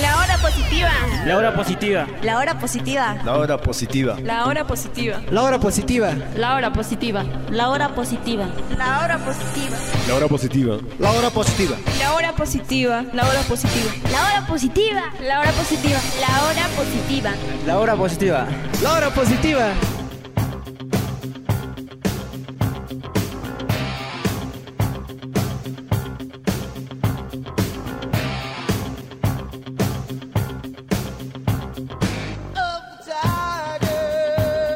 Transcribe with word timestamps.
La 0.00 0.16
hora 0.16 0.38
positiva. 0.38 0.90
La 1.26 1.36
hora 1.36 1.54
positiva. 1.54 2.06
La 2.22 2.38
hora 2.38 2.58
positiva. 2.58 3.16
La 3.24 3.36
hora 3.36 3.58
positiva. 3.58 4.16
La 4.22 4.46
hora 4.46 4.64
positiva. 4.66 5.20
La 5.30 5.44
hora 5.44 5.58
positiva. 5.58 6.14
La 6.38 6.54
hora 6.54 6.70
positiva. 6.70 7.24
La 7.50 7.68
hora 7.70 7.90
positiva. 7.90 8.46
La 8.70 9.10
hora 9.10 9.18
positiva. 9.18 9.76
La 9.98 10.14
hora 10.14 10.30
positiva. 10.30 10.78
La 10.98 11.12
hora 11.12 11.30
positiva. 11.30 11.82
La 11.98 12.14
hora 12.14 12.32
positiva. 12.32 13.02
La 13.12 13.26
hora 13.26 13.42
positiva. 13.42 13.90
La 14.10 14.20
hora 14.24 14.42
positiva. 14.48 15.10
La 15.20 15.40
hora 15.40 15.52
positiva. 15.52 16.00
La 16.20 16.44
hora 16.46 16.68
positiva. 16.74 17.30
La 17.66 17.78
hora 17.78 17.96
positiva. 17.96 18.46
La 18.82 18.92
hora 18.92 19.10
positiva. 19.10 19.91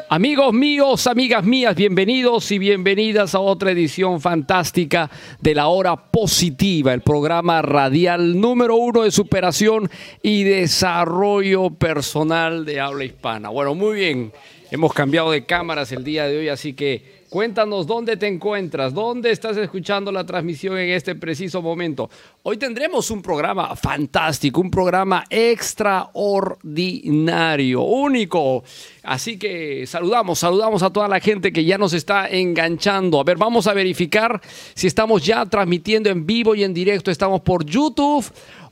Amigos 0.09 0.53
míos, 0.53 1.05
amigas 1.05 1.43
mías, 1.43 1.75
bienvenidos 1.75 2.49
y 2.53 2.59
bienvenidas 2.59 3.35
a 3.35 3.41
otra 3.41 3.71
edición 3.71 4.21
fantástica 4.21 5.11
de 5.41 5.53
la 5.53 5.67
hora 5.67 5.97
positiva, 5.97 6.93
el 6.93 7.01
programa 7.01 7.61
radial 7.61 8.39
número 8.39 8.77
uno 8.77 9.03
de 9.03 9.11
superación 9.11 9.89
y 10.23 10.43
desarrollo 10.43 11.71
personal 11.71 12.63
de 12.63 12.79
habla 12.79 13.03
hispana. 13.03 13.49
Bueno, 13.49 13.75
muy 13.75 13.97
bien, 13.97 14.31
hemos 14.71 14.93
cambiado 14.93 15.31
de 15.31 15.45
cámaras 15.45 15.91
el 15.91 16.05
día 16.05 16.25
de 16.25 16.37
hoy, 16.37 16.47
así 16.47 16.71
que 16.71 17.16
Cuéntanos 17.29 17.85
dónde 17.85 18.15
te 18.15 18.25
encuentras, 18.25 18.93
dónde 18.93 19.31
estás 19.31 19.57
escuchando 19.57 20.13
la 20.13 20.25
transmisión 20.25 20.77
en 20.77 20.91
este 20.91 21.13
preciso 21.13 21.61
momento. 21.61 22.09
Hoy 22.43 22.55
tendremos 22.55 23.11
un 23.11 23.21
programa 23.21 23.75
fantástico, 23.75 24.61
un 24.61 24.71
programa 24.71 25.25
extraordinario, 25.29 27.81
único. 27.81 28.63
Así 29.03 29.37
que 29.37 29.85
saludamos, 29.85 30.39
saludamos 30.39 30.83
a 30.83 30.89
toda 30.89 31.09
la 31.09 31.19
gente 31.19 31.51
que 31.51 31.65
ya 31.65 31.77
nos 31.77 31.91
está 31.91 32.29
enganchando. 32.29 33.19
A 33.19 33.25
ver, 33.25 33.35
vamos 33.35 33.67
a 33.67 33.73
verificar 33.73 34.39
si 34.73 34.87
estamos 34.87 35.25
ya 35.25 35.45
transmitiendo 35.45 36.09
en 36.09 36.25
vivo 36.25 36.55
y 36.55 36.63
en 36.63 36.73
directo. 36.73 37.11
Estamos 37.11 37.41
por 37.41 37.65
YouTube. 37.65 38.23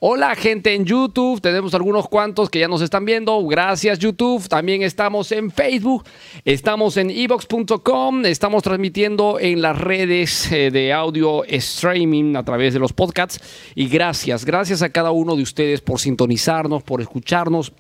Hola 0.02 0.36
gente 0.36 0.74
en 0.74 0.84
YouTube, 0.84 1.40
tenemos 1.40 1.74
algunos 1.74 2.10
cuantos 2.10 2.50
que 2.50 2.60
ya 2.60 2.68
nos 2.68 2.82
están 2.82 3.06
viendo. 3.06 3.42
Gracias 3.46 3.98
YouTube. 3.98 4.46
También 4.50 4.82
estamos 4.82 5.32
en 5.32 5.52
Facebook, 5.52 6.04
estamos 6.44 6.98
en 6.98 7.10
evox.com, 7.10 8.26
estamos 8.26 8.62
transmitiendo 8.62 9.40
en 9.40 9.62
las 9.62 9.78
redes 9.78 10.52
eh, 10.52 10.70
de 10.70 10.92
audio 10.92 11.46
streaming 11.46 12.36
a 12.36 12.44
través 12.44 12.74
de 12.74 12.80
los 12.80 12.92
podcasts. 12.92 13.40
Y 13.74 13.88
gracias, 13.88 14.44
gracias 14.44 14.82
a 14.82 14.90
cada 14.90 15.12
uno 15.12 15.38
de 15.38 15.44
ustedes 15.44 15.80
por 15.80 16.00
sintonizarnos, 16.02 16.84
por 16.84 17.00
escucharnos. 17.00 17.72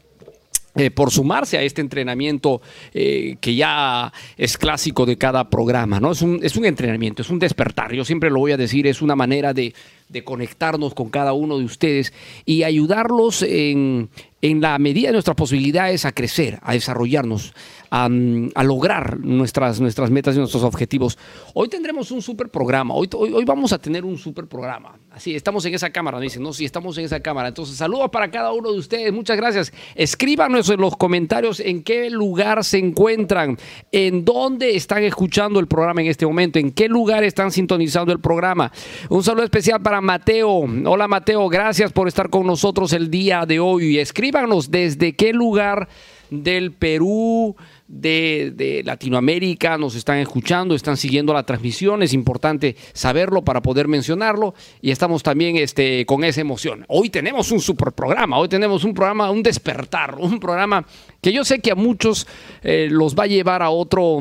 eh, 0.77 0.91
por 0.91 1.09
sumarse 1.09 1.57
a 1.57 1.61
este 1.61 1.79
entrenamiento 1.79 2.61
eh, 2.93 3.37
que 3.39 3.55
ya 3.55 4.11
es 4.35 4.57
clásico 4.57 5.05
de 5.05 5.17
cada 5.17 5.49
programa, 5.49 6.01
¿no? 6.01 6.11
Es 6.11 6.21
un, 6.21 6.41
es 6.43 6.57
un 6.57 6.65
entrenamiento, 6.65 7.21
es 7.21 7.29
un 7.29 7.39
despertar, 7.39 7.93
yo 7.93 8.03
siempre 8.03 8.29
lo 8.29 8.39
voy 8.39 8.51
a 8.51 8.57
decir, 8.57 8.85
es 8.85 9.01
una 9.01 9.15
manera 9.15 9.53
de, 9.53 9.73
de 10.09 10.23
conectarnos 10.23 10.93
con 10.93 11.09
cada 11.09 11.33
uno 11.33 11.57
de 11.57 11.65
ustedes 11.65 12.13
y 12.45 12.63
ayudarlos 12.63 13.41
en, 13.41 14.09
en 14.41 14.61
la 14.61 14.77
medida 14.77 15.07
de 15.07 15.13
nuestras 15.13 15.35
posibilidades 15.35 16.05
a 16.05 16.11
crecer, 16.11 16.59
a 16.61 16.73
desarrollarnos, 16.73 17.53
a, 17.89 18.05
a 18.05 18.63
lograr 18.63 19.19
nuestras, 19.19 19.79
nuestras 19.81 20.11
metas 20.11 20.35
y 20.35 20.39
nuestros 20.39 20.63
objetivos. 20.63 21.17
Hoy 21.53 21.69
tendremos 21.69 22.11
un 22.11 22.21
super 22.21 22.49
programa, 22.49 22.93
hoy, 22.93 23.09
hoy, 23.15 23.33
hoy 23.33 23.45
vamos 23.45 23.73
a 23.73 23.79
tener 23.79 24.05
un 24.05 24.17
super 24.17 24.47
programa. 24.47 24.97
Así, 25.15 25.33
estamos 25.33 25.65
en 25.65 25.73
esa 25.73 25.91
cámara, 25.91 26.17
me 26.17 26.25
dicen, 26.25 26.43
no, 26.43 26.51
sí, 26.51 26.65
estamos 26.65 26.97
en 26.97 27.05
esa 27.05 27.21
cámara. 27.21 27.47
Entonces, 27.47 27.77
saludos 27.77 28.09
para 28.09 28.29
cada 28.29 28.51
uno 28.51 28.73
de 28.73 28.79
ustedes, 28.79 29.13
muchas 29.13 29.37
gracias. 29.37 29.71
Escríbanos 29.95 30.69
en 30.69 30.81
los 30.81 30.97
comentarios 30.97 31.61
en 31.61 31.83
qué 31.83 32.09
lugar 32.09 32.65
se 32.65 32.79
encuentran, 32.79 33.57
en 33.93 34.25
dónde 34.25 34.75
están 34.75 35.03
escuchando 35.03 35.61
el 35.61 35.67
programa 35.67 36.01
en 36.01 36.07
este 36.07 36.25
momento, 36.25 36.59
en 36.59 36.69
qué 36.69 36.89
lugar 36.89 37.23
están 37.23 37.51
sintonizando 37.51 38.11
el 38.11 38.19
programa. 38.19 38.73
Un 39.07 39.23
saludo 39.23 39.45
especial 39.45 39.81
para 39.81 40.01
Mateo. 40.01 40.49
Hola 40.85 41.07
Mateo, 41.07 41.47
gracias 41.47 41.93
por 41.93 42.09
estar 42.09 42.29
con 42.29 42.45
nosotros 42.45 42.91
el 42.91 43.09
día 43.09 43.45
de 43.45 43.61
hoy. 43.61 43.99
Escríbanos 43.99 44.69
desde 44.69 45.15
qué 45.15 45.31
lugar 45.31 45.87
del 46.29 46.73
Perú, 46.73 47.55
de, 47.87 48.51
de, 48.55 48.83
Latinoamérica 48.83 49.77
nos 49.77 49.95
están 49.95 50.17
escuchando, 50.17 50.75
están 50.75 50.97
siguiendo 50.97 51.33
la 51.33 51.43
transmisión. 51.43 52.01
Es 52.03 52.13
importante 52.13 52.75
saberlo 52.93 53.43
para 53.43 53.61
poder 53.61 53.87
mencionarlo 53.87 54.55
y 54.81 54.91
estamos 54.91 55.23
también 55.23 55.57
este, 55.57 56.05
con 56.05 56.23
esa 56.23 56.41
emoción. 56.41 56.85
Hoy 56.87 57.09
tenemos 57.09 57.51
un 57.51 57.59
super 57.59 57.91
programa, 57.91 58.37
hoy 58.37 58.49
tenemos 58.49 58.83
un 58.83 58.93
programa, 58.93 59.29
un 59.31 59.43
despertar, 59.43 60.15
un 60.19 60.39
programa 60.39 60.85
que 61.21 61.31
yo 61.31 61.43
sé 61.45 61.59
que 61.59 61.71
a 61.71 61.75
muchos 61.75 62.27
eh, 62.63 62.87
los 62.89 63.15
va 63.15 63.23
a 63.23 63.27
llevar 63.27 63.61
a 63.61 63.69
otro 63.69 64.19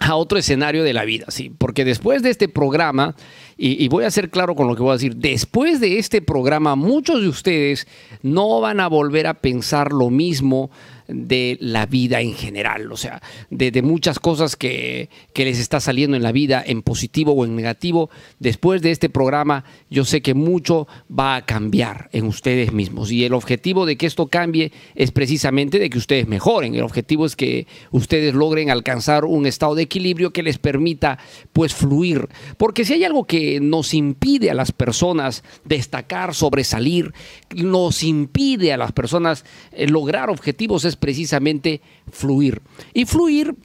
a 0.00 0.16
otro 0.16 0.38
escenario 0.38 0.82
de 0.82 0.94
la 0.94 1.04
vida, 1.04 1.26
sí, 1.28 1.52
porque 1.56 1.84
después 1.84 2.22
de 2.22 2.30
este 2.30 2.48
programa, 2.48 3.14
y, 3.62 3.88
voy 3.88 4.04
a 4.04 4.10
ser 4.10 4.30
claro 4.30 4.54
con 4.54 4.66
lo 4.68 4.74
que 4.74 4.82
voy 4.82 4.90
a 4.90 4.94
decir, 4.94 5.16
después 5.16 5.80
de 5.80 5.98
este 5.98 6.22
programa, 6.22 6.76
muchos 6.76 7.20
de 7.20 7.28
ustedes 7.28 7.86
no 8.22 8.58
van 8.62 8.80
a 8.80 8.88
volver 8.88 9.26
a 9.26 9.34
pensar 9.34 9.92
lo 9.92 10.08
mismo 10.08 10.70
de 11.12 11.58
la 11.60 11.86
vida 11.86 12.20
en 12.20 12.34
general, 12.34 12.90
o 12.92 12.96
sea, 12.96 13.20
de, 13.50 13.70
de 13.70 13.82
muchas 13.82 14.18
cosas 14.18 14.56
que, 14.56 15.08
que, 15.32 15.44
les 15.44 15.58
está 15.58 15.80
saliendo 15.80 16.16
en 16.16 16.22
la 16.22 16.32
vida, 16.32 16.62
en 16.64 16.82
positivo 16.82 17.32
o 17.32 17.44
en 17.44 17.56
negativo. 17.56 18.10
Después 18.38 18.82
de 18.82 18.90
este 18.90 19.10
programa, 19.10 19.64
yo 19.90 20.04
sé 20.04 20.22
que 20.22 20.34
mucho 20.34 20.86
va 21.10 21.36
a 21.36 21.44
cambiar 21.44 22.08
en 22.12 22.26
ustedes 22.26 22.72
mismos 22.72 23.10
y 23.10 23.24
el 23.24 23.34
objetivo 23.34 23.86
de 23.86 23.96
que 23.96 24.06
esto 24.06 24.28
cambie 24.28 24.72
es 24.94 25.10
precisamente 25.10 25.78
de 25.78 25.90
que 25.90 25.98
ustedes 25.98 26.28
mejoren. 26.28 26.74
El 26.74 26.82
objetivo 26.82 27.26
es 27.26 27.36
que 27.36 27.66
ustedes 27.90 28.34
logren 28.34 28.70
alcanzar 28.70 29.24
un 29.24 29.46
estado 29.46 29.74
de 29.74 29.82
equilibrio 29.82 30.32
que 30.32 30.42
les 30.42 30.58
permita, 30.58 31.18
pues, 31.52 31.74
fluir. 31.74 32.28
Porque 32.56 32.84
si 32.84 32.94
hay 32.94 33.04
algo 33.04 33.24
que 33.24 33.49
nos 33.60 33.94
impide 33.94 34.50
a 34.50 34.54
las 34.54 34.70
personas 34.70 35.42
destacar, 35.64 36.34
sobresalir, 36.34 37.12
nos 37.54 38.02
impide 38.02 38.72
a 38.72 38.76
las 38.76 38.92
personas 38.92 39.44
eh, 39.72 39.88
lograr 39.88 40.30
objetivos 40.30 40.84
es 40.84 40.96
precisamente 40.96 41.80
fluir. 42.10 42.62
Y 42.94 43.06
fluir 43.06 43.56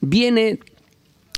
viene 0.00 0.58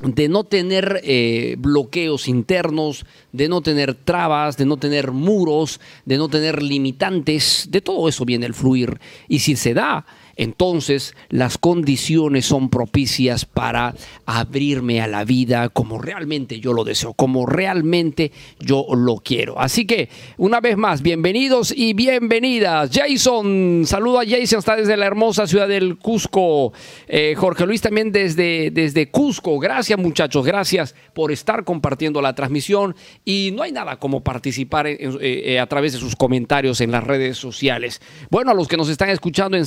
de 0.03 0.29
no 0.29 0.45
tener 0.45 1.01
eh, 1.03 1.57
bloqueos 1.59 2.29
internos, 2.29 3.05
de 3.33 3.49
no 3.49 3.63
tener 3.63 3.95
trabas, 3.95 4.57
de 4.57 4.65
no 4.65 4.77
tener 4.77 5.11
muros, 5.11 5.81
de 6.05 6.19
no 6.19 6.29
tener 6.29 6.63
limitantes, 6.63 7.69
de 7.71 7.81
todo 7.81 8.09
eso 8.09 8.25
viene 8.25 8.47
el 8.47 8.55
fluir. 8.55 9.01
Y 9.27 9.41
si 9.41 9.57
se 9.57 9.75
da 9.75 10.07
entonces 10.39 11.15
las 11.29 11.59
condiciones 11.59 12.47
son 12.47 12.71
propicias 12.71 13.45
para 13.45 13.95
abrirme 14.25 15.03
a 15.03 15.09
la 15.09 15.25
vida 15.25 15.69
como 15.69 15.99
realmente 15.99 16.61
yo 16.61 16.73
lo 16.73 16.85
deseo, 16.85 17.13
como 17.13 17.45
realmente 17.45 18.33
yo 18.61 18.87
lo 18.95 19.17
quiero. 19.17 19.59
Así 19.59 19.85
que, 19.85 20.09
una 20.37 20.61
vez 20.61 20.77
más, 20.77 21.03
bienvenidos 21.03 21.75
y 21.77 21.93
bienvenidas. 21.93 22.91
Jason, 22.93 23.83
saludo 23.85 24.21
a 24.21 24.25
Jason, 24.25 24.61
está 24.61 24.77
desde 24.77 24.97
la 24.97 25.07
hermosa 25.07 25.47
ciudad 25.49 25.67
del 25.67 25.99
Cusco. 25.99 26.73
Eh, 27.09 27.35
Jorge 27.37 27.67
Luis 27.67 27.81
también 27.81 28.13
desde, 28.13 28.71
desde 28.71 29.11
Cusco. 29.11 29.59
Gracias 29.59 29.99
muchachos, 29.99 30.47
gracias 30.47 30.95
por 31.15 31.33
estar 31.33 31.65
compartiendo 31.65 32.23
la 32.23 32.35
transmisión. 32.37 32.95
Y 33.25 33.51
no 33.55 33.65
hay 33.65 33.73
nada 33.73 33.99
como 33.99 34.23
participar 34.23 34.87
eh, 34.87 34.99
eh, 35.01 35.59
a 35.59 35.67
través 35.67 35.95
de 35.95 35.99
sus 35.99 36.15
comentarios 36.15 36.81
en 36.81 36.93
las 36.93 37.03
redes 37.03 37.37
sociales. 37.37 38.01
Bueno, 38.31 38.53
a 38.53 38.55
los 38.55 38.69
que 38.69 38.77
nos 38.77 38.89
están 38.89 39.11
escuchando 39.11 39.57
en 39.57 39.67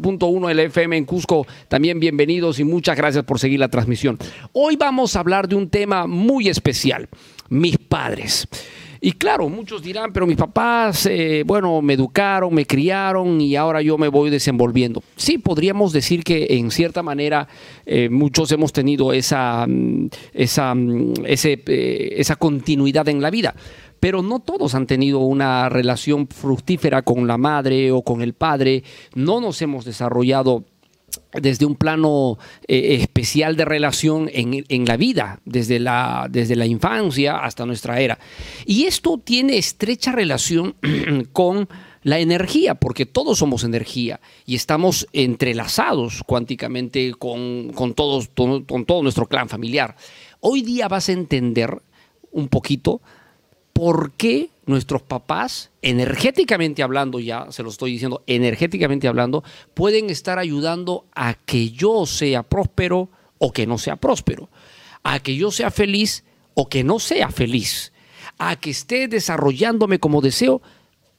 104.1 0.00 0.50
el 0.50 0.60
FM 0.60 0.96
en 0.96 1.04
Cusco, 1.04 1.46
también 1.68 2.00
bienvenidos 2.00 2.58
y 2.60 2.64
muchas 2.64 2.96
gracias 2.96 3.24
por 3.24 3.38
seguir 3.38 3.60
la 3.60 3.68
transmisión. 3.68 4.18
Hoy 4.52 4.76
vamos 4.76 5.16
a 5.16 5.20
hablar 5.20 5.48
de 5.48 5.56
un 5.56 5.68
tema 5.68 6.06
muy 6.06 6.48
especial, 6.48 7.08
mis 7.48 7.76
padres. 7.78 8.48
Y 9.00 9.12
claro, 9.12 9.48
muchos 9.48 9.82
dirán, 9.82 10.12
pero 10.12 10.26
mis 10.26 10.36
papás, 10.36 11.06
eh, 11.06 11.44
bueno, 11.46 11.80
me 11.82 11.94
educaron, 11.94 12.52
me 12.52 12.66
criaron 12.66 13.40
y 13.40 13.54
ahora 13.54 13.80
yo 13.80 13.96
me 13.96 14.08
voy 14.08 14.28
desenvolviendo. 14.28 15.02
Sí, 15.14 15.38
podríamos 15.38 15.92
decir 15.92 16.24
que 16.24 16.46
en 16.50 16.70
cierta 16.70 17.02
manera 17.02 17.46
eh, 17.86 18.08
muchos 18.08 18.50
hemos 18.50 18.72
tenido 18.72 19.12
esa, 19.12 19.66
mm, 19.68 20.08
esa, 20.32 20.74
mm, 20.74 21.12
ese, 21.26 21.62
eh, 21.66 22.14
esa 22.16 22.34
continuidad 22.36 23.08
en 23.08 23.22
la 23.22 23.30
vida. 23.30 23.54
Pero 24.00 24.22
no 24.22 24.40
todos 24.40 24.74
han 24.74 24.86
tenido 24.86 25.20
una 25.20 25.68
relación 25.68 26.28
fructífera 26.28 27.02
con 27.02 27.26
la 27.26 27.38
madre 27.38 27.90
o 27.92 28.02
con 28.02 28.22
el 28.22 28.34
padre. 28.34 28.84
No 29.14 29.40
nos 29.40 29.60
hemos 29.62 29.84
desarrollado 29.84 30.64
desde 31.32 31.66
un 31.66 31.74
plano 31.74 32.38
eh, 32.66 32.98
especial 33.00 33.56
de 33.56 33.64
relación 33.64 34.30
en, 34.32 34.64
en 34.68 34.84
la 34.84 34.96
vida, 34.96 35.40
desde 35.44 35.78
la, 35.78 36.26
desde 36.30 36.56
la 36.56 36.66
infancia 36.66 37.38
hasta 37.38 37.66
nuestra 37.66 38.00
era. 38.00 38.18
Y 38.66 38.84
esto 38.84 39.18
tiene 39.18 39.58
estrecha 39.58 40.12
relación 40.12 40.74
con 41.32 41.68
la 42.02 42.18
energía, 42.18 42.76
porque 42.76 43.06
todos 43.06 43.38
somos 43.38 43.64
energía 43.64 44.20
y 44.46 44.54
estamos 44.54 45.06
entrelazados 45.12 46.22
cuánticamente 46.24 47.12
con, 47.18 47.72
con 47.74 47.94
todos, 47.94 48.28
con, 48.28 48.64
con 48.64 48.84
todo 48.86 49.02
nuestro 49.02 49.26
clan 49.26 49.48
familiar. 49.48 49.96
Hoy 50.40 50.62
día 50.62 50.88
vas 50.88 51.08
a 51.08 51.12
entender 51.12 51.82
un 52.30 52.48
poquito 52.48 53.00
por 53.78 54.10
qué 54.10 54.50
nuestros 54.66 55.02
papás, 55.02 55.70
energéticamente 55.82 56.82
hablando 56.82 57.20
ya, 57.20 57.46
se 57.52 57.62
lo 57.62 57.68
estoy 57.68 57.92
diciendo, 57.92 58.24
energéticamente 58.26 59.06
hablando, 59.06 59.44
pueden 59.72 60.10
estar 60.10 60.40
ayudando 60.40 61.04
a 61.14 61.34
que 61.34 61.70
yo 61.70 62.04
sea 62.04 62.42
próspero 62.42 63.08
o 63.38 63.52
que 63.52 63.68
no 63.68 63.78
sea 63.78 63.94
próspero, 63.94 64.50
a 65.04 65.20
que 65.20 65.36
yo 65.36 65.52
sea 65.52 65.70
feliz 65.70 66.24
o 66.54 66.68
que 66.68 66.82
no 66.82 66.98
sea 66.98 67.30
feliz, 67.30 67.92
a 68.36 68.56
que 68.56 68.70
esté 68.70 69.06
desarrollándome 69.06 70.00
como 70.00 70.22
deseo, 70.22 70.60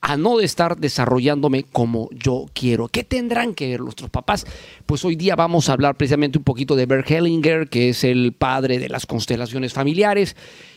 a 0.02 0.18
no 0.18 0.42
estar 0.42 0.78
desarrollándome 0.78 1.64
como 1.64 2.10
yo 2.12 2.46
quiero. 2.54 2.90
¿Qué 2.90 3.06
tendrán 3.06 3.54
que 3.54 3.70
ver 3.70 3.82
nuestros 3.82 4.10
papás? 4.10 4.46
Pues 4.86 5.04
hoy 5.06 5.16
día 5.16 5.36
vamos 5.36 5.70
a 5.70 5.74
hablar 5.74 5.96
precisamente 5.96 6.38
un 6.38 6.44
poquito 6.44 6.76
de 6.76 6.86
Bert 6.86 7.10
Hellinger, 7.10 7.70
que 7.70 7.90
es 7.90 8.04
el 8.04 8.34
padre 8.34 8.80
de 8.80 8.90
las 8.90 9.06
constelaciones 9.06 9.74
familiares, 9.74 10.36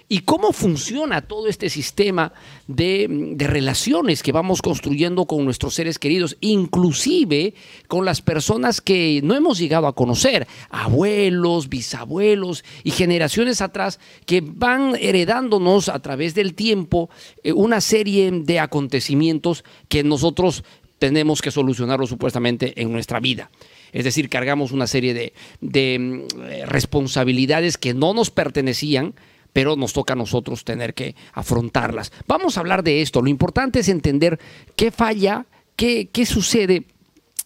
y 0.08 0.20
cómo 0.20 0.52
funciona 0.52 1.22
todo 1.22 1.48
este 1.48 1.70
sistema 1.70 2.32
de, 2.66 3.36
relaciones 3.38 4.22
que 4.22 4.32
vamos 4.32 4.62
construyendo 4.62 5.26
con 5.26 5.44
nuestros 5.44 5.74
seres 5.74 5.98
queridos, 5.98 6.36
inclusive 6.40 7.54
con 7.88 8.04
las 8.04 8.20
personas 8.20 8.80
que 8.80 9.20
no 9.22 9.34
hemos 9.34 9.58
llegado 9.58 9.86
a 9.86 9.94
conocer, 9.94 10.46
abuelos, 10.70 11.68
bisabuelos 11.68 12.64
y 12.84 12.90
generaciones 12.90 13.60
atrás 13.60 14.00
que 14.26 14.42
van 14.44 14.96
heredándonos 14.98 15.88
a 15.88 16.00
través 16.00 16.34
del 16.34 16.54
tiempo 16.54 17.10
eh, 17.42 17.52
una 17.52 17.80
serie 17.80 18.30
de 18.30 18.60
acontecimientos 18.60 19.64
que 19.88 20.04
nosotros 20.04 20.64
tenemos 20.98 21.42
que 21.42 21.50
solucionarlo 21.50 22.06
supuestamente 22.06 22.80
en 22.80 22.92
nuestra 22.92 23.18
vida. 23.18 23.50
Es 23.92 24.04
decir, 24.04 24.28
cargamos 24.28 24.72
una 24.72 24.86
serie 24.86 25.14
de, 25.14 25.32
de, 25.60 25.98
mm, 25.98 26.40
eh, 26.44 26.66
responsabilidades 26.66 27.76
que 27.76 27.92
no 27.92 28.14
nos 28.14 28.30
pertenecían, 28.30 29.14
pero 29.52 29.76
nos 29.76 29.92
toca 29.92 30.14
a 30.14 30.16
nosotros 30.16 30.64
tener 30.64 30.94
que 30.94 31.14
afrontarlas. 31.32 32.12
Vamos 32.26 32.56
a 32.56 32.60
hablar 32.60 32.82
de 32.82 33.02
esto. 33.02 33.22
Lo 33.22 33.28
importante 33.28 33.80
es 33.80 33.88
entender 33.88 34.38
qué 34.76 34.90
falla, 34.90 35.46
qué, 35.76 36.08
qué 36.12 36.26
sucede 36.26 36.86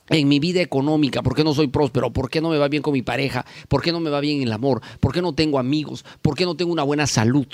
en 0.09 0.29
mi 0.29 0.39
vida 0.39 0.61
económica, 0.61 1.23
por 1.23 1.35
qué 1.35 1.43
no 1.43 1.55
soy 1.55 1.67
próspero, 1.69 2.13
por 2.13 2.31
qué 2.31 2.41
no 2.41 2.51
me 2.51 2.59
va 2.59 2.69
bien 2.69 2.83
con 2.83 2.93
mi 2.93 3.03
pareja, 3.03 3.45
por 3.69 3.83
qué 3.83 3.93
no 3.93 4.01
me 4.01 4.11
va 4.11 4.21
bien 4.21 4.43
el 4.43 4.53
amor, 4.53 4.81
por 5.01 5.13
qué 5.13 5.21
no 5.21 5.35
tengo 5.35 5.59
amigos, 5.59 6.05
por 6.23 6.37
qué 6.37 6.45
no 6.45 6.55
tengo 6.55 6.73
una 6.73 6.85
buena 6.85 7.07
salud. 7.07 7.49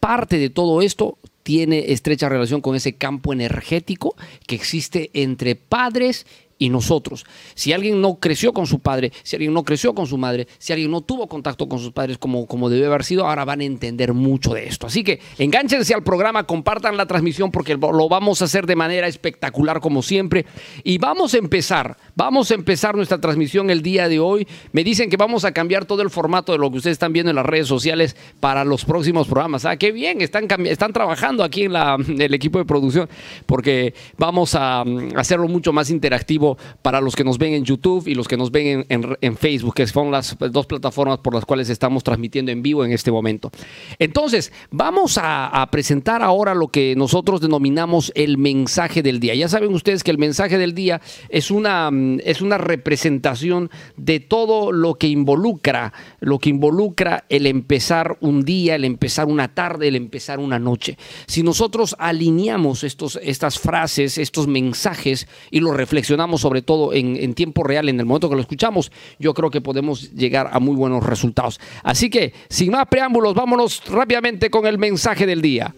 Parte 0.00 0.38
de 0.38 0.50
todo 0.50 0.80
esto 0.80 1.18
tiene 1.42 1.92
estrecha 1.92 2.28
relación 2.28 2.60
con 2.60 2.74
ese 2.74 2.96
campo 2.96 3.32
energético 3.32 4.14
que 4.46 4.54
existe 4.54 5.10
entre 5.14 5.56
padres 5.56 6.26
y 6.58 6.70
nosotros. 6.70 7.24
Si 7.54 7.72
alguien 7.72 8.00
no 8.00 8.16
creció 8.16 8.52
con 8.52 8.66
su 8.66 8.80
padre, 8.80 9.12
si 9.22 9.36
alguien 9.36 9.54
no 9.54 9.62
creció 9.64 9.94
con 9.94 10.06
su 10.06 10.18
madre, 10.18 10.48
si 10.58 10.72
alguien 10.72 10.90
no 10.90 11.00
tuvo 11.02 11.28
contacto 11.28 11.68
con 11.68 11.78
sus 11.78 11.92
padres 11.92 12.18
como, 12.18 12.46
como 12.46 12.68
debe 12.68 12.86
haber 12.86 13.04
sido, 13.04 13.26
ahora 13.28 13.44
van 13.44 13.60
a 13.60 13.64
entender 13.64 14.12
mucho 14.12 14.52
de 14.54 14.66
esto. 14.66 14.86
Así 14.86 15.04
que 15.04 15.20
enganchense 15.38 15.94
al 15.94 16.02
programa, 16.02 16.44
compartan 16.44 16.96
la 16.96 17.06
transmisión 17.06 17.50
porque 17.50 17.76
lo 17.76 18.08
vamos 18.08 18.42
a 18.42 18.46
hacer 18.46 18.66
de 18.66 18.76
manera 18.76 19.06
espectacular 19.06 19.80
como 19.80 20.02
siempre. 20.02 20.46
Y 20.82 20.98
vamos 20.98 21.34
a 21.34 21.38
empezar, 21.38 21.96
vamos 22.16 22.50
a 22.50 22.54
empezar 22.54 22.96
nuestra 22.96 23.20
transmisión 23.20 23.70
el 23.70 23.82
día 23.82 24.08
de 24.08 24.18
hoy. 24.18 24.46
Me 24.72 24.82
dicen 24.82 25.10
que 25.10 25.16
vamos 25.16 25.44
a 25.44 25.52
cambiar 25.52 25.84
todo 25.84 26.02
el 26.02 26.10
formato 26.10 26.52
de 26.52 26.58
lo 26.58 26.70
que 26.70 26.78
ustedes 26.78 26.94
están 26.94 27.12
viendo 27.12 27.30
en 27.30 27.36
las 27.36 27.46
redes 27.46 27.68
sociales 27.68 28.16
para 28.40 28.64
los 28.64 28.84
próximos 28.84 29.26
programas. 29.28 29.64
Ah, 29.64 29.76
qué 29.76 29.92
bien, 29.92 30.20
están, 30.22 30.48
están 30.66 30.92
trabajando 30.92 31.44
aquí 31.44 31.64
en 31.64 31.72
la- 31.72 31.96
el 32.18 32.34
equipo 32.34 32.58
de 32.58 32.64
producción 32.64 33.08
porque 33.46 33.94
vamos 34.16 34.54
a 34.54 34.84
mm, 34.84 35.16
hacerlo 35.16 35.46
mucho 35.48 35.72
más 35.72 35.90
interactivo 35.90 36.47
para 36.82 37.00
los 37.00 37.16
que 37.16 37.24
nos 37.24 37.38
ven 37.38 37.54
en 37.54 37.64
YouTube 37.64 38.06
y 38.08 38.14
los 38.14 38.28
que 38.28 38.36
nos 38.36 38.50
ven 38.50 38.86
en, 38.88 39.36
Facebook, 39.36 39.74
que 39.74 39.86
son 39.86 40.10
las 40.10 40.36
dos 40.50 40.66
plataformas 40.66 41.18
por 41.18 41.34
las 41.34 41.44
cuales 41.44 41.68
estamos 41.68 42.02
transmitiendo 42.02 42.50
en 42.50 42.62
vivo 42.62 42.84
en 42.84 42.92
este 42.92 43.10
momento. 43.10 43.50
Entonces, 43.98 44.52
vamos 44.70 45.18
a, 45.18 45.48
a 45.48 45.70
presentar 45.70 46.22
ahora 46.22 46.54
lo 46.54 46.68
que 46.68 46.94
nosotros 46.96 47.40
denominamos 47.40 48.12
el 48.14 48.38
mensaje 48.38 49.02
del 49.02 49.20
día. 49.20 49.34
Ya 49.34 49.48
saben 49.48 49.72
ustedes 49.74 50.02
que 50.02 50.10
el 50.10 50.18
mensaje 50.18 50.58
del 50.58 50.74
día 50.74 51.00
es 51.28 51.50
una, 51.50 51.90
mm, 51.90 52.20
es 52.24 52.40
una 52.40 52.58
representación 52.58 53.70
de 53.96 54.20
todo 54.20 54.72
lo 54.72 54.94
que 54.94 55.08
involucra, 55.08 55.92
lo 56.20 56.38
que 56.38 56.50
involucra 56.50 57.24
el 57.28 57.46
empezar 57.46 58.16
un 58.20 58.44
día, 58.44 58.74
el 58.74 58.84
empezar 58.84 59.26
una 59.26 59.54
tarde, 59.54 59.88
el 59.88 59.96
empezar 59.96 60.38
una 60.38 60.58
noche. 60.58 60.96
Si 61.26 61.42
nosotros 61.42 61.96
alineamos 61.98 62.84
estos, 62.84 63.18
estas 63.22 63.58
frases, 63.58 64.18
estos 64.18 64.46
mensajes 64.46 65.28
y 65.50 65.60
los 65.60 65.76
reflexionamos 65.76 66.37
sobre 66.38 66.62
todo 66.62 66.92
en, 66.92 67.16
en 67.16 67.34
tiempo 67.34 67.62
real, 67.64 67.88
en 67.88 68.00
el 68.00 68.06
momento 68.06 68.28
que 68.28 68.36
lo 68.36 68.40
escuchamos, 68.40 68.90
yo 69.18 69.34
creo 69.34 69.50
que 69.50 69.60
podemos 69.60 70.12
llegar 70.12 70.48
a 70.52 70.60
muy 70.60 70.76
buenos 70.76 71.04
resultados. 71.04 71.60
Así 71.82 72.10
que, 72.10 72.32
sin 72.48 72.72
más 72.72 72.86
preámbulos, 72.86 73.34
vámonos 73.34 73.82
rápidamente 73.88 74.50
con 74.50 74.66
el 74.66 74.78
mensaje 74.78 75.26
del 75.26 75.42
día. 75.42 75.74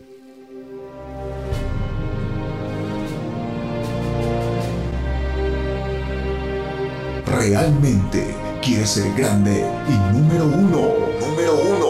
¿Realmente 7.26 8.34
quieres 8.60 8.90
ser 8.90 9.12
grande 9.14 9.64
y 9.88 10.16
número 10.16 10.46
uno? 10.46 10.92
Número 11.20 11.54
uno. 11.54 11.89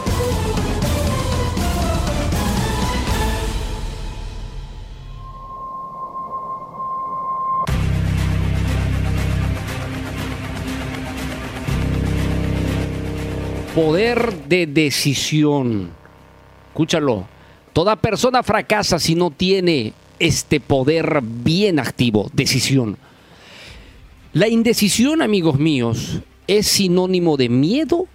Poder 13.75 14.33
de 14.49 14.67
decisión. 14.67 15.91
Escúchalo. 16.67 17.25
Toda 17.71 17.95
persona 17.95 18.43
fracasa 18.43 18.99
si 18.99 19.15
no 19.15 19.31
tiene 19.31 19.93
este 20.19 20.59
poder 20.59 21.21
bien 21.23 21.79
activo, 21.79 22.29
decisión. 22.33 22.97
La 24.33 24.49
indecisión, 24.49 25.21
amigos 25.21 25.57
míos, 25.57 26.19
es 26.47 26.67
sinónimo 26.67 27.37
de 27.37 27.47
miedo, 27.47 28.07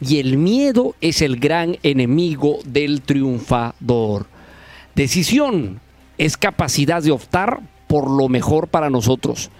y 0.00 0.18
el 0.20 0.38
miedo 0.38 0.94
es 1.02 1.20
el 1.20 1.38
gran 1.38 1.76
enemigo 1.82 2.60
del 2.64 3.02
triunfador. 3.02 4.26
Decisión 4.94 5.80
es 6.18 6.36
capacidad 6.36 7.02
de 7.02 7.10
optar 7.10 7.60
por 7.88 8.10
lo 8.10 8.28
mejor 8.28 8.68
para 8.68 8.90
nosotros. 8.90 9.50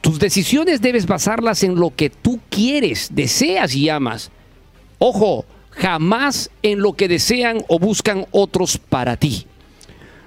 Tus 0.00 0.18
decisiones 0.18 0.80
debes 0.80 1.06
basarlas 1.06 1.62
en 1.62 1.74
lo 1.74 1.94
que 1.94 2.10
tú 2.10 2.40
quieres, 2.50 3.10
deseas 3.12 3.74
y 3.74 3.88
amas. 3.88 4.30
Ojo, 4.98 5.44
jamás 5.70 6.50
en 6.62 6.80
lo 6.80 6.94
que 6.94 7.08
desean 7.08 7.64
o 7.68 7.78
buscan 7.78 8.26
otros 8.30 8.78
para 8.78 9.16
ti. 9.16 9.46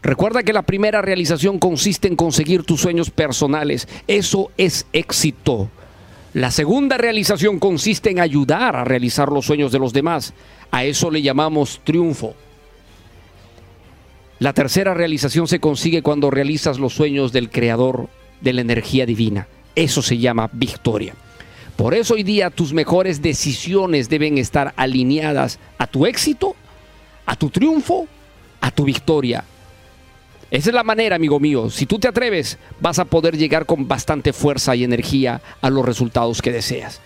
Recuerda 0.02 0.44
que 0.44 0.54
la 0.54 0.62
primera 0.62 1.02
realización 1.02 1.60
consiste 1.60 2.08
en 2.08 2.16
conseguir 2.16 2.64
tus 2.64 2.82
sueños 2.82 3.10
personales. 3.10 3.88
Eso 4.08 4.52
es 4.58 4.86
éxito. 4.94 5.70
La 6.34 6.52
segunda 6.52 6.98
realización 6.98 7.60
consiste 7.60 8.12
en 8.12 8.20
ayudar 8.20 8.76
a 8.76 8.86
realizar 8.86 9.32
los 9.32 9.46
sueños 9.46 9.72
de 9.72 9.80
los 9.80 9.92
demás. 9.92 10.34
A 10.72 10.86
eso 10.86 11.12
le 11.12 11.22
llamamos 11.22 11.82
triunfo. 11.84 12.36
La 14.38 14.54
tercera 14.54 14.94
realización 14.94 15.48
se 15.48 15.60
consigue 15.60 16.02
cuando 16.02 16.30
realizas 16.30 16.80
los 16.80 16.94
sueños 16.94 17.34
del 17.34 17.50
creador 17.50 18.08
de 18.40 18.54
la 18.54 18.62
energía 18.62 19.06
divina. 19.06 19.48
Eso 19.76 20.02
se 20.02 20.18
llama 20.18 20.50
victoria. 20.54 21.14
Por 21.80 21.94
eso 21.94 22.16
hoy 22.16 22.24
día 22.24 22.50
tus 22.50 22.74
mejores 22.74 23.22
decisiones 23.22 24.10
deben 24.10 24.38
estar 24.38 24.74
alineadas 24.76 25.60
a 25.78 25.88
tu 25.88 26.06
éxito, 26.06 26.54
a 27.26 27.38
tu 27.38 27.50
triunfo, 27.50 28.06
a 28.60 28.70
tu 28.70 28.84
victoria. 28.84 29.46
Esa 30.52 30.72
es 30.72 30.74
la 30.74 30.84
manera, 30.84 31.16
amigo 31.16 31.40
mío. 31.40 31.70
Si 31.70 31.86
tú 31.86 31.98
te 31.98 32.10
atreves, 32.10 32.58
vas 32.82 33.00
a 33.00 33.06
poder 33.06 33.38
llegar 33.38 33.66
con 33.66 33.88
bastante 33.88 34.34
fuerza 34.34 34.76
y 34.76 34.84
energía 34.84 35.42
a 35.62 35.70
los 35.70 35.86
resultados 35.86 36.42
que 36.42 36.52
deseas. 36.52 37.00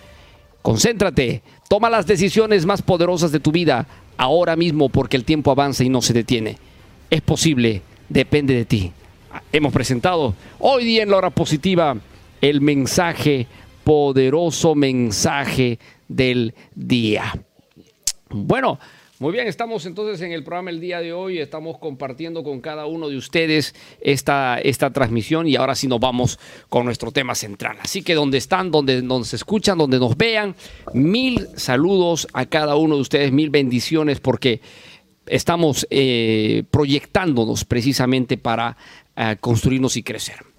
Concéntrate, 0.60 1.42
toma 1.68 1.88
las 1.88 2.08
decisiones 2.08 2.66
más 2.66 2.82
poderosas 2.82 3.30
de 3.30 3.38
tu 3.38 3.52
vida 3.52 3.86
ahora 4.16 4.56
mismo 4.56 4.88
porque 4.88 5.16
el 5.16 5.24
tiempo 5.24 5.52
avanza 5.52 5.84
y 5.84 5.88
no 5.88 6.02
se 6.02 6.14
detiene. 6.14 6.58
Es 7.10 7.20
posible, 7.20 7.82
depende 8.08 8.54
de 8.54 8.64
ti. 8.64 8.92
Hemos 9.52 9.72
presentado 9.72 10.34
hoy 10.58 10.84
día 10.84 11.04
en 11.04 11.10
la 11.10 11.18
hora 11.18 11.30
positiva 11.30 11.96
el 12.40 12.60
mensaje, 12.60 13.46
poderoso 13.84 14.74
mensaje 14.74 15.78
del 16.08 16.54
día. 16.74 17.32
Bueno, 18.30 18.78
muy 19.20 19.32
bien, 19.32 19.46
estamos 19.46 19.86
entonces 19.86 20.20
en 20.22 20.32
el 20.32 20.42
programa 20.42 20.70
el 20.70 20.80
día 20.80 21.00
de 21.00 21.12
hoy, 21.12 21.38
estamos 21.38 21.78
compartiendo 21.78 22.42
con 22.42 22.60
cada 22.60 22.86
uno 22.86 23.08
de 23.08 23.16
ustedes 23.16 23.74
esta, 24.00 24.58
esta 24.58 24.92
transmisión 24.92 25.46
y 25.46 25.54
ahora 25.54 25.76
sí 25.76 25.86
nos 25.86 26.00
vamos 26.00 26.40
con 26.68 26.84
nuestro 26.84 27.12
tema 27.12 27.36
central. 27.36 27.76
Así 27.80 28.02
que 28.02 28.14
donde 28.14 28.38
están, 28.38 28.72
donde 28.72 29.02
nos 29.02 29.32
escuchan, 29.32 29.78
donde 29.78 30.00
nos 30.00 30.16
vean, 30.16 30.56
mil 30.94 31.46
saludos 31.54 32.26
a 32.32 32.46
cada 32.46 32.74
uno 32.74 32.96
de 32.96 33.02
ustedes, 33.02 33.30
mil 33.30 33.50
bendiciones 33.50 34.18
porque 34.18 34.60
estamos 35.26 35.86
eh, 35.90 36.64
proyectándonos 36.70 37.64
precisamente 37.64 38.36
para 38.36 38.76
eh, 39.14 39.36
construirnos 39.40 39.96
y 39.96 40.02
crecer. 40.02 40.53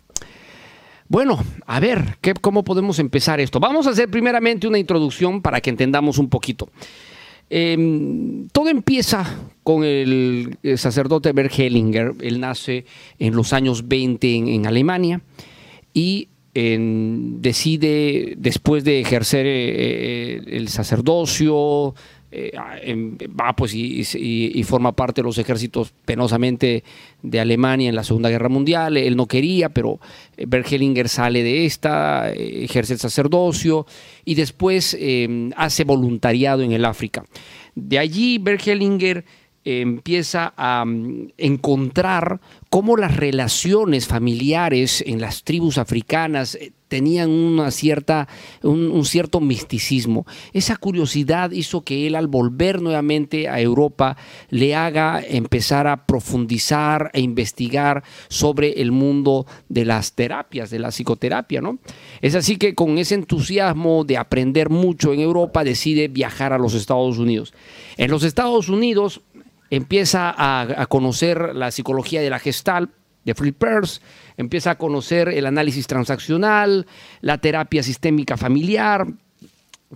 Bueno, 1.08 1.38
a 1.68 1.80
ver, 1.80 2.18
¿qué, 2.22 2.34
¿cómo 2.34 2.64
podemos 2.64 2.98
empezar 2.98 3.40
esto? 3.40 3.60
Vamos 3.60 3.86
a 3.86 3.92
hacer 3.92 4.10
primeramente 4.10 4.68
una 4.68 4.80
introducción 4.80 5.42
para 5.42 5.62
que 5.62 5.70
entendamos 5.70 6.18
un 6.18 6.30
poquito. 6.30 6.70
Eh, 7.50 8.48
todo 8.52 8.70
empieza 8.70 9.24
con 9.62 9.84
el, 9.84 10.58
sacerdote 10.78 11.32
Bert 11.32 11.54
Hellinger. 11.58 12.14
Él 12.22 12.40
nace 12.40 12.86
en 13.20 13.36
los 13.36 13.54
años 13.54 13.88
20 13.88 14.36
en, 14.36 14.66
Alemania 14.66 15.22
y 15.94 16.30
decide, 16.54 18.36
después 18.38 18.84
de 18.86 19.02
ejercer 19.02 19.46
eh, 19.46 20.42
el 20.48 20.70
sacerdocio, 20.70 21.94
eh, 22.32 22.52
en- 22.82 23.18
va 23.40 23.56
pues 23.56 23.74
y, 23.74 24.64
forma 24.64 24.92
parte 24.94 25.22
de 25.22 25.26
los 25.26 25.38
ejércitos 25.38 25.94
penosamente 26.06 26.84
de 27.22 27.40
Alemania 27.40 27.90
en 27.90 27.96
la 27.96 28.04
Segunda 28.04 28.30
Guerra 28.30 28.50
Mundial. 28.50 28.98
Él 28.98 29.16
no 29.16 29.28
quería, 29.28 29.70
pero 29.70 30.00
eh, 30.38 30.46
Bert 30.48 30.72
Hellinger 30.72 31.08
sale 31.08 31.44
de 31.44 31.66
esta, 31.66 32.32
eh, 32.32 32.64
ejerce 32.64 32.94
el 32.94 33.00
sacerdocio 33.00 33.86
y 34.26 34.36
después 34.36 34.98
hace 35.56 35.84
voluntariado 35.84 36.64
en 36.64 36.72
el 36.72 36.86
África. 36.86 37.24
De 37.76 38.00
allí 38.00 38.40
eh, 38.40 39.24
empieza 39.66 40.54
a 40.56 40.86
mm, 40.86 41.30
encontrar 41.38 42.40
cómo 42.70 42.98
las 42.98 43.18
relaciones 43.18 44.08
familiares 44.08 45.04
en 45.06 45.20
las 45.20 45.44
tribus 45.44 45.80
africanas 45.80 46.56
eh, 46.56 46.72
tenían 46.88 47.32
una 47.32 47.72
cierta, 47.72 48.28
un, 48.62 48.92
un 48.92 49.06
cierto 49.06 49.42
misticismo. 49.42 50.26
Esa 50.54 50.78
curiosidad 50.78 51.50
hizo 51.52 51.82
que 51.82 52.06
él 52.06 52.16
al 52.16 52.28
volver 52.28 52.80
nuevamente 52.80 53.50
a 53.50 53.60
Europa 53.60 54.18
le 54.50 54.76
haga 54.76 55.22
empezar 55.28 55.88
a 55.88 56.06
profundizar 56.06 57.10
e 57.14 57.22
investigar 57.22 58.04
sobre 58.28 58.82
el 58.82 58.92
mundo 58.92 59.48
de 59.68 59.84
las 59.84 60.14
terapias, 60.14 60.70
de 60.70 60.80
la 60.80 60.90
psicoterapia, 60.90 61.60
¿no? 61.60 61.80
Es 62.22 62.36
así 62.36 62.58
que 62.58 62.76
con 62.76 63.00
ese 63.00 63.16
entusiasmo 63.16 64.04
de 64.04 64.18
aprender 64.18 64.70
mucho 64.70 65.12
en 65.12 65.22
Europa 65.22 65.64
decide 65.64 66.08
viajar 66.08 66.54
a 66.54 66.60
los 66.60 66.76
Estados 66.76 67.18
Unidos. 67.18 67.54
En 67.98 68.12
los 68.12 68.24
Estados 68.24 68.70
Unidos 68.70 69.22
empieza 69.70 70.34
a, 70.38 70.86
conocer 70.88 71.56
la 71.56 71.72
psicología 71.72 72.22
de 72.22 72.30
la 72.30 72.40
gestal 72.40 72.90
de 73.24 73.34
Philip 73.34 73.58
Peirce, 73.58 74.02
empieza 74.38 74.72
a 74.72 74.78
conocer 74.78 75.30
el 75.30 75.46
análisis 75.46 75.88
transaccional, 75.88 76.86
la 77.22 77.40
terapia 77.40 77.82
sistémica 77.82 78.38
familiar, 78.38 79.08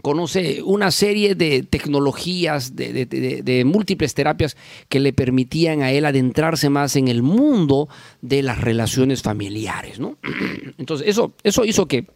conoce 0.02 0.62
una 0.64 0.92
serie 0.92 1.36
de 1.36 1.64
tecnologías, 1.64 2.76
de, 2.76 3.64
múltiples 3.66 4.14
terapias 4.14 4.58
que 4.88 5.00
le 5.00 5.14
permitían 5.14 5.82
a 5.82 5.92
él 5.92 6.06
adentrarse 6.06 6.70
más 6.70 6.96
en 6.96 7.08
el 7.08 7.22
mundo 7.22 7.90
de 8.22 8.42
las 8.42 8.62
relaciones 8.62 9.22
familiares. 9.22 10.00
¿no? 10.00 10.18
Entonces, 10.78 11.08
eso, 11.08 11.34
eso 11.44 11.66
hizo 11.66 11.88
que 11.88 12.08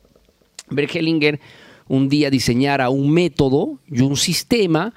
Bert 0.70 0.96
Hellinger 0.96 1.40
un 1.88 2.10
día 2.10 2.30
diseñara 2.30 2.90
un 2.90 3.12
método 3.12 3.80
y 3.88 4.02
un 4.02 4.18
sistema 4.18 4.94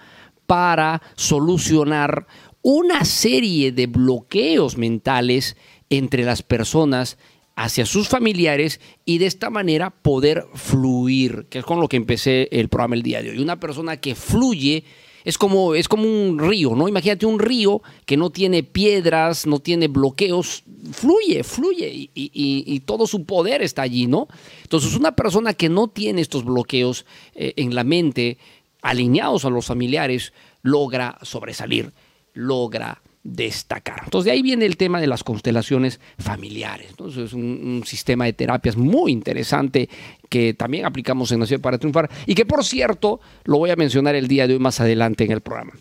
para 0.47 1.03
solucionar 1.17 2.27
una 2.69 3.05
serie 3.05 3.71
de 3.71 3.87
bloqueos 3.87 4.77
mentales 4.77 5.57
entre 5.89 6.25
las 6.25 6.43
personas 6.43 7.17
hacia 7.55 7.87
sus 7.87 8.09
familiares 8.09 8.81
y 9.05 9.19
de 9.19 9.27
esta 9.27 9.51
manera 9.51 9.91
poder 9.91 10.47
fluir, 10.55 11.47
que 11.49 11.61
es 11.61 11.65
con 11.65 11.79
lo 11.79 11.89
que 11.89 11.97
empecé 11.97 12.49
el 12.51 12.69
programa 12.69 12.97
el 12.97 13.05
día 13.05 13.23
de 13.23 13.31
hoy. 13.31 13.39
Una 13.39 13.61
persona 13.61 13.99
que 13.99 14.17
fluye 14.17 14.83
es 15.25 15.39
como, 15.39 15.77
es 15.77 15.87
como 15.87 16.03
un 16.09 16.41
río, 16.41 16.75
¿no? 16.75 16.89
Imagínate 16.89 17.25
un 17.25 17.39
río 17.39 17.83
que 18.05 18.17
no 18.17 18.31
tiene 18.31 18.65
piedras, 18.65 19.47
no 19.47 19.61
tiene 19.61 19.87
bloqueos, 19.87 20.65
fluye, 20.91 21.45
fluye 21.45 21.89
y, 21.89 22.11
y- 22.15 22.81
todo 22.81 23.07
su 23.07 23.25
poder 23.27 23.63
está 23.63 23.83
allí, 23.83 24.09
¿no? 24.09 24.27
Entonces 24.65 24.97
una 24.97 25.15
persona 25.15 25.55
que 25.55 25.69
no 25.69 25.87
tiene 25.87 26.21
estos 26.21 26.45
bloqueos 26.45 27.07
eh, 27.37 27.53
en 27.59 27.77
la 27.77 27.85
mente, 27.85 28.39
alineados 28.83 29.45
a 29.45 29.51
los 29.51 29.67
familiares, 29.67 30.33
logra 30.63 31.17
sobresalir, 31.23 31.93
logra 32.37 33.03
destacar. 33.25 34.03
Entonces 34.05 34.27
de 34.27 34.31
ahí 34.31 34.43
viene 34.43 34.67
el 34.67 34.77
tema 34.77 35.01
de 35.01 35.09
las 35.09 35.25
constelaciones 35.25 35.99
familiares. 36.17 36.87
Entonces 36.91 37.25
es 37.25 37.33
un, 37.33 37.43
un 37.43 37.83
sistema 37.85 38.25
de 38.25 38.33
terapias 38.33 38.77
muy 38.77 39.11
interesante 39.11 39.89
que 40.29 40.55
también 40.55 40.87
aplicamos 40.87 41.33
en 41.33 41.41
Nación 41.41 41.61
para 41.61 41.79
Triunfar 41.79 42.09
y 42.25 42.35
que 42.35 42.47
por 42.47 42.65
cierto 42.65 43.21
lo 43.45 43.59
voy 43.59 43.71
a 43.71 43.77
mencionar 43.77 44.15
el 44.15 44.29
día 44.29 44.47
de 44.47 44.55
hoy 44.55 44.61
más 44.61 44.81
adelante 44.81 45.25
en 45.25 45.33
el 45.33 45.41
programa. 45.41 45.73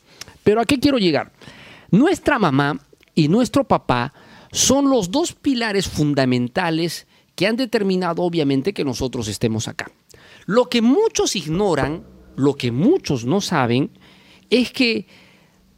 Pero 0.44 0.60
¿a 0.60 0.66
qué 0.66 0.80
quiero 0.80 0.98
llegar? 0.98 1.32
Nuestra 1.92 2.40
mamá 2.40 2.80
y 3.14 3.28
nuestro 3.28 3.64
papá 3.64 4.14
son 4.52 4.90
los 4.90 5.12
dos 5.12 5.34
pilares 5.34 5.88
fundamentales 5.88 7.08
que 7.36 7.46
han 7.46 7.58
determinado 7.58 8.24
obviamente 8.24 8.74
que 8.74 8.86
nosotros 8.86 9.28
estemos 9.28 9.68
acá. 9.68 9.92
Lo 10.46 10.70
que 10.70 10.82
muchos 10.82 11.36
ignoran, 11.36 12.04
lo 12.36 12.56
que 12.56 12.72
muchos 12.72 13.26
no 13.26 13.42
saben, 13.42 13.92
es 14.50 14.72
que 14.72 15.08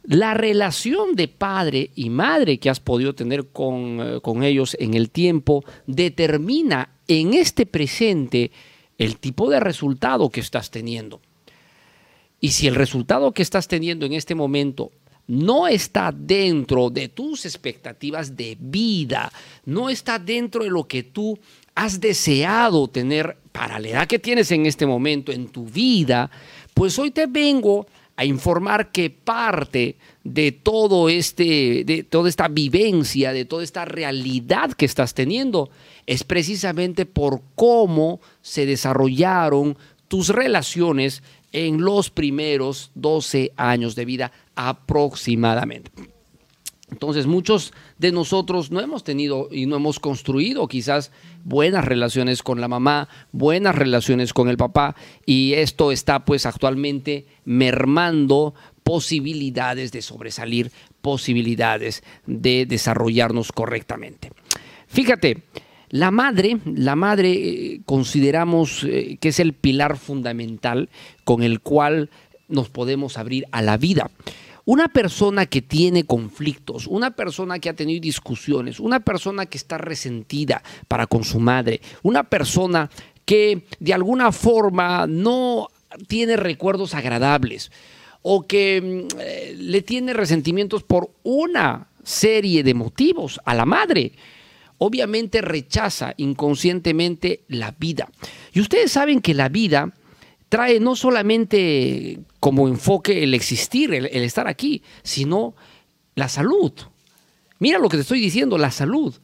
la 0.08 0.32
relación 0.32 1.16
de 1.16 1.28
padre 1.28 1.90
y 1.94 2.08
madre 2.08 2.58
que 2.58 2.70
has 2.70 2.80
podido 2.80 3.14
tener 3.14 3.48
con, 3.48 4.00
eh, 4.00 4.20
con 4.22 4.42
ellos 4.42 4.74
en 4.80 4.94
el 4.94 5.10
tiempo 5.10 5.64
determina 5.86 6.94
en 7.06 7.34
este 7.34 7.66
presente 7.66 8.50
el 8.96 9.18
tipo 9.18 9.50
de 9.50 9.60
resultado 9.60 10.30
que 10.30 10.40
estás 10.40 10.70
teniendo. 10.70 11.20
Y 12.40 12.50
si 12.50 12.66
el 12.66 12.74
resultado 12.74 13.32
que 13.32 13.42
estás 13.42 13.68
teniendo 13.68 14.06
en 14.06 14.14
este 14.14 14.34
momento 14.34 14.92
no 15.26 15.68
está 15.68 16.10
dentro 16.10 16.88
de 16.88 17.08
tus 17.08 17.44
expectativas 17.44 18.34
de 18.34 18.56
vida, 18.58 19.30
no 19.66 19.90
está 19.90 20.18
dentro 20.18 20.64
de 20.64 20.70
lo 20.70 20.88
que 20.88 21.02
tú 21.02 21.38
has 21.74 22.00
deseado 22.00 22.88
tener 22.88 23.36
para 23.52 23.78
la 23.78 23.88
edad 23.88 24.06
que 24.06 24.18
tienes 24.18 24.50
en 24.52 24.64
este 24.64 24.86
momento 24.86 25.32
en 25.32 25.48
tu 25.48 25.66
vida, 25.66 26.30
pues 26.72 26.98
hoy 26.98 27.10
te 27.10 27.26
vengo 27.26 27.86
a 28.18 28.24
informar 28.24 28.90
que 28.90 29.10
parte 29.10 29.96
de 30.24 30.50
todo 30.50 31.08
este 31.08 31.84
de 31.84 32.02
toda 32.02 32.28
esta 32.28 32.48
vivencia, 32.48 33.32
de 33.32 33.44
toda 33.44 33.62
esta 33.62 33.84
realidad 33.84 34.72
que 34.72 34.86
estás 34.86 35.14
teniendo 35.14 35.70
es 36.04 36.24
precisamente 36.24 37.06
por 37.06 37.42
cómo 37.54 38.20
se 38.42 38.66
desarrollaron 38.66 39.78
tus 40.08 40.30
relaciones 40.30 41.22
en 41.52 41.80
los 41.80 42.10
primeros 42.10 42.90
12 42.96 43.52
años 43.56 43.94
de 43.94 44.04
vida 44.04 44.32
aproximadamente. 44.56 45.92
Entonces 46.90 47.26
muchos 47.26 47.72
de 47.98 48.12
nosotros 48.12 48.70
no 48.70 48.80
hemos 48.80 49.04
tenido 49.04 49.48
y 49.50 49.66
no 49.66 49.76
hemos 49.76 50.00
construido 50.00 50.68
quizás 50.68 51.12
buenas 51.44 51.84
relaciones 51.84 52.42
con 52.42 52.60
la 52.60 52.68
mamá, 52.68 53.08
buenas 53.30 53.74
relaciones 53.74 54.32
con 54.32 54.48
el 54.48 54.56
papá 54.56 54.96
y 55.26 55.52
esto 55.54 55.92
está 55.92 56.24
pues 56.24 56.46
actualmente 56.46 57.26
mermando 57.44 58.54
posibilidades 58.82 59.92
de 59.92 60.00
sobresalir, 60.00 60.72
posibilidades 61.02 62.02
de 62.26 62.64
desarrollarnos 62.64 63.52
correctamente. 63.52 64.30
Fíjate, 64.86 65.42
la 65.90 66.10
madre, 66.10 66.58
la 66.64 66.96
madre 66.96 67.32
eh, 67.32 67.80
consideramos 67.84 68.84
eh, 68.84 69.18
que 69.20 69.28
es 69.28 69.40
el 69.40 69.52
pilar 69.52 69.98
fundamental 69.98 70.88
con 71.24 71.42
el 71.42 71.60
cual 71.60 72.08
nos 72.48 72.70
podemos 72.70 73.18
abrir 73.18 73.46
a 73.52 73.60
la 73.60 73.76
vida. 73.76 74.10
Una 74.68 74.88
persona 74.88 75.46
que 75.46 75.62
tiene 75.62 76.04
conflictos, 76.04 76.86
una 76.86 77.12
persona 77.12 77.58
que 77.58 77.70
ha 77.70 77.72
tenido 77.72 78.02
discusiones, 78.02 78.80
una 78.80 79.00
persona 79.00 79.46
que 79.46 79.56
está 79.56 79.78
resentida 79.78 80.62
para 80.88 81.06
con 81.06 81.24
su 81.24 81.40
madre, 81.40 81.80
una 82.02 82.24
persona 82.24 82.90
que 83.24 83.64
de 83.80 83.94
alguna 83.94 84.30
forma 84.30 85.06
no 85.06 85.68
tiene 86.06 86.36
recuerdos 86.36 86.92
agradables 86.92 87.72
o 88.20 88.46
que 88.46 89.06
mm, 89.10 89.18
eh, 89.18 89.56
le 89.58 89.80
tiene 89.80 90.12
resentimientos 90.12 90.82
por 90.82 91.12
una 91.22 91.88
serie 92.04 92.62
de 92.62 92.74
motivos 92.74 93.40
a 93.46 93.54
la 93.54 93.64
madre, 93.64 94.12
obviamente 94.76 95.40
rechaza 95.40 96.12
inconscientemente 96.18 97.40
la 97.48 97.70
vida. 97.70 98.10
Y 98.52 98.60
ustedes 98.60 98.92
saben 98.92 99.22
que 99.22 99.32
la 99.32 99.48
vida 99.48 99.94
trae 100.48 100.80
no 100.80 100.96
solamente 100.96 102.20
como 102.40 102.68
enfoque 102.68 103.22
el 103.22 103.34
existir, 103.34 103.92
el, 103.92 104.06
estar 104.06 104.48
aquí, 104.48 104.82
sino 105.02 105.54
la 106.14 106.28
salud. 106.28 106.72
Mira 107.58 107.78
lo 107.78 107.88
que 107.88 107.96
te 107.96 108.02
estoy 108.02 108.20
diciendo, 108.20 108.56
la 108.56 108.70
salud, 108.70 109.14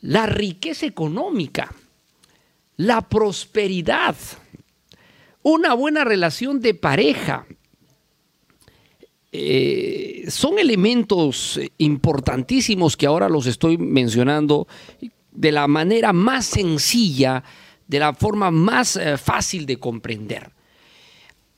la 0.00 0.26
riqueza 0.26 0.86
económica, 0.86 1.74
la 2.76 3.02
prosperidad, 3.08 4.16
una 5.42 5.74
buena 5.74 6.04
relación 6.04 6.60
de 6.60 6.74
pareja. 6.74 7.46
Eh, 9.32 10.26
son 10.28 10.58
elementos 10.58 11.60
importantísimos 11.78 12.96
que 12.96 13.06
ahora 13.06 13.28
los 13.28 13.46
estoy 13.46 13.76
mencionando 13.76 14.68
de 15.32 15.50
la 15.50 15.66
manera 15.66 16.12
más 16.12 16.46
sencilla 16.46 17.42
de 17.86 17.98
la 17.98 18.14
forma 18.14 18.50
más 18.50 18.96
eh, 18.96 19.18
fácil 19.18 19.66
de 19.66 19.78
comprender. 19.78 20.50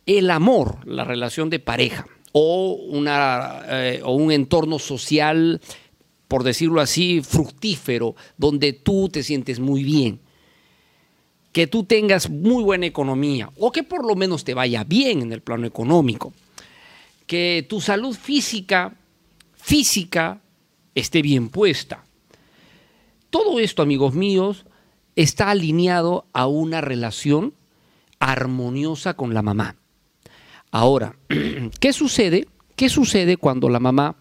El 0.05 0.31
amor, 0.31 0.79
la 0.87 1.05
relación 1.05 1.51
de 1.51 1.59
pareja 1.59 2.07
o, 2.33 2.75
una, 2.75 3.63
eh, 3.67 4.01
o 4.05 4.13
un 4.13 4.31
entorno 4.31 4.79
social, 4.79 5.61
por 6.29 6.45
decirlo 6.45 6.81
así, 6.81 7.23
fructífero, 7.23 8.15
donde 8.37 8.73
tú 8.73 9.09
te 9.09 9.23
sientes 9.23 9.59
muy 9.59 9.85
bien, 9.85 10.21
que 11.53 11.67
tú 11.67 11.85
tengas 11.85 12.29
muy 12.29 12.63
buena 12.63 12.85
economía 12.85 13.51
o 13.57 13.73
que 13.73 13.83
por 13.83 14.05
lo 14.05 14.15
menos 14.15 14.45
te 14.45 14.53
vaya 14.53 14.85
bien 14.85 15.23
en 15.23 15.33
el 15.33 15.41
plano 15.41 15.67
económico, 15.67 16.35
que 17.27 17.67
tu 17.67 17.81
salud 17.81 18.15
física, 18.15 18.95
física, 19.55 20.43
esté 20.95 21.23
bien 21.23 21.49
puesta. 21.49 22.05
Todo 23.31 23.59
esto, 23.59 23.81
amigos 23.81 24.13
míos, 24.13 24.66
está 25.17 25.51
alineado 25.51 26.27
a 26.33 26.47
una 26.47 26.83
relación 26.83 27.55
armoniosa 28.21 29.15
con 29.15 29.35
la 29.35 29.43
mamá. 29.43 29.77
Ahora, 30.71 31.17
¿qué 31.81 31.93
sucede? 31.93 32.47
¿Qué 32.77 32.89
sucede 32.91 33.39
cuando 33.39 33.69
la 33.71 33.81
mamá 33.81 34.17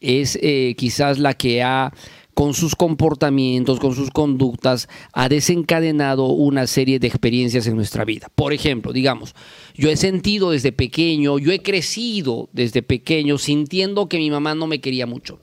es 0.00 0.38
eh, 0.42 0.74
quizás 0.76 1.18
la 1.18 1.34
que 1.34 1.62
ha, 1.62 1.92
con 2.34 2.52
sus 2.52 2.76
comportamientos, 2.76 3.80
con 3.80 3.94
sus 3.94 4.10
conductas, 4.10 4.88
ha 5.14 5.30
desencadenado 5.30 6.26
una 6.26 6.66
serie 6.66 6.98
de 6.98 7.06
experiencias 7.06 7.66
en 7.66 7.76
nuestra 7.76 8.04
vida? 8.04 8.28
Por 8.34 8.52
ejemplo, 8.52 8.92
digamos, 8.92 9.34
yo 9.74 9.88
he 9.88 9.96
sentido 9.96 10.50
desde 10.50 10.72
pequeño, 10.72 11.38
yo 11.38 11.52
he 11.52 11.62
crecido 11.62 12.50
desde 12.52 12.82
pequeño 12.82 13.38
sintiendo 13.38 14.08
que 14.08 14.18
mi 14.18 14.30
mamá 14.30 14.54
no 14.54 14.66
me 14.66 14.82
quería 14.82 15.06
mucho, 15.06 15.40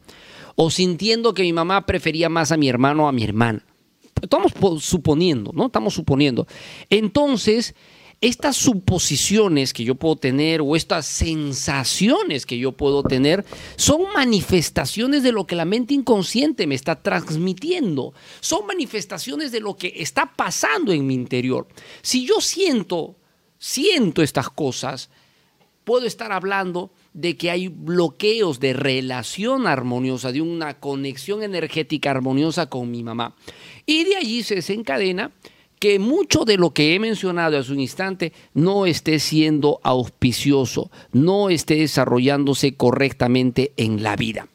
o 0.56 0.70
sintiendo 0.70 1.34
que 1.34 1.42
mi 1.42 1.54
mamá 1.54 1.88
prefería 1.88 2.30
más 2.30 2.52
a 2.52 2.58
mi 2.58 2.70
hermano 2.70 3.06
o 3.06 3.08
a 3.08 3.12
mi 3.12 3.24
hermana 3.24 3.64
estamos 4.22 4.54
suponiendo, 4.84 5.52
¿no? 5.54 5.68
Estamos 5.68 5.94
suponiendo. 5.94 6.48
Entonces, 6.90 7.76
estas 8.20 8.56
suposiciones 8.56 9.74
que 9.74 9.84
yo 9.84 9.94
puedo 9.96 10.16
tener 10.16 10.62
o 10.62 10.76
estas 10.76 11.06
sensaciones 11.06 12.48
que 12.48 12.58
yo 12.58 12.72
puedo 12.72 13.04
tener 13.04 13.46
son 13.76 14.12
manifestaciones 14.16 15.22
de 15.22 15.32
lo 15.32 15.46
que 15.46 15.56
la 15.56 15.66
mente 15.66 15.94
inconsciente 15.94 16.66
me 16.66 16.74
está 16.74 17.02
transmitiendo. 17.02 18.14
Son 18.40 18.66
manifestaciones 18.66 19.52
de 19.52 19.60
lo 19.60 19.76
que 19.76 19.94
está 19.98 20.34
pasando 20.36 20.92
en 20.92 21.06
mi 21.06 21.14
interior. 21.14 21.68
Si 22.02 22.26
yo 22.26 22.42
siento, 22.42 23.18
siento 23.60 24.24
estas 24.24 24.50
cosas, 24.50 25.12
puedo 25.84 26.08
estar 26.08 26.32
hablando 26.32 26.92
de 27.18 27.36
que 27.36 27.50
hay 27.50 27.68
bloqueos 27.68 28.60
de 28.60 28.74
relación 28.74 29.66
armoniosa, 29.66 30.32
de 30.32 30.42
una 30.42 30.76
conexión 30.76 31.42
energética 31.42 32.12
armoniosa 32.12 32.70
con 32.70 32.92
mi 32.92 33.04
mamá. 33.04 33.34
Y 33.88 34.04
de 34.04 34.18
allí 34.18 34.44
se 34.44 34.54
desencadena 34.54 35.32
que 35.80 35.98
mucho 35.98 36.46
de 36.46 36.58
lo 36.58 36.76
que 36.76 36.94
he 36.94 37.00
mencionado 37.00 37.58
hace 37.58 37.72
un 37.72 37.80
instante 37.80 38.34
no 38.54 38.86
esté 38.86 39.18
siendo 39.18 39.80
auspicioso, 39.82 40.92
no 41.12 41.50
esté 41.50 41.78
desarrollándose 41.78 42.76
correctamente 42.76 43.74
en 43.78 44.04
la 44.04 44.16
vida. 44.16 44.48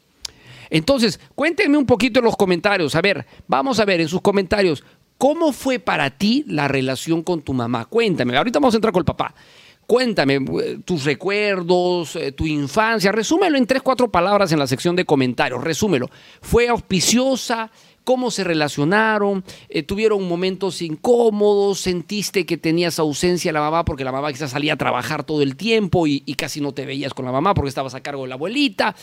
Entonces, 0.69 1.19
cuéntenme 1.35 1.77
un 1.77 1.85
poquito 1.85 2.19
en 2.19 2.25
los 2.25 2.37
comentarios. 2.37 2.95
A 2.95 3.01
ver, 3.01 3.25
vamos 3.45 3.81
a 3.81 3.85
ver 3.85 3.99
en 3.99 4.07
sus 4.07 4.21
comentarios, 4.21 4.85
¿cómo 5.17 5.51
fue 5.51 5.79
para 5.79 6.17
ti 6.17 6.45
la 6.47 6.69
relación 6.69 7.23
con 7.23 7.41
tu 7.41 7.51
mamá? 7.51 7.83
Cuéntame, 7.85 8.37
ahorita 8.37 8.59
vamos 8.59 8.73
a 8.73 8.77
entrar 8.77 8.93
con 8.93 9.01
el 9.01 9.05
papá. 9.05 9.35
Cuéntame 9.87 10.35
eh, 10.35 10.79
tus 10.85 11.03
recuerdos, 11.03 12.15
eh, 12.15 12.31
tu 12.31 12.45
infancia. 12.45 13.11
Resúmelo 13.11 13.57
en 13.57 13.65
tres, 13.65 13.81
cuatro 13.81 14.09
palabras 14.09 14.51
en 14.51 14.59
la 14.59 14.67
sección 14.67 14.95
de 14.95 15.05
comentarios. 15.05 15.63
Resúmelo. 15.63 16.09
¿Fue 16.41 16.67
auspiciosa? 16.69 17.69
¿Cómo 18.03 18.31
se 18.31 18.43
relacionaron? 18.43 19.43
Eh, 19.69 19.83
¿Tuvieron 19.83 20.27
momentos 20.27 20.81
incómodos? 20.81 21.79
¿Sentiste 21.79 22.45
que 22.45 22.57
tenías 22.57 22.99
ausencia 22.99 23.49
de 23.49 23.53
la 23.53 23.61
mamá 23.61 23.85
porque 23.85 24.03
la 24.03 24.11
mamá 24.11 24.31
quizás 24.31 24.51
salía 24.51 24.73
a 24.73 24.77
trabajar 24.77 25.23
todo 25.23 25.41
el 25.41 25.55
tiempo 25.55 26.07
y, 26.07 26.23
y 26.25 26.35
casi 26.35 26.59
no 26.59 26.73
te 26.73 26.85
veías 26.85 27.13
con 27.13 27.25
la 27.25 27.31
mamá 27.31 27.53
porque 27.53 27.69
estabas 27.69 27.95
a 27.95 28.01
cargo 28.01 28.23
de 28.23 28.29
la 28.29 28.35
abuelita? 28.35 28.95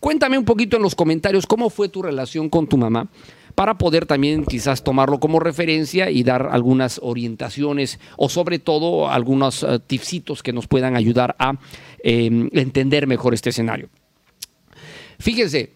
Cuéntame 0.00 0.38
un 0.38 0.44
poquito 0.44 0.76
en 0.76 0.82
los 0.82 0.94
comentarios 0.94 1.46
cómo 1.46 1.70
fue 1.70 1.88
tu 1.88 2.02
relación 2.02 2.48
con 2.48 2.66
tu 2.66 2.76
mamá 2.76 3.08
para 3.60 3.76
poder 3.76 4.06
también 4.06 4.46
quizás 4.46 4.82
tomarlo 4.82 5.20
como 5.20 5.38
referencia 5.38 6.10
y 6.10 6.22
dar 6.22 6.48
algunas 6.50 6.98
orientaciones 7.02 8.00
o 8.16 8.30
sobre 8.30 8.58
todo 8.58 9.10
algunos 9.10 9.64
uh, 9.64 9.78
tipsitos 9.78 10.42
que 10.42 10.54
nos 10.54 10.66
puedan 10.66 10.96
ayudar 10.96 11.36
a 11.38 11.58
eh, 12.02 12.48
entender 12.52 13.06
mejor 13.06 13.34
este 13.34 13.50
escenario. 13.50 13.90
Fíjense, 15.18 15.74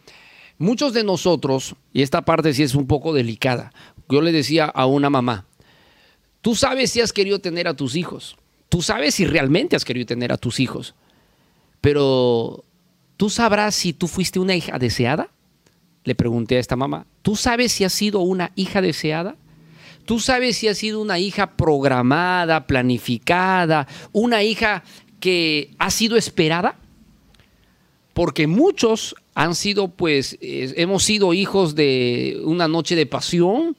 muchos 0.57 0.95
de 0.95 1.05
nosotros, 1.05 1.77
y 1.93 2.01
esta 2.01 2.23
parte 2.23 2.55
sí 2.55 2.63
es 2.63 2.75
un 2.75 2.87
poco 2.87 3.13
delicada, 3.13 3.71
yo 4.09 4.23
le 4.23 4.33
decía 4.33 4.65
a 4.65 4.87
una 4.87 5.11
mamá, 5.11 5.45
tú 6.41 6.55
sabes 6.55 6.91
si 6.91 7.03
has 7.03 7.13
querido 7.13 7.41
tener 7.41 7.69
a 7.69 7.75
tus 7.75 7.97
hijos, 7.97 8.39
tú 8.71 8.81
sabes 8.81 9.17
si 9.17 9.27
realmente 9.27 9.77
has 9.77 9.85
querido 9.85 10.07
tener 10.07 10.33
a 10.33 10.39
tus 10.39 10.59
hijos, 10.59 10.95
pero 11.83 12.65
tú 13.19 13.29
sabrás 13.29 13.75
si 13.75 13.93
tú 13.93 14.09
fuiste 14.09 14.39
una 14.39 14.57
hija 14.57 14.79
deseada 14.79 15.34
le 16.05 16.15
pregunté 16.15 16.57
a 16.57 16.61
esta 16.61 16.77
mamá, 16.77 17.07
¿tú 17.23 17.35
sabes 17.35 17.73
si 17.73 17.85
ha 17.85 17.89
sido 17.89 18.21
una 18.21 18.53
hija 18.55 18.81
deseada? 18.81 19.37
¿Tú 20.05 20.21
sabes 20.21 20.59
si 20.59 20.69
ha 20.69 20.75
sido 20.75 21.01
una 21.01 21.19
hija 21.19 21.57
programada, 21.57 22.67
planificada, 22.67 23.89
una 24.13 24.43
hija 24.43 24.85
que 25.19 25.71
ha 25.79 25.91
sido 25.91 26.17
esperada? 26.17 26.77
Porque 28.13 28.47
muchos 28.47 29.17
han 29.35 29.55
sido, 29.55 29.89
pues, 29.89 30.37
eh, 30.41 30.75
hemos 30.77 31.03
sido 31.03 31.33
hijos 31.33 31.75
de 31.75 32.41
una 32.45 32.69
noche 32.69 32.97
de 32.97 33.07
pasión, 33.07 33.77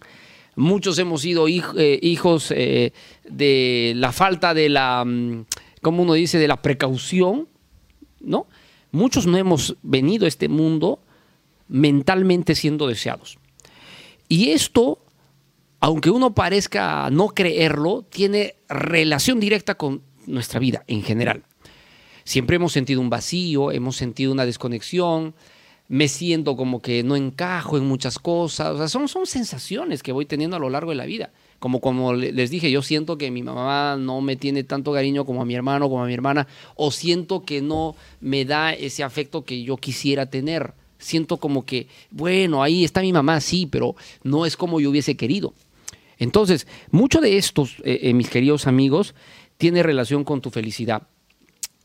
muchos 0.55 0.97
hemos 0.97 1.21
sido 1.21 1.47
eh, 1.47 1.99
hijos 2.01 2.51
eh, 2.51 2.91
de 3.29 3.93
la 3.95 4.11
falta 4.11 4.53
de 4.55 4.69
la, 4.69 5.05
mm, 5.05 5.45
como 5.81 6.01
uno 6.01 6.13
dice, 6.13 6.39
de 6.39 6.47
la 6.47 6.61
precaución, 6.61 7.47
¿no? 8.19 8.47
Muchos 8.91 9.27
no 9.27 9.37
hemos 9.37 9.77
venido 9.83 10.25
a 10.25 10.27
este 10.27 10.49
mundo 10.49 10.99
mentalmente 11.67 12.55
siendo 12.55 12.87
deseados. 12.87 13.37
Y 14.27 14.49
esto, 14.51 14.99
aunque 15.79 16.09
uno 16.09 16.33
parezca 16.33 17.09
no 17.11 17.27
creerlo, 17.29 18.03
tiene 18.09 18.55
relación 18.69 19.39
directa 19.39 19.75
con 19.75 20.01
nuestra 20.25 20.59
vida 20.59 20.83
en 20.87 21.03
general. 21.03 21.43
Siempre 22.23 22.55
hemos 22.55 22.71
sentido 22.73 23.01
un 23.01 23.09
vacío, 23.09 23.71
hemos 23.71 23.95
sentido 23.97 24.31
una 24.31 24.45
desconexión, 24.45 25.35
me 25.87 26.07
siento 26.07 26.55
como 26.57 26.81
que 26.81 27.03
no 27.03 27.15
encajo 27.15 27.77
en 27.77 27.85
muchas 27.85 28.17
cosas, 28.17 28.69
o 28.69 28.77
sea, 28.77 28.87
son, 28.87 29.07
son 29.07 29.27
sensaciones 29.27 30.01
que 30.01 30.11
voy 30.11 30.25
teniendo 30.25 30.55
a 30.55 30.59
lo 30.59 30.71
largo 30.71 30.89
de 30.89 30.95
la 30.95 31.05
vida 31.05 31.29
Como, 31.59 31.79
como 31.79 32.13
le- 32.13 32.31
les 32.31 32.49
dije, 32.49 32.71
yo 32.71 32.81
siento 32.81 33.19
que 33.19 33.29
mi 33.29 33.43
mamá 33.43 33.95
no 33.99 34.19
me 34.21 34.35
tiene 34.35 34.63
tanto 34.63 34.91
cariño 34.93 35.25
como 35.25 35.43
a 35.43 35.45
mi 35.45 35.53
hermano, 35.53 35.87
como 35.87 36.03
a 36.03 36.07
mi 36.07 36.13
hermana, 36.15 36.47
o 36.75 36.89
siento 36.89 37.43
que 37.45 37.61
no 37.61 37.95
me 38.19 38.45
da 38.45 38.73
ese 38.73 39.03
afecto 39.03 39.43
que 39.45 39.61
yo 39.61 39.77
quisiera 39.77 40.25
tener. 40.25 40.73
Siento 40.97 41.37
como 41.37 41.65
que, 41.65 41.87
bueno, 42.11 42.63
ahí 42.63 42.83
está 42.83 43.01
mi 43.01 43.13
mamá, 43.13 43.41
sí, 43.41 43.67
pero 43.69 43.95
no 44.23 44.45
es 44.45 44.57
como 44.57 44.79
yo 44.79 44.89
hubiese 44.89 45.15
querido. 45.15 45.53
Entonces, 46.17 46.67
mucho 46.91 47.21
de 47.21 47.37
estos, 47.37 47.79
eh, 47.83 47.99
eh, 48.03 48.13
mis 48.13 48.29
queridos 48.29 48.67
amigos, 48.67 49.15
tiene 49.57 49.83
relación 49.83 50.23
con 50.23 50.41
tu 50.41 50.49
felicidad. 50.49 51.03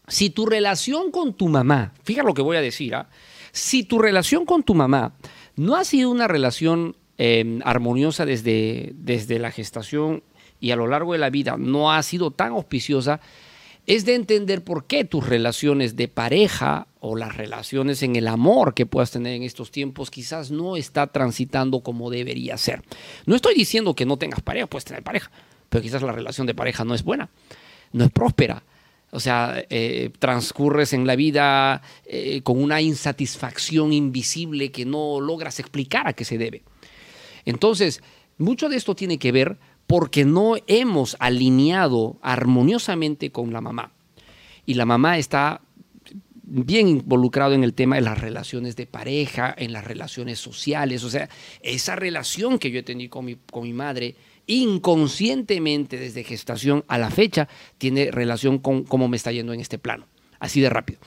Si 0.09 0.31
tu 0.31 0.47
relación 0.47 1.11
con 1.11 1.35
tu 1.35 1.49
mamá, 1.49 1.95
fíjate 2.03 2.27
lo 2.27 2.35
que 2.35 2.43
voy 2.43 2.57
a 2.57 2.61
decir, 2.61 2.95
¿ah? 2.95 3.09
si 3.53 3.85
tu 3.85 3.99
relación 3.99 4.45
con 4.45 4.63
tu 4.63 4.75
mamá 4.75 5.15
no 5.57 5.77
ha 5.77 5.85
sido 5.85 6.11
una 6.11 6.27
relación 6.27 6.97
eh, 7.19 7.61
armoniosa 7.65 8.25
desde, 8.27 8.93
desde 8.95 9.39
la 9.39 9.51
gestación 9.51 10.23
y 10.59 10.73
a 10.73 10.77
lo 10.77 10.87
largo 10.87 11.13
de 11.13 11.19
la 11.19 11.31
vida, 11.31 11.57
no 11.59 11.93
ha 11.93 12.03
sido 12.03 12.31
tan 12.31 12.53
auspiciosa, 12.53 13.21
es 13.87 14.05
de 14.05 14.15
entender 14.15 14.63
por 14.63 14.87
qué 14.87 15.05
tus 15.05 15.27
relaciones 15.29 15.97
de 15.97 16.09
pareja 16.09 16.87
o 17.01 17.17
las 17.17 17.37
relaciones 17.37 18.03
en 18.03 18.17
el 18.17 18.29
amor 18.29 18.75
que 18.75 18.87
puedas 18.87 19.11
tener 19.11 19.35
en 19.35 19.43
estos 19.43 19.71
tiempos 19.71 20.11
quizás 20.11 20.51
no 20.51 20.77
está 20.77 21.07
transitando 21.09 21.81
como 21.81 22.11
debería 22.11 22.57
ser. 22.57 22.83
No 23.27 23.35
estoy 23.35 23.55
diciendo 23.55 23.95
que 23.95 24.07
no 24.07 24.17
tengas 24.17 24.43
pareja, 24.43 24.67
puedes 24.67 24.85
tener 24.85 25.03
pareja, 25.03 25.31
pero 25.69 25.83
quizás 25.83 26.03
la 26.03 26.13
relación 26.13 26.47
de 26.47 26.55
pareja 26.55 26.85
no 26.85 26.95
es 26.95 27.03
buena, 27.03 27.31
no 27.93 28.05
es 28.05 28.11
próspera. 28.11 28.63
O 29.13 29.19
sea, 29.19 29.65
eh, 29.71 30.11
transcurres 30.21 30.93
en 30.93 31.05
la 31.05 31.17
vida 31.17 31.83
eh, 32.05 32.43
con 32.43 32.63
una 32.63 32.81
insatisfacción 32.81 33.93
invisible 33.93 34.71
que 34.71 34.85
no 34.85 35.21
logras 35.21 35.59
explicar 35.59 36.07
a 36.07 36.13
qué 36.13 36.25
se 36.25 36.39
debe. 36.39 36.63
Entonces, 37.45 38.03
mucho 38.39 38.69
de 38.69 38.77
esto 38.77 38.95
tiene 38.95 39.19
que 39.19 39.33
ver 39.33 39.59
porque 39.91 40.25
no 40.25 40.55
hemos 40.69 41.17
alineado 41.19 42.17
armoniosamente 42.23 43.33
con 43.33 43.53
la 43.53 43.61
mamá. 43.61 43.91
Y 44.65 44.75
la 44.75 44.87
mamá 44.87 45.19
está 45.19 45.63
bien 46.45 46.87
involucrado 46.87 47.55
en 47.55 47.65
el 47.65 47.75
tema 47.75 47.97
de 47.97 48.03
las 48.03 48.21
relaciones 48.21 48.77
de 48.77 48.87
pareja, 48.87 49.53
en 49.59 49.73
las 49.73 49.85
relaciones 49.85 50.39
sociales. 50.39 51.03
O 51.03 51.11
sea, 51.11 51.29
esa 51.61 51.97
relación 51.97 52.61
que 52.61 52.71
yo 52.71 52.79
he 52.79 52.83
tenido 52.85 53.11
con 53.11 53.25
mi, 53.25 53.37
con 53.51 53.65
mi 53.65 53.73
madre, 53.73 54.15
inconscientemente 54.47 55.97
desde 55.97 56.23
gestación 56.23 56.85
a 56.87 56.97
la 56.97 57.11
fecha, 57.11 57.49
tiene 57.77 58.13
relación 58.13 58.61
con 58.61 58.85
cómo 58.85 59.09
me 59.09 59.17
está 59.17 59.33
yendo 59.33 59.53
en 59.53 59.59
este 59.59 59.81
plano. 59.81 60.07
Así 60.39 60.61
de 60.61 60.71
rápido. 60.71 61.01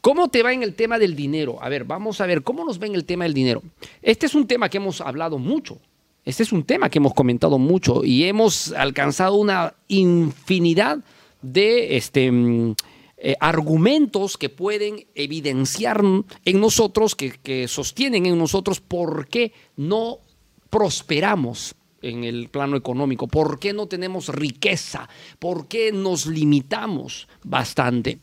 ¿Cómo 0.00 0.26
te 0.26 0.42
va 0.42 0.52
en 0.52 0.64
el 0.64 0.74
tema 0.74 0.98
del 0.98 1.14
dinero? 1.14 1.62
A 1.62 1.68
ver, 1.68 1.84
vamos 1.84 2.20
a 2.20 2.26
ver, 2.26 2.42
¿cómo 2.42 2.64
nos 2.64 2.82
va 2.82 2.86
en 2.86 2.96
el 2.96 3.04
tema 3.04 3.26
del 3.26 3.34
dinero? 3.34 3.62
Este 4.02 4.26
es 4.26 4.34
un 4.34 4.48
tema 4.48 4.68
que 4.68 4.78
hemos 4.78 5.00
hablado 5.00 5.38
mucho. 5.38 5.78
Este 6.24 6.42
es 6.42 6.52
un 6.52 6.64
tema 6.64 6.90
que 6.90 6.98
hemos 6.98 7.14
comentado 7.14 7.58
mucho 7.58 8.04
y 8.04 8.24
hemos 8.24 8.72
alcanzado 8.72 9.36
una 9.36 9.74
infinidad 9.88 10.98
de 11.40 11.96
este, 11.96 12.30
mm, 12.30 12.74
eh, 13.18 13.36
argumentos 13.40 14.36
que 14.36 14.48
pueden 14.48 15.06
evidenciar 15.14 16.02
en 16.44 16.60
nosotros, 16.60 17.14
que, 17.14 17.30
que 17.30 17.66
sostienen 17.66 18.26
en 18.26 18.38
nosotros 18.38 18.80
por 18.80 19.28
qué 19.28 19.52
no 19.76 20.18
prosperamos 20.70 21.74
en 22.02 22.24
el 22.24 22.48
plano 22.48 22.76
económico, 22.76 23.26
por 23.26 23.58
qué 23.58 23.72
no 23.72 23.86
tenemos 23.86 24.28
riqueza, 24.28 25.08
por 25.38 25.66
qué 25.66 25.92
nos 25.92 26.26
limitamos 26.26 27.28
bastante. 27.42 28.18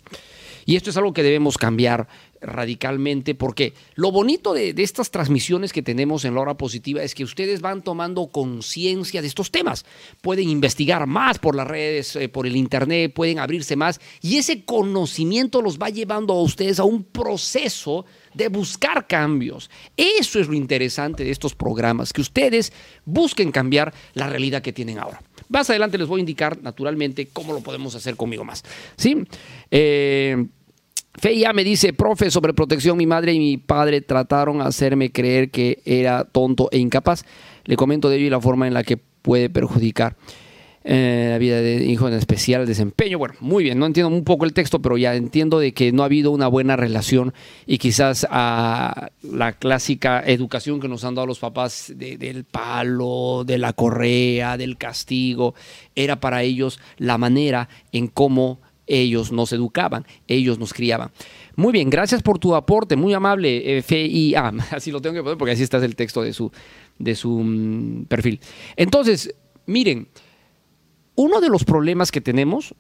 Y 0.66 0.76
esto 0.76 0.90
es 0.90 0.98
algo 0.98 1.14
que 1.14 1.24
debemos 1.24 1.58
cambiar 1.58 2.08
radicalmente 2.46 3.36
porque 3.36 3.74
lo 3.96 4.12
bonito 4.12 4.54
de, 4.54 4.74
estas 4.78 5.12
transmisiones 5.12 5.74
que 5.74 5.82
tenemos 5.82 6.26
en 6.26 6.36
la 6.36 6.42
hora 6.42 6.58
positiva 6.58 7.04
es 7.04 7.16
que 7.16 7.24
ustedes 7.24 7.62
van 7.62 7.82
tomando 7.82 8.28
conciencia 8.28 9.22
de 9.22 9.28
estos 9.28 9.52
temas. 9.52 9.86
Pueden 10.22 10.50
investigar 10.50 11.08
más 11.08 11.40
por 11.40 11.56
las 11.56 11.68
redes, 11.68 12.16
eh, 12.16 12.30
por 12.30 12.48
el 12.48 12.56
internet, 12.56 13.14
pueden 13.14 13.40
abrirse 13.40 13.76
más 13.76 14.00
y 14.22 14.38
ese 14.38 14.64
conocimiento 14.64 15.62
los 15.62 15.80
va 15.80 15.90
llevando 15.90 16.34
a 16.34 16.42
ustedes 16.42 16.80
a 16.80 16.84
un 16.84 17.04
proceso 17.04 18.06
de 18.34 18.50
buscar 18.50 19.08
cambios. 19.08 19.70
Eso 19.98 20.40
es 20.40 20.48
lo 20.48 20.54
interesante 20.54 21.24
de 21.24 21.32
estos 21.32 21.56
programas, 21.56 22.14
que 22.14 22.22
ustedes 22.22 22.72
busquen 23.06 23.52
cambiar 23.52 23.94
la 24.14 24.28
realidad 24.30 24.62
que 24.62 24.74
tienen 24.74 25.00
ahora. 25.00 25.22
Más 25.48 25.70
adelante 25.70 25.98
les 25.98 26.08
voy 26.08 26.20
a 26.20 26.22
indicar, 26.22 26.62
naturalmente, 26.62 27.28
cómo 27.28 27.54
lo 27.54 27.62
podemos 27.62 27.96
hacer 27.96 28.16
conmigo 28.16 28.44
más. 28.44 28.64
¿Sí? 28.98 29.16
Eh, 29.72 30.46
Feya 31.18 31.54
me 31.54 31.64
dice, 31.64 31.94
profe, 31.94 32.30
sobre 32.30 32.54
protección, 32.54 32.98
mi 32.98 33.06
madre 33.06 33.34
y 33.34 33.40
mi 33.40 33.58
padre 33.58 34.02
trataron 34.02 34.58
de 34.60 34.66
hacerme 34.66 35.12
creer 35.12 35.50
que 35.50 35.82
era 35.86 36.26
tonto 36.26 36.68
e 36.72 36.78
incapaz. 36.78 37.24
Le 37.64 37.78
comento 37.78 38.10
de 38.10 38.18
ello 38.18 38.28
y 38.28 38.30
la 38.30 38.42
forma 38.42 38.68
en 38.68 38.74
la 38.74 38.84
que 38.84 38.98
puede 38.98 39.50
perjudicar 39.50 40.18
eh, 40.88 41.30
la 41.32 41.40
vida 41.40 41.62
de 41.62 41.84
hijo 41.84 42.08
en 42.08 42.14
especial, 42.14 42.62
el 42.62 42.68
desempeño. 42.68 43.18
Bueno, 43.18 43.34
muy 43.40 43.64
bien, 43.64 43.80
no 43.80 43.88
entiendo 43.88 44.16
un 44.16 44.24
poco 44.24 44.46
el 44.46 44.54
texto, 44.54 44.84
pero 44.84 44.98
ya 44.98 45.16
entiendo 45.16 45.58
de 45.58 45.74
que 45.74 45.92
no 45.92 46.04
ha 46.04 46.06
habido 46.06 46.30
una 46.30 46.48
buena 46.48 46.76
relación 46.76 47.34
y 47.66 47.80
quizás 47.80 48.28
a 48.30 49.10
la 49.24 49.54
clásica 49.54 50.22
educación 50.24 50.80
que 50.80 50.88
nos 50.88 51.04
han 51.04 51.16
dado 51.16 51.26
los 51.26 51.40
papás 51.40 51.92
de- 51.96 52.18
del 52.18 52.44
palo, 52.44 53.44
de 53.48 53.58
la 53.58 53.74
correa, 53.74 54.58
del 54.58 54.78
castigo, 54.78 55.56
era 55.96 56.20
para 56.20 56.44
ellos 56.44 56.80
la 56.98 57.18
manera 57.18 57.68
en 57.92 58.08
cómo 58.08 58.60
ellos 58.88 59.32
nos 59.32 59.52
educaban, 59.54 60.06
ellos 60.28 60.60
nos 60.60 60.74
criaban. 60.74 61.12
Muy 61.56 61.72
bien, 61.72 61.90
gracias 61.90 62.22
por 62.22 62.40
tu 62.40 62.56
aporte, 62.56 62.96
muy 62.96 63.14
amable, 63.14 63.78
eh, 63.78 63.82
FIA, 63.82 64.54
así 64.72 64.92
lo 64.92 65.02
tengo 65.02 65.16
que 65.16 65.24
poner 65.24 65.38
porque 65.38 65.54
así 65.54 65.64
está 65.64 65.78
el 65.78 65.96
texto 65.96 66.22
de 66.22 66.34
su, 66.34 66.52
de 67.00 67.16
su 67.16 67.32
mm, 67.32 68.06
perfil. 68.06 68.40
Entonces, 68.76 69.34
miren, 69.66 70.08
uno 71.16 71.42
de 71.42 71.50
los 71.50 71.64
problemas 71.64 72.12
que 72.12 72.22
tenemos 72.22 72.76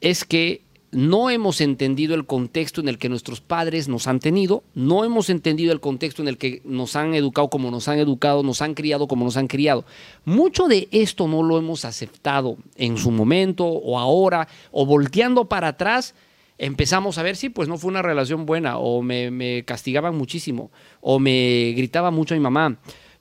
es 0.00 0.24
que 0.24 0.64
no 0.92 1.30
hemos 1.30 1.60
entendido 1.60 2.14
el 2.14 2.26
contexto 2.26 2.80
en 2.80 2.88
el 2.88 2.98
que 2.98 3.08
nuestros 3.08 3.40
padres 3.40 3.88
nos 3.88 4.06
han 4.08 4.18
tenido, 4.18 4.64
no 4.74 5.04
hemos 5.04 5.30
entendido 5.30 5.72
el 5.72 5.80
contexto 5.80 6.22
en 6.22 6.28
el 6.28 6.36
que 6.36 6.62
nos 6.64 6.96
han 6.96 7.14
educado 7.14 7.48
como 7.48 7.70
nos 7.70 7.86
han 7.88 7.98
educado, 7.98 8.42
nos 8.42 8.60
han 8.60 8.74
criado 8.74 9.06
como 9.06 9.24
nos 9.24 9.36
han 9.36 9.46
criado. 9.46 9.84
Mucho 10.24 10.66
de 10.66 10.88
esto 10.90 11.28
no 11.28 11.42
lo 11.42 11.58
hemos 11.58 11.84
aceptado 11.84 12.56
en 12.76 12.96
su 12.96 13.10
momento 13.10 13.66
o 13.66 13.98
ahora, 13.98 14.48
o 14.72 14.84
volteando 14.84 15.44
para 15.44 15.68
atrás, 15.68 16.14
empezamos 16.58 17.18
a 17.18 17.22
ver, 17.22 17.36
sí, 17.36 17.48
pues 17.48 17.68
no 17.68 17.78
fue 17.78 17.90
una 17.90 18.02
relación 18.02 18.44
buena, 18.44 18.78
o 18.78 19.00
me, 19.00 19.30
me 19.30 19.64
castigaban 19.64 20.16
muchísimo, 20.16 20.70
o 21.00 21.18
me 21.18 21.72
gritaba 21.76 22.10
mucho 22.10 22.34
mi 22.34 22.40
mamá, 22.40 22.78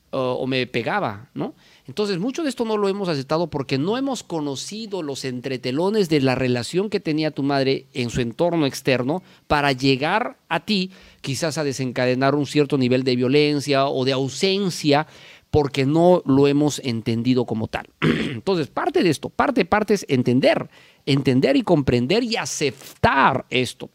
o, 0.09 0.19
o 0.19 0.47
me 0.47 0.65
pegaba, 0.65 1.29
¿no? 1.35 1.53
Entonces, 1.89 2.19
mucho 2.19 2.43
de 2.43 2.49
esto 2.49 2.65
no 2.65 2.77
lo 2.77 2.87
hemos 2.87 3.09
aceptado 3.09 3.47
porque 3.47 3.79
no 3.79 3.97
hemos 3.97 4.21
conocido 4.21 5.01
los 5.01 5.25
entretelones 5.25 6.07
de 6.07 6.21
la 6.21 6.35
relación 6.35 6.91
que 6.91 6.99
tenía 6.99 7.31
tu 7.31 7.41
madre 7.41 7.87
en 7.95 8.11
su 8.11 8.21
entorno 8.21 8.67
externo 8.67 9.23
para 9.47 9.71
llegar 9.71 10.37
a 10.49 10.59
ti, 10.59 10.91
quizás 11.21 11.57
a 11.57 11.63
desencadenar 11.63 12.35
un 12.35 12.45
cierto 12.45 12.77
nivel 12.77 13.03
de 13.03 13.15
violencia 13.15 13.87
o 13.87 14.05
de 14.05 14.11
ausencia 14.11 15.07
porque 15.49 15.87
no 15.87 16.21
lo 16.27 16.47
hemos 16.47 16.77
entendido 16.85 17.45
como 17.45 17.65
tal. 17.65 17.87
Entonces, 18.01 18.67
parte 18.67 19.01
de 19.01 19.09
esto, 19.09 19.29
parte, 19.29 19.65
parte 19.65 19.95
es 19.95 20.05
entender, 20.09 20.69
entender 21.07 21.55
y 21.55 21.63
comprender 21.63 22.23
y 22.23 22.35
aceptar 22.35 23.47
esto. 23.49 23.89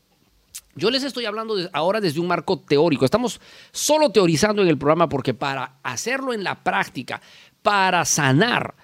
Yo 0.74 0.90
les 0.90 1.04
estoy 1.04 1.26
hablando 1.26 1.54
ahora 1.72 2.00
desde 2.00 2.18
un 2.18 2.26
marco 2.26 2.59
teórico. 2.59 3.04
Estamos 3.04 3.40
solo 3.70 4.11
teorizando 4.11 4.62
en 4.62 4.68
el 4.68 4.78
programa 4.78 5.09
porque 5.09 5.33
para 5.33 5.76
hacerlo 5.85 6.35
en 6.35 6.42
la 6.42 6.64
práctica, 6.64 7.20
para 7.64 8.05
sanar, 8.05 8.74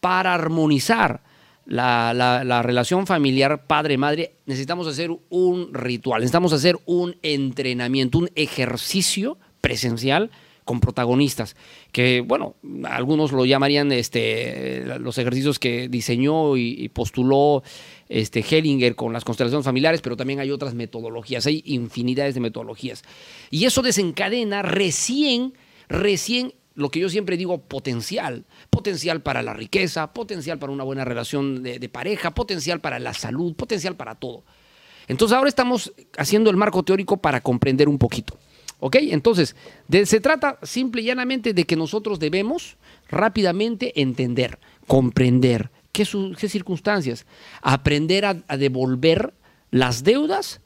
para 0.00 0.32
armonizar 0.32 1.22
la, 1.66 2.14
la- 2.14 2.44
la 2.44 2.62
relación 2.62 3.04
familiar 3.06 3.66
padre-madre, 3.66 4.32
necesitamos 4.46 4.86
hacer 4.86 5.10
un 5.28 5.74
ritual, 5.74 6.20
necesitamos 6.20 6.52
hacer 6.52 6.78
un 6.86 7.16
entrenamiento, 7.22 8.16
un 8.18 8.30
ejercicio 8.36 9.36
presencial 9.60 10.30
con 10.64 10.80
protagonistas, 10.80 11.56
que 11.92 12.20
bueno, 12.20 12.54
algunos 12.84 13.32
lo 13.32 13.44
llamarían 13.44 13.90
este, 13.90 14.84
los 15.00 15.16
ejercicios 15.18 15.58
que 15.58 15.88
diseñó 15.88 16.56
y, 16.58 16.76
y 16.78 16.90
postuló 16.90 17.62
este, 18.08 18.44
Hellinger 18.48 18.94
con 18.94 19.12
las 19.14 19.24
constelaciones 19.24 19.64
familiares, 19.64 20.00
pero 20.02 20.16
también 20.16 20.40
hay 20.40 20.50
otras 20.50 20.74
metodologías, 20.74 21.46
hay 21.46 21.62
infinidades 21.66 22.34
de 22.34 22.40
metodologías. 22.40 23.02
Y 23.50 23.64
eso 23.64 23.80
desencadena 23.82 24.60
recién, 24.62 25.54
recién 25.88 26.52
lo 26.78 26.90
que 26.90 27.00
yo 27.00 27.08
siempre 27.08 27.36
digo, 27.36 27.58
potencial. 27.58 28.44
Potencial 28.70 29.20
para 29.20 29.42
la 29.42 29.52
riqueza, 29.52 30.12
potencial 30.12 30.60
para 30.60 30.72
una 30.72 30.84
buena 30.84 31.04
relación 31.04 31.62
de, 31.64 31.88
pareja, 31.88 32.32
potencial 32.34 32.80
para 32.80 33.00
la 33.00 33.12
salud, 33.14 33.54
potencial 33.56 33.96
para 33.96 34.14
todo. 34.14 34.44
Entonces 35.08 35.36
ahora 35.36 35.48
estamos 35.48 35.92
haciendo 36.16 36.50
el 36.50 36.56
marco 36.56 36.84
teórico 36.84 37.16
para 37.16 37.40
comprender 37.40 37.88
un 37.88 37.98
poquito. 37.98 38.38
¿Ok? 38.78 38.96
Entonces, 39.00 39.56
de- 39.88 40.06
se 40.06 40.20
trata 40.20 40.60
simple 40.62 41.02
y 41.02 41.06
llanamente 41.06 41.52
de 41.52 41.64
que 41.64 41.74
nosotros 41.74 42.20
debemos 42.20 42.76
rápidamente 43.08 44.00
entender, 44.00 44.60
comprender 44.86 45.70
qué 45.90 46.04
circunstancias, 46.04 47.26
aprender 47.60 48.24
a, 48.24 48.36
a 48.46 48.56
devolver 48.56 49.34
las 49.72 50.04
deudas, 50.04 50.60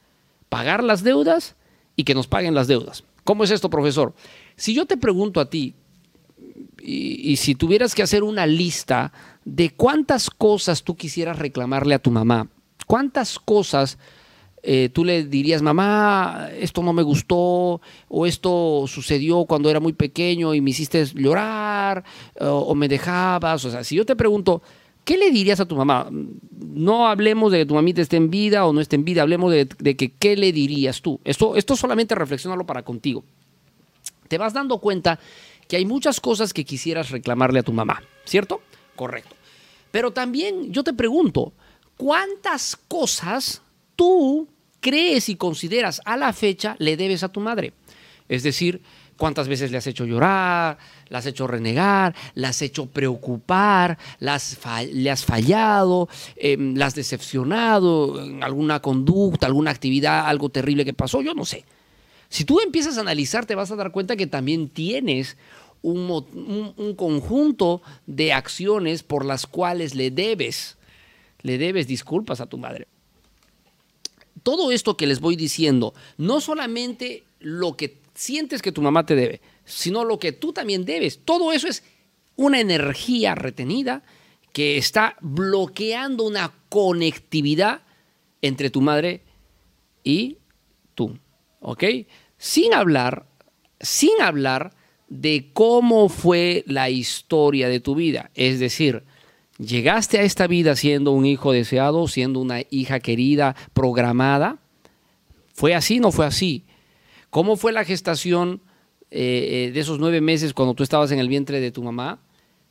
pagar 0.49 0.83
las 0.83 1.03
deudas 1.03 1.55
y 1.95 2.03
que 2.03 2.13
nos 2.13 2.27
paguen 2.27 2.53
las 2.53 2.67
deudas. 2.67 3.03
¿Cómo 3.23 3.43
es 3.43 3.49
esto, 3.49 3.71
profesor? 3.71 4.13
Si 4.57 4.75
yo 4.75 4.85
te 4.85 4.95
pregunto 4.97 5.39
a 5.39 5.49
ti, 5.49 5.73
y, 6.85 7.37
si 7.37 7.55
tuvieras 7.55 7.95
que 7.95 8.03
hacer 8.03 8.23
una 8.23 8.45
lista 8.45 9.13
de 9.45 9.69
cuántas 9.69 10.29
cosas 10.29 10.83
tú 10.83 10.95
quisieras 10.95 11.39
reclamarle 11.39 11.95
a 11.95 11.99
tu 11.99 12.11
mamá, 12.11 12.49
cuántas 12.85 13.39
cosas 13.39 13.97
eh, 14.63 14.89
tú 14.91 15.05
le 15.05 15.23
dirías, 15.23 15.61
mamá, 15.61 16.49
esto 16.59 16.83
no 16.83 16.91
me 16.91 17.01
gustó, 17.01 17.79
o 18.09 18.25
esto 18.25 18.83
sucedió 18.87 19.45
cuando 19.45 19.69
era 19.69 19.79
muy 19.79 19.93
pequeño 19.93 20.53
y 20.53 20.59
me 20.59 20.71
hiciste 20.71 21.05
llorar, 21.05 22.03
o, 22.39 22.75
me 22.75 22.89
dejabas. 22.89 23.63
O 23.63 23.71
sea, 23.71 23.83
si 23.85 23.95
yo 23.95 24.05
te 24.05 24.17
pregunto, 24.17 24.61
¿qué 25.05 25.17
le 25.17 25.31
dirías 25.31 25.61
a 25.61 25.65
tu 25.65 25.77
mamá? 25.77 26.09
No 26.11 27.07
hablemos 27.07 27.51
de 27.53 27.59
que 27.59 27.65
tu 27.65 27.75
mamita 27.75 28.01
esté 28.01 28.17
en 28.17 28.29
vida 28.29 28.65
o 28.65 28.73
no 28.73 28.81
esté 28.81 28.97
en 28.97 29.05
vida, 29.05 29.21
hablemos 29.21 29.53
de, 29.53 29.95
que 29.95 30.11
qué 30.11 30.35
le 30.35 30.51
dirías 30.51 31.01
tú. 31.01 31.21
Esto, 31.23 31.55
esto 31.55 31.77
solamente 31.77 32.13
reflexionarlo 32.13 32.65
para 32.65 32.83
contigo. 32.83 33.23
Te 34.27 34.37
vas 34.37 34.53
dando 34.53 34.79
cuenta 34.79 35.19
que 35.73 35.77
hay 35.77 35.85
muchas 35.85 36.19
cosas 36.19 36.53
que 36.53 36.65
quisieras 36.65 37.09
reclamarle 37.09 37.57
a 37.57 37.63
tu 37.63 37.73
mamá, 37.73 38.03
¿cierto? 38.25 38.61
Correcto. 38.95 39.35
Pero 39.89 40.11
también 40.11 40.71
yo 40.71 40.83
te 40.83 40.93
pregunto, 40.93 41.51
¿cuántas 41.97 42.75
cosas 42.87 43.63
tú 43.95 44.47
crees 44.79 45.29
y 45.29 45.35
consideras 45.35 45.99
a 46.05 46.15
la 46.15 46.31
fecha 46.31 46.75
le 46.77 46.95
debes 46.95 47.23
a 47.23 47.29
tu 47.29 47.39
madre? 47.39 47.73
Es 48.29 48.43
decir, 48.43 48.83
cuántas 49.17 49.47
veces 49.47 49.71
le 49.71 49.79
has 49.79 49.87
hecho 49.87 50.05
llorar, 50.05 50.77
la 51.09 51.17
has 51.17 51.25
hecho 51.25 51.47
renegar, 51.47 52.13
la 52.35 52.49
has 52.49 52.61
hecho 52.61 52.85
preocupar, 52.85 53.97
la 54.19 54.35
has 54.35 54.55
fa- 54.55 54.83
le 54.83 55.09
has 55.09 55.25
fallado, 55.25 56.07
eh, 56.35 56.55
has 56.83 56.93
decepcionado 56.93 58.23
en 58.23 58.43
alguna 58.43 58.79
conducta, 58.79 59.47
alguna 59.47 59.71
actividad, 59.71 60.27
algo 60.27 60.49
terrible 60.49 60.85
que 60.85 60.93
pasó, 60.93 61.23
yo 61.23 61.33
no 61.33 61.45
sé. 61.45 61.65
Si 62.29 62.45
tú 62.45 62.59
empiezas 62.61 62.97
a 62.97 63.01
analizar, 63.01 63.45
te 63.45 63.53
vas 63.53 63.69
a 63.69 63.75
dar 63.75 63.91
cuenta 63.91 64.15
que 64.15 64.25
también 64.25 64.67
tienes 64.67 65.37
un, 65.83 66.95
conjunto 66.95 67.81
de 68.07 68.33
acciones 68.33 69.03
por 69.03 69.25
las 69.25 69.45
cuales 69.45 69.93
le 69.93 70.09
debes, 70.09 70.77
le 71.41 71.57
debes 71.57 71.87
disculpas 71.87 72.41
a 72.41 72.47
tu 72.47 72.57
madre. 72.57 72.87
Todo 74.41 74.71
esto 74.71 74.97
que 74.97 75.07
les 75.07 75.19
voy 75.19 75.35
diciendo, 75.35 75.93
no 76.17 76.41
solamente 76.41 77.23
lo 77.39 77.77
que 77.77 78.01
sientes 78.15 78.61
que 78.61 78.71
tu 78.71 78.81
mamá 78.81 79.05
te 79.05 79.15
debe, 79.15 79.41
sino 79.65 80.03
lo 80.03 80.19
que 80.19 80.31
tú 80.31 80.53
también 80.53 80.85
debes. 80.85 81.19
Todo 81.23 81.51
eso 81.51 81.67
es 81.67 81.83
una 82.35 82.59
energía 82.59 83.35
retenida 83.35 84.03
que 84.51 84.77
está 84.77 85.17
bloqueando 85.21 86.23
una 86.23 86.53
conectividad 86.69 87.81
entre 88.41 88.69
tu 88.69 88.81
madre 88.81 89.21
y 90.03 90.37
tú. 90.95 91.17
Sin 92.37 92.73
hablar, 92.73 93.25
sin 93.79 94.21
hablar 94.21 94.73
de 95.09 95.49
cómo 95.53 96.09
fue 96.09 96.63
la 96.67 96.89
historia 96.89 97.69
de 97.69 97.79
tu 97.79 97.95
vida. 97.95 98.31
Es 98.35 98.59
decir, 98.59 99.03
llegaste 99.57 100.19
a 100.19 100.23
esta 100.23 100.47
vida 100.47 100.75
siendo 100.75 101.11
un 101.11 101.25
hijo 101.25 101.51
deseado, 101.51 102.07
siendo 102.07 102.39
una 102.39 102.61
hija 102.69 102.99
querida, 102.99 103.55
programada. 103.73 104.59
¿Fue 105.53 105.75
así? 105.75 105.99
¿No 105.99 106.11
fue 106.11 106.25
así? 106.25 106.63
¿Cómo 107.29 107.55
fue 107.55 107.71
la 107.71 107.85
gestación 107.85 108.61
eh, 109.11 109.67
eh, 109.67 109.71
de 109.71 109.79
esos 109.79 109.99
nueve 109.99 110.21
meses 110.21 110.53
cuando 110.53 110.73
tú 110.73 110.83
estabas 110.83 111.11
en 111.11 111.19
el 111.19 111.27
vientre 111.27 111.59
de 111.59 111.71
tu 111.71 111.83
mamá? 111.83 112.19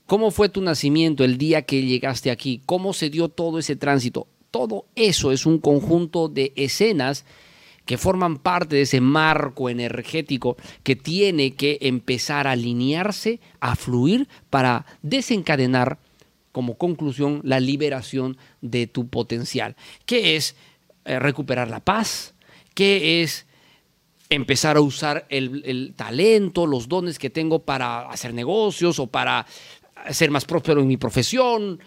¿Cómo 0.07 0.31
fue 0.31 0.49
tu 0.49 0.61
nacimiento 0.61 1.25
el 1.25 1.39
día 1.39 1.63
que 1.63 1.83
llegaste 1.83 2.31
aquí? 2.31 2.61
¿Cómo 2.67 2.93
se 2.93 3.09
dio 3.09 3.29
todo 3.29 3.59
ese 3.59 3.77
tránsito? 3.77 4.27
Todo 4.51 4.87
eso 4.95 5.33
es 5.33 5.47
un 5.47 5.59
conjunto 5.59 6.29
de 6.29 6.53
escenas 6.57 7.25
que 7.85 7.99
forman 7.99 8.39
parte 8.39 8.77
de 8.77 8.83
ese 8.83 9.01
marco 9.01 9.69
energético 9.69 10.57
que 10.83 10.97
tiene 10.97 11.55
que 11.55 11.79
empezar 11.83 12.47
a 12.47 12.53
alinearse, 12.53 13.41
a 13.61 13.77
fluir 13.77 14.29
para 14.51 14.87
desencadenar 15.03 15.99
como 16.53 16.77
conclusión 16.77 17.41
la 17.45 17.61
liberación 17.61 18.37
de 18.61 18.87
tu 18.87 19.09
potencial, 19.09 19.75
que 20.07 20.37
es 20.37 20.55
eh, 21.05 21.19
recuperar 21.19 21.69
la 21.69 21.81
paz, 21.81 22.35
que 22.75 23.23
es 23.23 23.47
empezar 24.29 24.77
a 24.77 24.81
usar 24.81 25.27
el, 25.29 25.63
el 25.65 25.95
talento, 25.97 26.67
los 26.67 26.89
dones 26.89 27.19
que 27.19 27.31
tengo 27.31 27.61
para 27.61 28.09
hacer 28.09 28.33
negocios 28.33 28.99
o 28.99 29.07
para 29.07 29.47
ser 30.11 30.31
más 30.31 30.45
próspero 30.45 30.81
en 30.81 30.89
mi 30.89 30.97
profesión, 30.97 31.81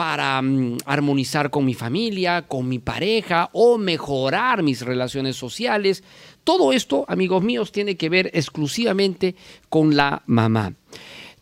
para 0.00 0.40
mm, 0.40 0.78
armonizar 0.86 1.50
con 1.50 1.66
mi 1.66 1.74
familia, 1.74 2.48
con 2.48 2.66
mi 2.66 2.78
pareja 2.78 3.50
o 3.52 3.76
mejorar 3.76 4.62
mis 4.62 4.80
relaciones 4.80 5.36
sociales. 5.36 6.02
Todo 6.42 6.72
esto, 6.72 7.04
amigos 7.06 7.42
míos, 7.42 7.70
tiene 7.70 7.98
que 7.98 8.08
ver 8.08 8.30
exclusivamente 8.32 9.34
con 9.68 9.94
la 9.96 10.22
mamá. 10.24 10.72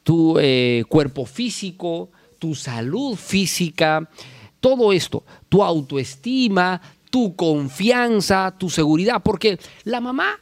Tu 0.03 0.37
eh, 0.41 0.83
cuerpo 0.89 1.25
físico, 1.25 2.11
tu 2.41 2.57
salud 2.57 3.15
física, 3.15 4.11
todo 4.59 4.93
esto, 4.93 5.23
tu 5.49 5.63
autoestima, 5.63 6.83
tu 7.11 7.37
confianza, 7.37 8.57
tu 8.59 8.71
seguridad, 8.71 9.23
porque 9.23 9.61
la 9.85 10.01
mamá 10.01 10.41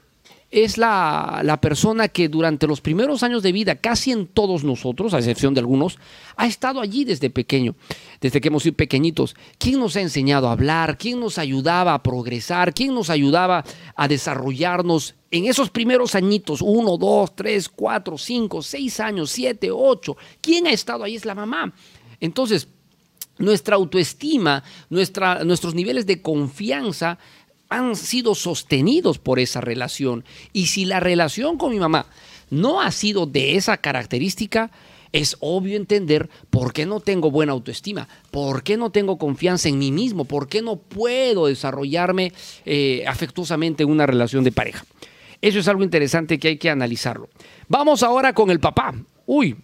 es 0.51 0.79
la, 0.79 1.41
la, 1.43 1.61
persona 1.61 2.09
que 2.09 2.29
durante 2.29 2.67
los 2.67 2.81
primeros 2.81 3.23
años 3.23 3.43
de 3.43 3.53
vida, 3.53 3.77
casi 3.77 4.13
en 4.13 4.27
todos 4.27 4.63
nosotros, 4.63 5.13
a 5.13 5.19
excepción 5.19 5.55
de 5.55 5.61
algunos, 5.61 5.99
ha 6.37 6.47
estado 6.47 6.81
allí 6.81 7.05
desde 7.05 7.31
pequeño, 7.31 7.75
desde 8.21 8.41
que 8.41 8.49
hemos 8.49 8.63
sido 8.63 8.77
pequeñitos. 8.77 9.35
¿Quién 9.59 9.81
nos 9.81 9.97
ha 9.97 10.01
enseñado 10.01 10.49
a 10.49 10.53
hablar? 10.53 10.99
¿Quién 10.99 11.19
nos 11.19 11.39
ayudaba 11.39 11.95
a 11.95 12.03
progresar? 12.03 12.73
¿Quién 12.75 12.95
nos 12.95 13.11
ayudaba 13.11 13.65
a 13.97 14.09
desarrollarnos 14.09 15.15
en 15.31 15.47
esos 15.47 15.71
primeros 15.71 16.15
añitos? 16.15 16.63
Uno, 16.63 16.97
dos, 16.97 17.35
tres, 17.35 17.69
cuatro, 17.69 18.17
cinco, 18.17 18.63
seis 18.63 19.01
años, 19.01 19.31
siete, 19.31 19.71
ocho. 19.73 20.17
¿Quién 20.41 20.69
ha 20.69 20.71
estado 20.71 21.03
ahí? 21.03 21.17
Es 21.17 21.25
la 21.25 21.35
mamá. 21.35 21.75
Entonces, 22.21 22.69
nuestra 23.39 23.77
autoestima, 23.77 24.63
nuestra, 24.89 25.45
nuestros 25.45 25.75
niveles 25.75 26.07
de 26.07 26.23
confianza 26.23 27.19
han 27.69 27.97
sido 27.97 28.35
sostenidos 28.35 29.19
por 29.19 29.39
esa 29.39 29.61
relación. 29.61 30.25
Y 30.53 30.67
si 30.67 30.85
la 30.85 31.01
relación 31.01 31.59
con 31.59 31.73
mi 31.73 31.79
mamá 31.79 32.07
no 32.51 32.81
ha 32.81 32.91
sido 32.93 33.27
de 33.27 33.57
esa 33.57 33.77
característica, 33.79 34.71
es 35.13 35.37
obvio 35.41 35.77
entender 35.77 36.29
por 36.51 36.73
qué 36.73 36.87
no 36.87 37.01
tengo 37.01 37.31
buena 37.31 37.53
autoestima, 37.53 38.09
por 38.31 38.63
qué 38.63 38.77
no 38.77 38.91
tengo 38.91 39.19
confianza 39.19 39.69
en 39.69 39.79
mí 39.79 39.91
mismo, 39.91 40.25
por 40.25 40.49
qué 40.49 40.63
no 40.63 40.77
puedo 40.77 41.47
desarrollarme 41.47 42.33
eh, 42.65 43.05
afectuosamente 43.07 43.83
en 43.83 43.91
una 43.91 44.07
relación 44.07 44.45
de 44.45 44.53
pareja. 44.53 44.85
Eso 45.41 45.59
es 45.59 45.69
algo 45.69 45.83
interesante 45.83 46.39
que 46.39 46.49
hay 46.49 46.57
que 46.59 46.71
analizarlo. 46.71 47.29
Vamos 47.69 48.03
ahora 48.03 48.33
con 48.33 48.51
el 48.51 48.61
papá. 48.61 48.95
Uy, 49.27 49.57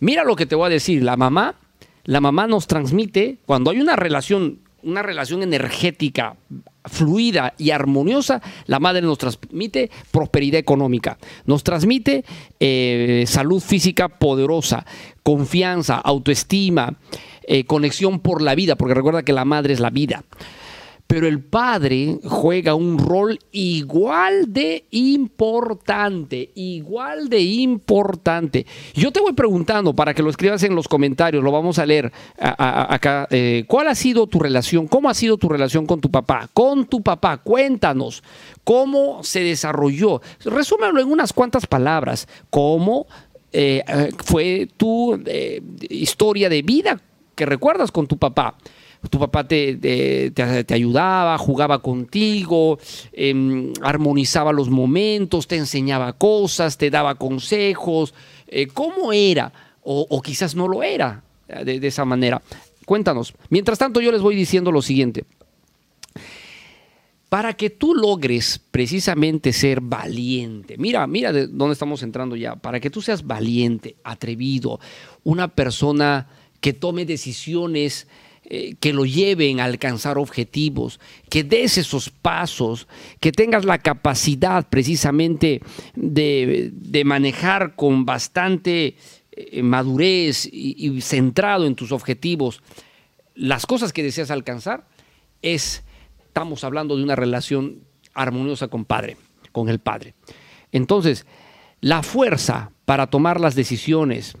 mira 0.00 0.24
lo 0.24 0.36
que 0.36 0.46
te 0.46 0.54
voy 0.54 0.66
a 0.66 0.70
decir. 0.70 1.02
La 1.02 1.16
mamá, 1.16 1.56
la 2.04 2.20
mamá 2.20 2.46
nos 2.46 2.66
transmite, 2.66 3.38
cuando 3.46 3.70
hay 3.70 3.80
una 3.80 3.96
relación 3.96 4.60
una 4.82 5.02
relación 5.02 5.42
energética 5.42 6.36
fluida 6.84 7.54
y 7.58 7.70
armoniosa, 7.70 8.40
la 8.66 8.80
madre 8.80 9.02
nos 9.02 9.18
transmite 9.18 9.90
prosperidad 10.10 10.58
económica, 10.58 11.18
nos 11.44 11.62
transmite 11.62 12.24
eh, 12.60 13.24
salud 13.26 13.60
física 13.60 14.08
poderosa, 14.08 14.86
confianza, 15.22 15.96
autoestima, 15.96 16.96
eh, 17.42 17.64
conexión 17.64 18.20
por 18.20 18.42
la 18.42 18.54
vida, 18.54 18.76
porque 18.76 18.94
recuerda 18.94 19.22
que 19.22 19.32
la 19.32 19.44
madre 19.44 19.74
es 19.74 19.80
la 19.80 19.90
vida. 19.90 20.24
Pero 21.08 21.26
el 21.26 21.40
padre 21.40 22.18
juega 22.22 22.74
un 22.74 22.98
rol 22.98 23.38
igual 23.50 24.52
de 24.52 24.84
importante, 24.90 26.50
igual 26.54 27.30
de 27.30 27.40
importante. 27.40 28.66
Yo 28.92 29.10
te 29.10 29.18
voy 29.18 29.32
preguntando 29.32 29.94
para 29.94 30.12
que 30.12 30.22
lo 30.22 30.28
escribas 30.28 30.62
en 30.64 30.74
los 30.74 30.86
comentarios, 30.86 31.42
lo 31.42 31.50
vamos 31.50 31.78
a 31.78 31.86
leer 31.86 32.12
acá. 32.36 33.26
Eh, 33.30 33.64
¿Cuál 33.66 33.88
ha 33.88 33.94
sido 33.94 34.26
tu 34.26 34.38
relación? 34.38 34.86
¿Cómo 34.86 35.08
ha 35.08 35.14
sido 35.14 35.38
tu 35.38 35.48
relación 35.48 35.86
con 35.86 35.98
tu 36.02 36.10
papá? 36.10 36.50
Con 36.52 36.84
tu 36.84 37.00
papá, 37.00 37.38
cuéntanos 37.38 38.22
cómo 38.62 39.24
se 39.24 39.40
desarrolló. 39.40 40.20
Resúmelo 40.44 41.00
en 41.00 41.10
unas 41.10 41.32
cuantas 41.32 41.66
palabras. 41.66 42.28
¿Cómo 42.50 43.06
eh, 43.50 43.82
fue 44.18 44.68
tu 44.76 45.18
eh, 45.24 45.62
historia 45.88 46.50
de 46.50 46.60
vida 46.60 47.00
que 47.34 47.46
recuerdas 47.46 47.90
con 47.90 48.06
tu 48.06 48.18
papá? 48.18 48.58
Tu 49.10 49.18
papá 49.18 49.46
te, 49.46 49.76
te, 49.76 50.74
ayudaba, 50.74 51.36
jugaba 51.38 51.80
contigo, 51.80 52.78
eh, 53.12 53.72
armonizaba 53.82 54.52
los 54.52 54.70
momentos, 54.70 55.46
te 55.46 55.56
enseñaba 55.56 56.12
cosas, 56.14 56.78
te 56.78 56.90
daba 56.90 57.16
consejos. 57.16 58.14
Eh, 58.46 58.66
¿Cómo 58.68 59.12
era? 59.12 59.52
O, 59.82 60.20
quizás 60.20 60.54
no 60.54 60.68
lo 60.68 60.82
era 60.82 61.22
de, 61.64 61.80
de, 61.80 61.86
esa 61.86 62.04
manera. 62.04 62.42
Cuéntanos. 62.84 63.32
Mientras 63.48 63.78
tanto, 63.78 64.00
yo 64.02 64.12
les 64.12 64.20
voy 64.20 64.36
diciendo 64.36 64.70
lo 64.70 64.82
siguiente. 64.82 65.24
Para 67.28 67.52
que 67.54 67.68
tú 67.68 67.94
logres 67.94 68.58
precisamente 68.70 69.52
ser 69.52 69.82
valiente, 69.82 70.76
mira, 70.78 71.06
mira 71.06 71.30
de 71.30 71.46
dónde 71.46 71.74
estamos 71.74 72.02
entrando 72.02 72.36
ya, 72.36 72.56
para 72.56 72.80
que 72.80 72.88
tú 72.88 73.02
seas 73.02 73.26
valiente, 73.26 73.96
atrevido, 74.02 74.80
una 75.24 75.48
persona 75.48 76.28
que 76.60 76.72
tome 76.72 77.04
decisiones 77.04 78.08
eh, 78.50 78.76
que 78.80 78.94
lo 78.94 79.04
lleven 79.04 79.60
a 79.60 79.64
alcanzar 79.64 80.16
objetivos, 80.16 81.00
que 81.28 81.44
des 81.44 81.76
esos 81.76 82.08
pasos, 82.08 82.88
que 83.20 83.30
tengas 83.30 83.66
la 83.66 83.76
capacidad 83.76 84.66
precisamente 84.66 85.60
de, 85.94 86.70
de 86.72 87.04
manejar 87.04 87.76
con 87.76 88.06
bastante 88.06 88.96
eh, 89.32 89.62
madurez 89.62 90.48
y, 90.50 90.76
y 90.78 91.00
centrado 91.02 91.66
en 91.66 91.74
tus 91.74 91.92
objetivos, 91.92 92.62
las 93.34 93.66
cosas 93.66 93.92
que 93.92 94.02
deseas 94.02 94.30
alcanzar, 94.30 94.88
es, 95.42 95.84
estamos 96.24 96.64
hablando 96.64 96.96
de 96.96 97.02
una 97.02 97.16
relación 97.16 97.80
armoniosa 98.14 98.68
con 98.68 98.86
Padre, 98.86 99.18
con 99.52 99.68
el 99.68 99.78
Padre. 99.78 100.14
Entonces, 100.72 101.26
la 101.82 102.02
fuerza 102.02 102.72
para 102.86 103.08
tomar 103.08 103.40
las 103.40 103.54
decisiones, 103.54 104.38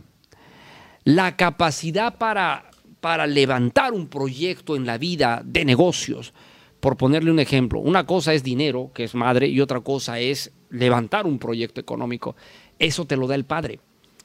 la 1.04 1.36
capacidad 1.36 2.16
para, 2.16 2.67
para 3.00 3.26
levantar 3.26 3.92
un 3.92 4.08
proyecto 4.08 4.76
en 4.76 4.86
la 4.86 4.98
vida 4.98 5.42
de 5.44 5.64
negocios, 5.64 6.34
por 6.80 6.96
ponerle 6.96 7.30
un 7.30 7.40
ejemplo, 7.40 7.80
una 7.80 8.06
cosa 8.06 8.34
es 8.34 8.42
dinero, 8.42 8.90
que 8.94 9.04
es 9.04 9.14
madre, 9.14 9.48
y 9.48 9.60
otra 9.60 9.80
cosa 9.80 10.20
es 10.20 10.52
levantar 10.70 11.26
un 11.26 11.38
proyecto 11.38 11.80
económico. 11.80 12.36
Eso 12.78 13.04
te 13.04 13.16
lo 13.16 13.26
da 13.26 13.34
el 13.34 13.44
Padre. 13.44 13.80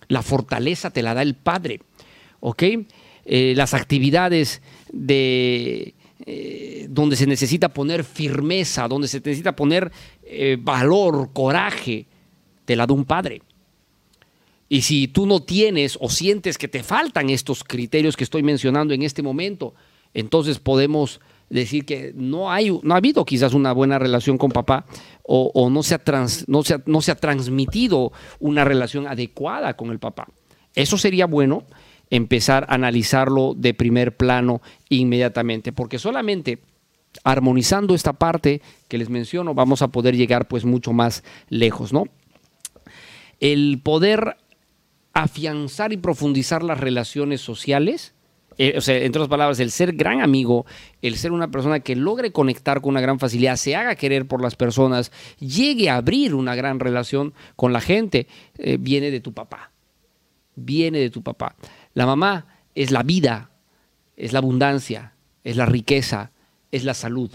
La 0.08 0.22
fortaleza 0.22 0.92
te 0.92 1.02
la 1.02 1.14
da 1.14 1.22
el 1.22 1.36
Padre. 1.36 1.80
¿Ok? 2.40 2.64
Eh, 3.26 3.54
las 3.56 3.74
actividades 3.74 4.62
de, 4.92 5.96
eh, 6.26 6.88
donde 6.90 7.16
se 7.16 7.26
necesita 7.26 7.70
poner 7.70 8.04
firmeza, 8.04 8.88
donde 8.88 9.08
se 9.08 9.20
necesita 9.20 9.56
poner 9.56 9.92
eh, 10.24 10.58
valor, 10.60 11.32
coraje, 11.34 12.06
te 12.66 12.76
la 12.76 12.86
da 12.86 12.94
un 12.94 13.06
padre. 13.06 13.42
Y 14.74 14.82
si 14.82 15.08
tú 15.08 15.28
no 15.28 15.44
tienes 15.44 16.00
o 16.02 16.10
sientes 16.10 16.58
que 16.58 16.68
te 16.68 16.82
faltan 16.82 17.30
estos 17.30 17.64
criterios 17.64 18.18
que 18.18 18.24
estoy 18.24 18.42
mencionando 18.42 18.96
en 18.96 19.04
este 19.04 19.22
momento, 19.22 19.76
entonces 20.16 20.58
podemos 20.58 21.22
decir 21.48 21.86
que 21.86 22.12
no, 22.16 22.52
hay, 22.52 22.76
no 22.82 22.96
ha 22.96 22.98
habido 22.98 23.24
quizás 23.24 23.54
una 23.54 23.72
buena 23.72 24.00
relación 24.00 24.40
con 24.40 24.50
papá 24.50 24.88
o, 25.22 25.70
no, 25.70 25.84
se 25.84 25.94
ha 25.94 26.00
trans, 26.00 26.46
no, 26.48 26.64
se 26.64 26.80
no 26.88 27.04
se 27.04 27.12
ha 27.12 27.16
transmitido 27.16 28.14
una 28.40 28.66
relación 28.66 29.06
adecuada 29.06 29.76
con 29.76 29.92
el 29.92 30.00
papá. 30.00 30.28
Eso 30.74 30.98
sería 30.98 31.28
bueno 31.28 31.66
empezar 32.10 32.66
a 32.68 32.74
analizarlo 32.74 33.54
de 33.56 33.76
primer 33.76 34.18
plano 34.18 34.64
inmediatamente, 34.90 35.72
porque 35.72 36.00
solamente 36.00 36.64
armonizando 37.24 37.94
esta 37.94 38.14
parte 38.14 38.64
que 38.88 38.98
les 38.98 39.12
menciono 39.12 39.54
vamos 39.54 39.84
a 39.84 39.90
poder 39.90 40.18
llegar 40.18 40.48
pues 40.48 40.66
mucho 40.66 40.94
más 40.94 41.24
lejos, 41.50 41.94
¿no? 41.94 42.06
El 43.40 43.82
poder 43.84 44.38
afianzar 45.14 45.94
y 45.94 45.98
profundizar 45.98 46.64
las 46.64 46.80
relaciones 46.80 47.42
sociales, 47.42 48.14
eh, 48.58 48.76
o 48.78 48.82
sea, 48.82 48.98
entre 48.98 49.20
otras 49.20 49.30
palabras, 49.30 49.60
el 49.60 49.72
ser 49.72 49.94
gran 49.94 50.22
amigo, 50.22 50.66
el 51.02 51.16
ser 51.16 51.32
una 51.32 51.50
persona 51.50 51.80
que 51.80 51.96
logre 51.96 52.32
conectar 52.32 52.82
con 52.82 52.92
una 52.92 53.02
gran 53.02 53.20
facilidad, 53.20 53.56
se 53.56 53.76
haga 53.76 53.96
querer 53.96 54.28
por 54.28 54.42
las 54.42 54.56
personas, 54.56 55.12
llegue 55.40 55.90
a 55.90 55.98
abrir 55.98 56.36
una 56.36 56.56
gran 56.56 56.80
relación 56.80 57.34
con 57.56 57.74
la 57.74 57.82
gente, 57.82 58.28
eh, 58.58 58.78
viene 58.80 59.12
de 59.12 59.22
tu 59.22 59.34
papá. 59.34 59.72
Viene 60.56 61.00
de 61.00 61.10
tu 61.10 61.24
papá. 61.24 61.56
La 61.94 62.06
mamá 62.06 62.46
es 62.76 62.92
la 62.92 63.04
vida, 63.04 63.50
es 64.18 64.34
la 64.34 64.40
abundancia, 64.40 65.14
es 65.44 65.58
la 65.58 65.66
riqueza, 65.66 66.32
es 66.72 66.84
la 66.84 66.94
salud. 66.94 67.32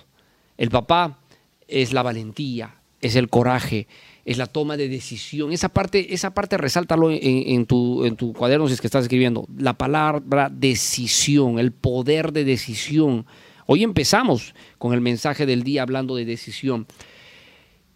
El 0.57 0.71
papá 0.71 1.19
es 1.67 1.93
la 1.93 2.03
valentía, 2.03 2.77
es 3.01 3.17
el 3.17 3.29
coraje, 3.29 3.88
es 4.29 4.37
la 4.37 4.47
toma 4.47 4.77
de 4.77 4.91
decisión. 4.91 5.53
Esa 5.53 5.71
parte, 5.71 6.12
esa 6.12 6.35
parte 6.35 6.59
resáltalo 6.59 7.09
en, 7.11 7.64
tu, 7.64 8.05
en 8.05 8.14
tu 8.14 8.35
cuaderno 8.35 8.69
si 8.69 8.75
es 8.75 8.81
que 8.83 8.87
estás 8.87 9.05
escribiendo. 9.05 9.49
La 9.57 9.79
palabra 9.79 10.51
decisión, 10.53 11.59
el 11.59 11.73
poder 11.73 12.33
de 12.33 12.45
decisión. 12.45 13.25
Hoy 13.64 13.83
empezamos 13.83 14.55
con 14.77 14.93
el 14.93 15.01
mensaje 15.01 15.47
del 15.47 15.62
día 15.62 15.81
hablando 15.81 16.14
de 16.14 16.27
decisión 16.27 16.87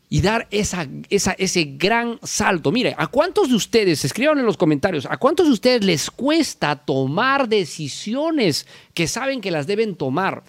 y 0.09 0.23
dar 0.23 0.49
esa, 0.51 0.89
esa, 1.11 1.33
ese 1.33 1.75
gran 1.77 2.19
salto. 2.23 2.73
Mire, 2.73 2.95
¿a 2.97 3.09
cuántos 3.09 3.51
de 3.51 3.55
ustedes, 3.55 4.03
escriban 4.03 4.39
en 4.39 4.47
los 4.47 4.57
comentarios, 4.57 5.05
a 5.05 5.19
cuántos 5.19 5.49
de 5.49 5.53
ustedes 5.53 5.85
les 5.85 6.11
cuesta 6.11 6.77
tomar 6.77 7.47
decisiones 7.47 8.67
que 8.95 9.07
saben 9.07 9.43
que 9.43 9.51
las 9.51 9.67
deben 9.67 9.97
tomar, 9.97 10.45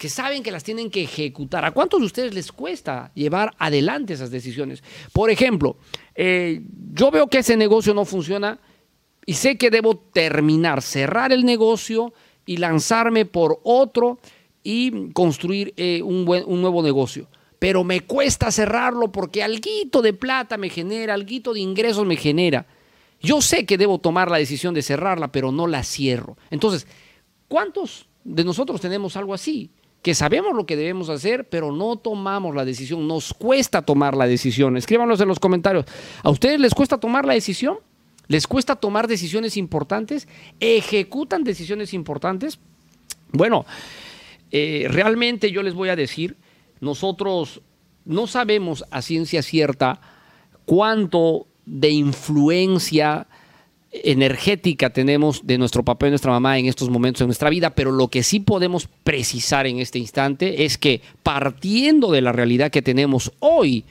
que 0.00 0.08
saben 0.08 0.42
que 0.42 0.50
las 0.50 0.64
tienen 0.64 0.90
que 0.90 1.02
ejecutar? 1.02 1.62
¿A 1.66 1.72
cuántos 1.72 2.00
de 2.00 2.06
ustedes 2.06 2.32
les 2.32 2.52
cuesta 2.52 3.12
llevar 3.14 3.54
adelante 3.58 4.14
esas 4.14 4.30
decisiones? 4.30 4.82
Por 5.12 5.28
ejemplo, 5.28 5.76
eh, 6.14 6.62
yo 6.94 7.10
veo 7.10 7.26
que 7.26 7.40
ese 7.40 7.54
negocio 7.54 7.92
no 7.92 8.06
funciona 8.06 8.58
y 9.26 9.34
sé 9.34 9.58
que 9.58 9.68
debo 9.68 9.98
terminar, 9.98 10.80
cerrar 10.80 11.32
el 11.32 11.44
negocio 11.44 12.14
y 12.46 12.56
lanzarme 12.56 13.26
por 13.26 13.60
otro 13.62 14.20
y 14.62 15.12
construir 15.12 15.74
eh, 15.76 16.00
un, 16.02 16.26
un 16.46 16.62
nuevo 16.62 16.82
negocio 16.82 17.28
pero 17.58 17.84
me 17.84 18.00
cuesta 18.00 18.50
cerrarlo 18.50 19.12
porque 19.12 19.42
alguito 19.42 20.00
de 20.00 20.14
plata 20.14 20.56
me 20.56 20.70
genera, 20.70 21.12
alguito 21.12 21.52
de 21.52 21.60
ingresos 21.60 22.06
me 22.06 22.16
genera. 22.16 22.66
Yo 23.20 23.42
sé 23.42 23.66
que 23.66 23.76
debo 23.76 23.98
tomar 23.98 24.30
la 24.30 24.38
decisión 24.38 24.72
de 24.72 24.80
cerrarla, 24.80 25.30
pero 25.30 25.52
no 25.52 25.66
la 25.66 25.82
cierro. 25.82 26.38
Entonces, 26.50 26.86
¿cuántos 27.48 28.08
de 28.24 28.44
nosotros 28.44 28.80
tenemos 28.80 29.14
algo 29.14 29.34
así? 29.34 29.70
Que 30.02 30.14
sabemos 30.14 30.54
lo 30.54 30.66
que 30.66 30.76
debemos 30.76 31.10
hacer, 31.10 31.48
pero 31.48 31.72
no 31.72 31.96
tomamos 31.96 32.54
la 32.54 32.64
decisión. 32.64 33.06
Nos 33.06 33.34
cuesta 33.34 33.82
tomar 33.82 34.16
la 34.16 34.26
decisión. 34.26 34.76
Escríbanos 34.76 35.20
en 35.20 35.28
los 35.28 35.38
comentarios. 35.38 35.84
¿A 36.22 36.30
ustedes 36.30 36.58
les 36.58 36.74
cuesta 36.74 36.98
tomar 36.98 37.26
la 37.26 37.34
decisión? 37.34 37.78
¿Les 38.28 38.46
cuesta 38.46 38.76
tomar 38.76 39.08
decisiones 39.08 39.56
importantes? 39.56 40.28
¿Ejecutan 40.60 41.44
decisiones 41.44 41.92
importantes? 41.92 42.58
Bueno, 43.32 43.66
eh, 44.50 44.86
realmente 44.88 45.50
yo 45.50 45.62
les 45.62 45.74
voy 45.74 45.88
a 45.90 45.96
decir 45.96 46.36
nosotros 46.80 47.60
no 48.04 48.26
sabemos 48.26 48.84
a 48.90 49.02
ciencia 49.02 49.42
cierta 49.42 50.00
cuánto 50.64 51.46
de 51.66 51.90
influencia 51.90 53.28
energética 53.92 54.90
tenemos 54.90 55.46
de 55.46 55.58
nuestro 55.58 55.84
papá 55.84 56.06
y 56.06 56.10
nuestra 56.10 56.30
mamá 56.30 56.58
en 56.58 56.66
estos 56.66 56.88
momentos 56.90 57.20
de 57.20 57.26
nuestra 57.26 57.50
vida, 57.50 57.70
pero 57.70 57.90
lo 57.90 58.08
que 58.08 58.22
sí 58.22 58.40
podemos 58.40 58.88
precisar 59.02 59.66
en 59.66 59.80
este 59.80 59.98
instante 59.98 60.64
es 60.64 60.78
que 60.78 61.00
partiendo 61.22 62.12
de 62.12 62.20
la 62.20 62.32
realidad 62.32 62.70
que 62.70 62.82
tenemos 62.82 63.32
hoy, 63.40 63.84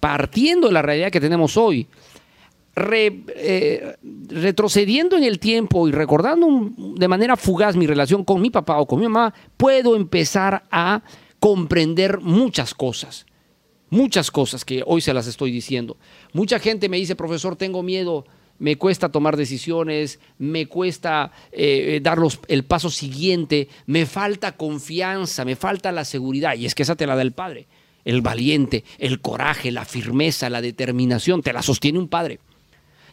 partiendo 0.00 0.66
de 0.68 0.74
la 0.74 0.82
realidad 0.82 1.10
que 1.10 1.20
tenemos 1.20 1.56
hoy, 1.56 1.86
eh, 2.76 3.96
retrocediendo 4.28 5.16
en 5.16 5.24
el 5.24 5.38
tiempo 5.38 5.88
y 5.88 5.92
recordando 5.92 6.70
de 6.76 7.08
manera 7.08 7.36
fugaz 7.36 7.76
mi 7.76 7.86
relación 7.86 8.24
con 8.24 8.40
mi 8.40 8.50
papá 8.50 8.78
o 8.78 8.86
con 8.86 9.00
mi 9.00 9.06
mamá, 9.06 9.34
puedo 9.56 9.96
empezar 9.96 10.64
a 10.70 11.02
comprender 11.40 12.20
muchas 12.20 12.74
cosas, 12.74 13.26
muchas 13.88 14.30
cosas 14.30 14.64
que 14.64 14.82
hoy 14.86 15.00
se 15.00 15.14
las 15.14 15.26
estoy 15.26 15.50
diciendo. 15.50 15.96
Mucha 16.32 16.58
gente 16.58 16.88
me 16.88 16.98
dice, 16.98 17.16
profesor, 17.16 17.56
tengo 17.56 17.82
miedo, 17.82 18.24
me 18.60 18.76
cuesta 18.76 19.08
tomar 19.08 19.36
decisiones, 19.36 20.20
me 20.38 20.66
cuesta 20.66 21.32
eh, 21.50 21.98
dar 22.02 22.18
los, 22.18 22.38
el 22.46 22.64
paso 22.64 22.90
siguiente, 22.90 23.68
me 23.86 24.06
falta 24.06 24.56
confianza, 24.56 25.44
me 25.44 25.56
falta 25.56 25.90
la 25.90 26.04
seguridad. 26.04 26.54
Y 26.54 26.66
es 26.66 26.74
que 26.74 26.84
esa 26.84 26.94
te 26.94 27.06
la 27.06 27.16
da 27.16 27.22
el 27.22 27.32
padre. 27.32 27.66
El 28.04 28.20
valiente, 28.22 28.84
el 28.98 29.20
coraje, 29.20 29.70
la 29.70 29.84
firmeza, 29.84 30.48
la 30.50 30.60
determinación, 30.60 31.42
te 31.42 31.52
la 31.52 31.62
sostiene 31.62 31.98
un 31.98 32.08
padre. 32.08 32.38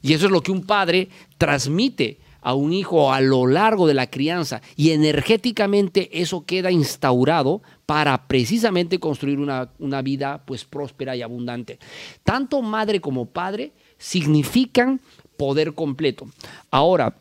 Y 0.01 0.13
eso 0.13 0.25
es 0.25 0.31
lo 0.31 0.41
que 0.41 0.51
un 0.51 0.65
padre 0.65 1.10
transmite 1.38 2.19
a 2.41 2.53
un 2.53 2.71
hijo 2.71 3.12
a 3.12 3.19
lo 3.19 3.47
largo 3.47 3.88
de 3.88 3.93
la 3.93 4.10
crianza 4.10 4.62
y 4.75 4.91
energéticamente 4.91 6.21
eso 6.21 6.45
queda 6.45 6.71
instaurado 6.71 7.62
para 7.86 8.27
precisamente 8.27 8.99
construir 8.99 9.39
una, 9.39 9.69
una, 9.79 10.01
vida 10.01 10.43
pues 10.45 10.63
próspera 10.63 11.15
y 11.15 11.21
abundante. 11.21 11.79
Tanto 12.23 12.62
madre 12.62 13.01
como 13.01 13.25
padre 13.25 13.73
significan 13.97 15.01
poder 15.38 15.73
completo. 15.73 16.28
Ahora, 16.71 17.15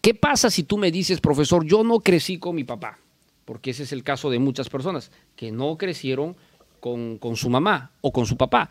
¿qué 0.00 0.14
pasa 0.14 0.50
si 0.50 0.62
tú 0.62 0.78
me 0.78 0.90
dices, 0.90 1.20
profesor, 1.20 1.64
yo 1.64 1.82
no 1.82 2.00
crecí 2.00 2.38
con 2.38 2.54
mi 2.54 2.64
papá? 2.64 2.98
Porque 3.44 3.70
ese 3.70 3.82
es 3.82 3.92
el 3.92 4.04
caso 4.04 4.30
de 4.30 4.38
muchas 4.38 4.68
personas 4.68 5.10
que 5.34 5.50
no 5.50 5.76
crecieron 5.76 6.36
con, 6.80 7.18
con 7.18 7.36
su 7.36 7.50
mamá 7.50 7.90
o 8.00 8.12
con 8.12 8.26
su 8.26 8.36
papá. 8.36 8.70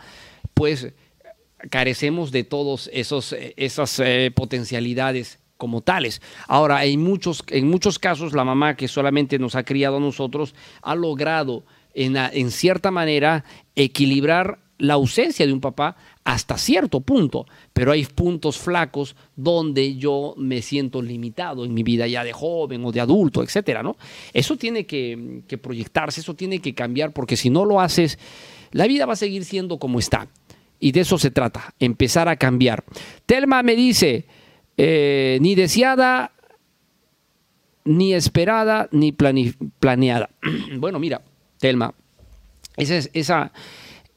Pues 0.53 0.93
carecemos 1.69 2.31
de 2.31 2.43
todas 2.43 2.89
esas 2.93 3.99
eh, 3.99 4.31
potencialidades 4.33 5.39
como 5.57 5.81
tales. 5.81 6.21
Ahora, 6.47 6.85
en 6.85 7.03
muchos, 7.03 7.43
en 7.49 7.69
muchos 7.69 7.99
casos, 7.99 8.33
la 8.33 8.43
mamá 8.43 8.75
que 8.75 8.87
solamente 8.87 9.37
nos 9.37 9.55
ha 9.55 9.63
criado 9.63 9.97
a 9.97 9.99
nosotros 9.99 10.55
ha 10.81 10.95
logrado, 10.95 11.63
en, 11.93 12.17
en 12.17 12.49
cierta 12.49 12.89
manera, 12.89 13.45
equilibrar 13.75 14.57
la 14.79 14.95
ausencia 14.95 15.45
de 15.45 15.53
un 15.53 15.61
papá 15.61 15.95
hasta 16.23 16.57
cierto 16.57 17.01
punto, 17.01 17.47
pero 17.73 17.91
hay 17.91 18.05
puntos 18.05 18.57
flacos 18.57 19.15
donde 19.35 19.95
yo 19.95 20.35
me 20.37 20.61
siento 20.61 21.01
limitado 21.01 21.65
en 21.65 21.73
mi 21.73 21.83
vida 21.83 22.07
ya 22.07 22.23
de 22.23 22.31
joven 22.31 22.85
o 22.85 22.91
de 22.91 23.01
adulto, 23.01 23.41
etcétera, 23.41 23.81
¿no? 23.81 23.97
Eso 24.33 24.55
tiene 24.55 24.85
que, 24.85 25.43
proyectarse, 25.61 26.21
eso 26.21 26.35
tiene 26.35 26.59
que 26.59 26.75
cambiar, 26.75 27.11
porque 27.11 27.35
si 27.37 27.49
no 27.49 27.65
lo 27.65 27.81
haces, 27.81 28.19
la 28.71 28.87
vida 28.87 29.05
va 29.05 29.13
a 29.13 29.17
seguir 29.17 29.45
siendo 29.45 29.79
como 29.79 29.99
está. 29.99 30.27
Y 30.79 30.91
de 30.91 31.01
eso 31.01 31.17
se 31.17 31.31
trata, 31.31 31.73
empezar 31.79 32.27
a 32.27 32.35
cambiar. 32.35 32.83
Telma 33.25 33.63
me 33.63 33.75
dice, 33.75 34.25
eh, 34.77 35.37
ni 35.41 35.55
deseada, 35.55 36.31
ni 37.83 38.13
esperada, 38.13 38.89
ni 38.91 39.11
planeada. 39.11 40.29
bueno, 40.77 40.99
mira, 40.99 41.21
Telma, 41.59 41.93
esa, 42.77 43.09
esa, 43.13 43.51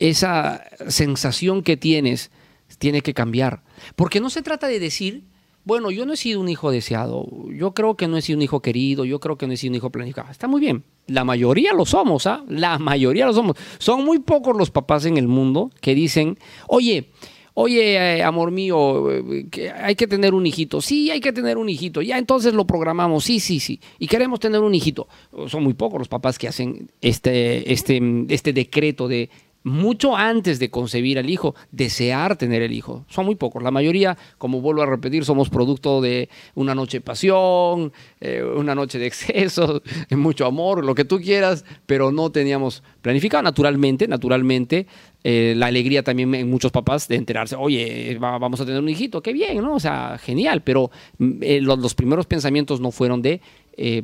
esa 0.09 0.64
sensación 0.88 1.62
que 1.62 1.76
tienes 1.76 2.30
tiene 2.78 3.00
que 3.00 3.14
cambiar. 3.14 3.62
Porque 3.96 4.20
no 4.20 4.30
se 4.30 4.42
trata 4.42 4.66
de 4.68 4.80
decir 4.80 5.24
bueno, 5.64 5.90
yo 5.90 6.05
no 6.05 6.12
he 6.12 6.16
sido 6.16 6.40
un 6.40 6.48
hijo 6.50 6.70
deseado, 6.70 7.26
yo 7.48 7.72
creo 7.72 7.96
que 7.96 8.07
no 8.07 8.18
he 8.18 8.22
sido 8.22 8.36
un 8.36 8.42
hijo 8.42 8.61
querido, 8.61 9.07
yo 9.07 9.18
creo 9.18 9.38
que 9.38 9.46
no 9.46 9.55
he 9.55 9.57
sido 9.57 9.70
un 9.70 9.76
hijo 9.76 9.90
planificado. 9.90 10.30
Está 10.30 10.46
muy 10.46 10.61
bien, 10.61 10.84
la 11.07 11.24
mayoría 11.24 11.72
lo 11.72 11.86
somos, 11.86 12.26
¿ah? 12.26 12.44
La 12.48 12.78
mayoría 12.78 13.24
lo 13.24 13.32
somos. 13.32 13.57
Son 13.78 14.05
muy 14.05 14.18
pocos 14.18 14.55
los 14.57 14.70
papás 14.70 15.07
en 15.07 15.16
el 15.16 15.26
mundo 15.26 15.70
que 15.80 15.94
dicen, 15.94 16.38
oye, 16.68 17.11
Oye, 17.57 17.94
eh, 17.94 18.22
amor 18.24 18.50
mío, 18.50 19.12
eh, 19.12 19.72
hay 19.80 19.94
que 19.94 20.09
tener 20.09 20.34
un 20.34 20.44
hijito. 20.44 20.80
Sí, 20.80 21.12
hay 21.12 21.20
que 21.20 21.32
tener 21.32 21.57
un 21.57 21.68
hijito. 21.68 22.02
Ya 22.02 22.18
entonces 22.18 22.52
lo 22.52 22.66
programamos. 22.66 23.22
Sí, 23.22 23.38
sí, 23.38 23.61
sí. 23.61 23.80
Y 24.00 24.09
queremos 24.09 24.40
tener 24.40 24.61
un 24.61 24.74
hijito. 24.74 25.07
Son 25.46 25.62
muy 25.62 25.74
pocos 25.74 26.00
los 26.00 26.09
papás 26.09 26.36
que 26.36 26.48
hacen 26.48 26.90
este, 27.00 27.72
este, 27.72 28.02
este 28.28 28.52
decreto 28.52 29.07
de 29.07 29.30
mucho 29.64 30.14
antes 30.14 30.58
de 30.58 30.70
concebir 30.70 31.18
al 31.18 31.28
hijo, 31.28 31.54
desear 31.72 32.36
tener 32.36 32.62
el 32.62 32.72
hijo. 32.72 33.04
Son 33.08 33.24
muy 33.24 33.34
pocos. 33.34 33.62
La 33.62 33.70
mayoría, 33.70 34.16
como 34.36 34.60
vuelvo 34.60 34.82
a 34.82 34.86
repetir, 34.86 35.24
somos 35.24 35.48
producto 35.48 36.02
de 36.02 36.28
una 36.54 36.74
noche 36.74 36.98
de 36.98 37.00
pasión, 37.00 37.92
eh, 38.20 38.44
una 38.44 38.74
noche 38.74 38.98
de 38.98 39.06
exceso, 39.06 39.82
mucho 40.10 40.44
amor, 40.44 40.84
lo 40.84 40.94
que 40.94 41.06
tú 41.06 41.18
quieras, 41.18 41.64
pero 41.86 42.12
no 42.12 42.30
teníamos 42.30 42.82
planificado. 43.00 43.42
Naturalmente, 43.42 44.06
naturalmente, 44.06 44.86
eh, 45.24 45.54
la 45.56 45.66
alegría 45.66 46.02
también 46.02 46.34
en 46.34 46.50
muchos 46.50 46.70
papás 46.70 47.08
de 47.08 47.16
enterarse, 47.16 47.56
oye, 47.56 48.18
vamos 48.20 48.60
a 48.60 48.66
tener 48.66 48.80
un 48.80 48.88
hijito, 48.90 49.22
qué 49.22 49.32
bien, 49.32 49.62
¿no? 49.62 49.76
O 49.76 49.80
sea, 49.80 50.18
genial, 50.18 50.62
pero 50.62 50.90
mm, 51.16 51.42
eh, 51.42 51.60
los, 51.62 51.94
primeros 51.94 52.26
pensamientos 52.26 52.80
no 52.80 52.90
fueron 52.90 53.22
de, 53.22 53.40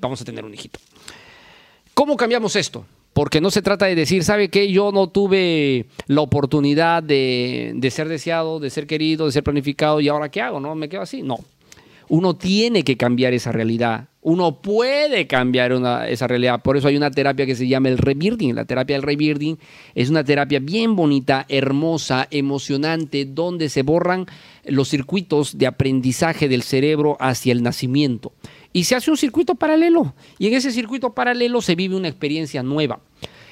vamos 0.00 0.22
a 0.22 0.24
tener 0.24 0.42
un 0.42 0.54
hijito. 0.54 0.80
¿Cómo 1.92 2.16
cambiamos 2.16 2.56
esto? 2.56 2.86
Porque 3.12 3.40
no 3.40 3.50
se 3.50 3.62
trata 3.62 3.86
de 3.86 3.94
decir, 3.94 4.22
¿sabe 4.22 4.48
qué? 4.48 4.70
Yo 4.70 4.92
no 4.92 5.08
tuve 5.08 5.86
la 6.06 6.20
oportunidad 6.20 7.02
de, 7.02 7.76
ser 7.90 8.08
deseado, 8.08 8.61
de 8.61 8.70
ser 8.70 8.86
querido, 8.86 9.26
de 9.26 9.32
ser 9.32 9.42
planificado 9.42 10.00
y 10.00 10.08
ahora 10.08 10.30
qué 10.30 10.40
hago, 10.40 10.61
¿no? 10.61 10.74
Me 10.74 10.88
quedo 10.88 11.02
así. 11.02 11.22
No. 11.22 11.38
Uno 12.08 12.34
tiene 12.34 12.82
que 12.82 12.96
cambiar 12.96 13.34
esa 13.34 13.52
realidad. 13.52 14.08
Uno 14.22 14.61
puede 14.61 15.26
cambiar 15.26 15.72
esa 16.08 16.26
realidad. 16.26 16.61
Por 16.62 16.76
eso 16.76 16.88
hay 16.88 16.96
una 16.96 17.11
terapia 17.11 17.46
que 17.46 17.54
se 17.54 17.66
llama 17.66 17.88
el 17.88 17.98
rebirthing. 17.98 18.54
La 18.54 18.64
terapia 18.64 18.96
del 18.96 19.02
rebirthing 19.02 19.58
es 19.94 20.11
una 20.11 20.24
terapia 20.24 20.61
bien 20.61 20.94
bonita, 20.94 21.46
hermosa, 21.48 22.28
emocionante, 22.30 23.24
donde 23.24 23.68
se 23.68 23.82
borran 23.82 24.26
los 24.64 24.88
circuitos 24.88 25.56
de 25.56 25.66
aprendizaje 25.66 26.48
del 26.48 26.62
cerebro 26.62 27.16
hacia 27.18 27.52
el 27.52 27.62
nacimiento 27.62 28.32
y 28.73 28.85
se 28.85 28.95
hace 28.95 29.11
un 29.11 29.16
circuito 29.16 29.55
paralelo. 29.55 30.14
Y 30.39 30.47
en 30.47 30.55
ese 30.55 30.71
circuito 30.73 31.12
paralelo 31.12 31.61
se 31.62 31.75
vive 31.75 31.97
una 31.97 32.09
experiencia 32.09 32.62
nueva. 32.62 33.01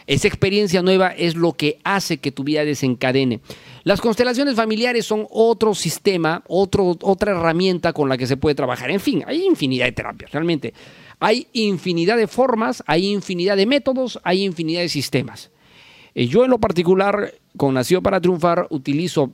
Esa 0.07 0.27
experiencia 0.27 0.83
nueva 0.83 1.09
es 1.09 1.37
lo 1.37 1.53
que 1.53 1.79
hace 1.85 2.17
que 2.17 2.33
tu 2.33 2.43
vida 2.43 2.65
desencadene. 2.65 3.41
Las 3.85 4.01
constelaciones 4.01 4.55
familiares 4.55 5.05
son 5.05 5.27
otro 5.31 5.75
sistema, 5.75 6.43
otro, 6.49 6.97
otra 7.03 7.33
herramienta 7.33 7.93
con 7.93 8.09
la 8.09 8.17
que 8.17 8.27
se 8.27 8.39
puede 8.39 8.55
trabajar. 8.55 8.91
En 8.91 9.01
fin, 9.01 9.23
hay 9.27 9.45
infinidad 9.45 9.85
de 9.85 9.93
terapias, 9.93 10.33
realmente. 10.33 10.73
Hay 11.21 11.49
infinidad 11.53 12.17
de 12.17 12.27
formas, 12.27 12.83
hay 12.87 13.09
infinidad 13.09 13.59
de 13.59 13.67
métodos, 13.67 14.19
hay 14.25 14.45
infinidad 14.45 14.81
de 14.81 14.89
sistemas. 14.89 15.51
Eh, 16.15 16.27
yo 16.27 16.43
en 16.43 16.51
lo 16.51 16.59
particular, 16.59 17.35
con 17.59 17.75
Nació 17.75 18.03
para 18.03 18.21
Triunfar, 18.21 18.67
utilizo 18.71 19.33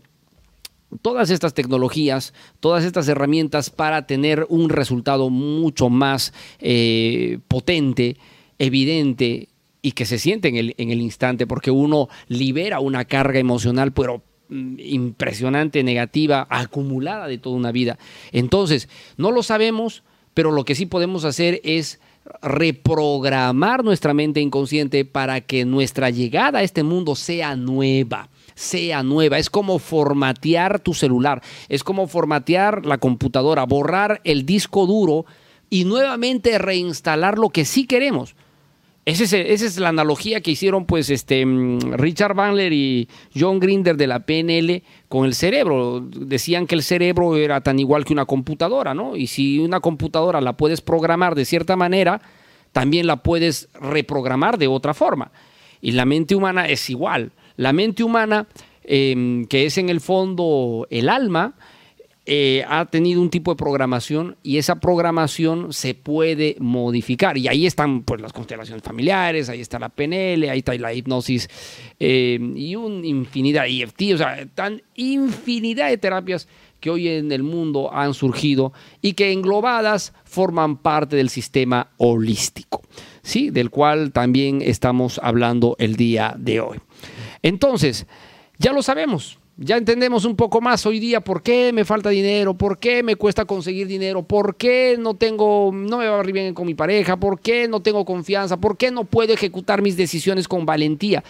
todas 1.03 1.30
estas 1.30 1.55
tecnologías, 1.55 2.34
todas 2.61 2.84
estas 2.84 3.09
herramientas 3.09 3.70
para 3.70 4.07
tener 4.07 4.47
un 4.49 4.68
resultado 4.68 5.30
mucho 5.30 5.88
más 5.88 6.32
eh, 6.61 7.38
potente, 7.49 8.16
evidente 8.59 9.49
y 9.82 9.92
que 9.92 10.07
se 10.07 10.18
siente 10.18 10.49
en 10.49 10.57
el, 10.57 10.74
en 10.78 10.90
el 10.90 11.01
instante, 11.01 11.47
porque 11.47 11.70
uno 11.70 12.09
libera 12.28 12.80
una 12.80 13.05
carga 13.05 13.38
emocional, 13.38 13.92
pero 13.92 14.22
mm, 14.49 14.76
impresionante, 14.78 15.82
negativa, 15.82 16.47
acumulada 16.49 17.26
de 17.26 17.38
toda 17.38 17.57
una 17.57 17.72
vida. 17.72 17.99
Entonces, 18.32 18.88
no 19.16 19.30
lo 19.30 19.42
sabemos, 19.42 20.03
pero 20.32 20.53
lo 20.53 20.64
que 20.64 20.74
sí 20.74 20.86
podemos 20.86 21.24
hacer 21.24 21.61
es 21.64 22.01
reprogramar 22.40 23.84
nuestra 23.84 24.14
mente 24.14 24.40
inconsciente 24.40 25.05
para 25.05 25.42
que 25.42 25.66
nuestra 25.66 26.09
llegada 26.09 26.61
a 26.61 26.62
este 26.62 26.82
mundo 26.82 27.14
sea 27.14 27.55
nueva 27.55 28.30
sea 28.55 29.02
nueva. 29.02 29.38
Es 29.38 29.50
como 29.50 29.78
formatear 29.78 30.80
tu 30.80 30.94
celular, 30.94 31.42
es 31.68 31.84
como 31.84 32.07
formatear 32.07 32.86
la 32.86 32.98
computadora, 32.98 33.64
borrar 33.64 34.20
el 34.24 34.46
disco 34.46 34.86
duro 34.86 35.26
y 35.70 35.84
nuevamente 35.84 36.59
reinstalar 36.59 37.38
lo 37.38 37.50
que 37.50 37.64
sí 37.64 37.86
queremos. 37.86 38.34
Esa 39.07 39.36
es, 39.36 39.78
la 39.78 39.90
analogía 39.90 40.40
que 40.40 40.52
hicieron 40.52 40.86
pues 40.86 41.11
este 41.11 41.44
mm, 41.44 41.92
Richard 41.92 42.34
Bandler 42.34 42.72
y 42.72 43.07
John 43.38 43.61
Grinder 43.61 43.98
de 43.98 44.07
la 44.07 44.20
PNL 44.20 44.82
con 45.09 45.26
el 45.26 45.34
cerebro. 45.34 46.00
Decían 46.00 46.66
que 46.66 46.74
el 46.74 46.82
cerebro 46.82 47.36
era 47.36 47.61
tan 47.61 47.78
igual 47.78 48.07
que 48.07 48.14
una 48.14 48.24
computadora, 48.24 48.94
¿no? 48.94 49.14
Y 49.14 49.26
si 49.26 49.59
una 49.59 49.80
computadora 49.80 50.40
la 50.40 50.55
puedes 50.55 50.80
programar 50.80 51.34
de 51.34 51.44
cierta 51.44 51.76
manera, 51.76 52.22
también 52.72 53.07
la 53.07 53.22
puedes 53.22 53.68
reprogramar 53.74 54.57
de 54.57 54.68
otra 54.68 54.94
forma. 54.94 55.32
Y 55.82 55.92
la 55.92 56.07
mente 56.07 56.34
humana 56.34 56.66
es 56.66 56.88
igual. 56.88 57.32
La 57.57 57.72
mente 57.72 58.02
humana, 58.02 58.46
em, 58.82 59.44
que 59.46 59.66
es 59.66 59.78
en 59.78 59.88
el 59.88 60.00
fondo 60.00 60.86
el 60.90 61.09
alma, 61.09 61.55
eh, 62.26 62.64
ha 62.66 62.86
tenido 62.86 63.20
un 63.20 63.28
tipo 63.28 63.52
de 63.52 63.57
programación 63.57 64.38
y 64.42 64.57
esa 64.57 64.80
programación 64.80 65.74
se 65.74 65.94
puede 65.94 66.57
modificar. 66.59 67.36
Y 67.36 67.48
ahí 67.48 67.66
están 67.66 68.02
pues, 68.02 68.22
las 68.22 68.32
constelaciones 68.32 68.82
familiares, 68.82 69.50
ahí 69.50 69.61
está 69.61 69.78
la 69.78 69.90
PNL, 69.90 70.48
ahí 70.48 70.61
está 70.61 70.74
la 70.76 70.94
hipnosis 70.94 71.50
em, 71.98 72.57
y 72.57 72.76
una 72.76 73.07
infinidad 73.07 73.64
de 73.64 73.82
EFT, 73.82 74.14
o 74.14 74.18
sea, 74.18 74.40
están 74.40 74.80
infinidad 74.94 75.90
de 75.90 75.98
terapias 75.98 76.48
que 76.80 76.88
hoy 76.88 77.09
en 77.09 77.30
el 77.30 77.42
mundo 77.42 77.92
han 77.92 78.14
surgido 78.14 78.72
y 79.02 79.12
que 79.12 79.32
englobadas 79.32 80.14
forman 80.24 80.78
parte 80.78 81.16
del 81.16 81.28
sistema 81.28 81.88
holístico, 81.98 82.82
¿sí? 83.22 83.50
del 83.50 83.68
cual 83.68 84.12
también 84.12 84.62
estamos 84.62 85.20
hablando 85.22 85.76
el 85.78 85.96
día 85.96 86.34
de 86.38 86.61
hoy. 86.61 86.78
Entonces, 87.45 88.07
ya 88.57 88.72
lo 88.72 88.82
sabemos, 88.82 89.38
ya 89.59 89.76
entendemos 89.76 90.24
un 90.24 90.34
poco 90.34 90.62
más 90.62 90.86
hoy 90.86 90.99
día 90.99 91.20
por 91.20 91.42
qué 91.42 91.74
me 91.74 91.84
falta 91.84 92.09
dinero, 92.09 92.55
por 92.55 92.78
qué 92.78 93.03
me 93.03 93.16
cuesta 93.16 93.45
conseguir 93.45 93.86
dinero, 93.86 94.22
por 94.22 94.57
qué 94.57 94.97
no 94.99 95.14
tengo, 95.14 95.70
no 95.70 95.99
me 95.99 96.09
va 96.09 96.22
bien 96.22 96.55
con 96.55 96.66
mi 96.66 96.72
pareja, 96.72 97.18
por 97.18 97.38
qué 97.38 97.68
no 97.68 97.80
tengo 97.80 98.07
confianza, 98.07 98.57
por 98.57 98.78
qué 98.78 98.90
no 98.90 99.05
puedo 99.05 99.34
ejecutar 99.34 99.82
mis 99.82 99.95
decisiones 99.99 100.49
con 100.49 100.64
valentía. 100.64 101.22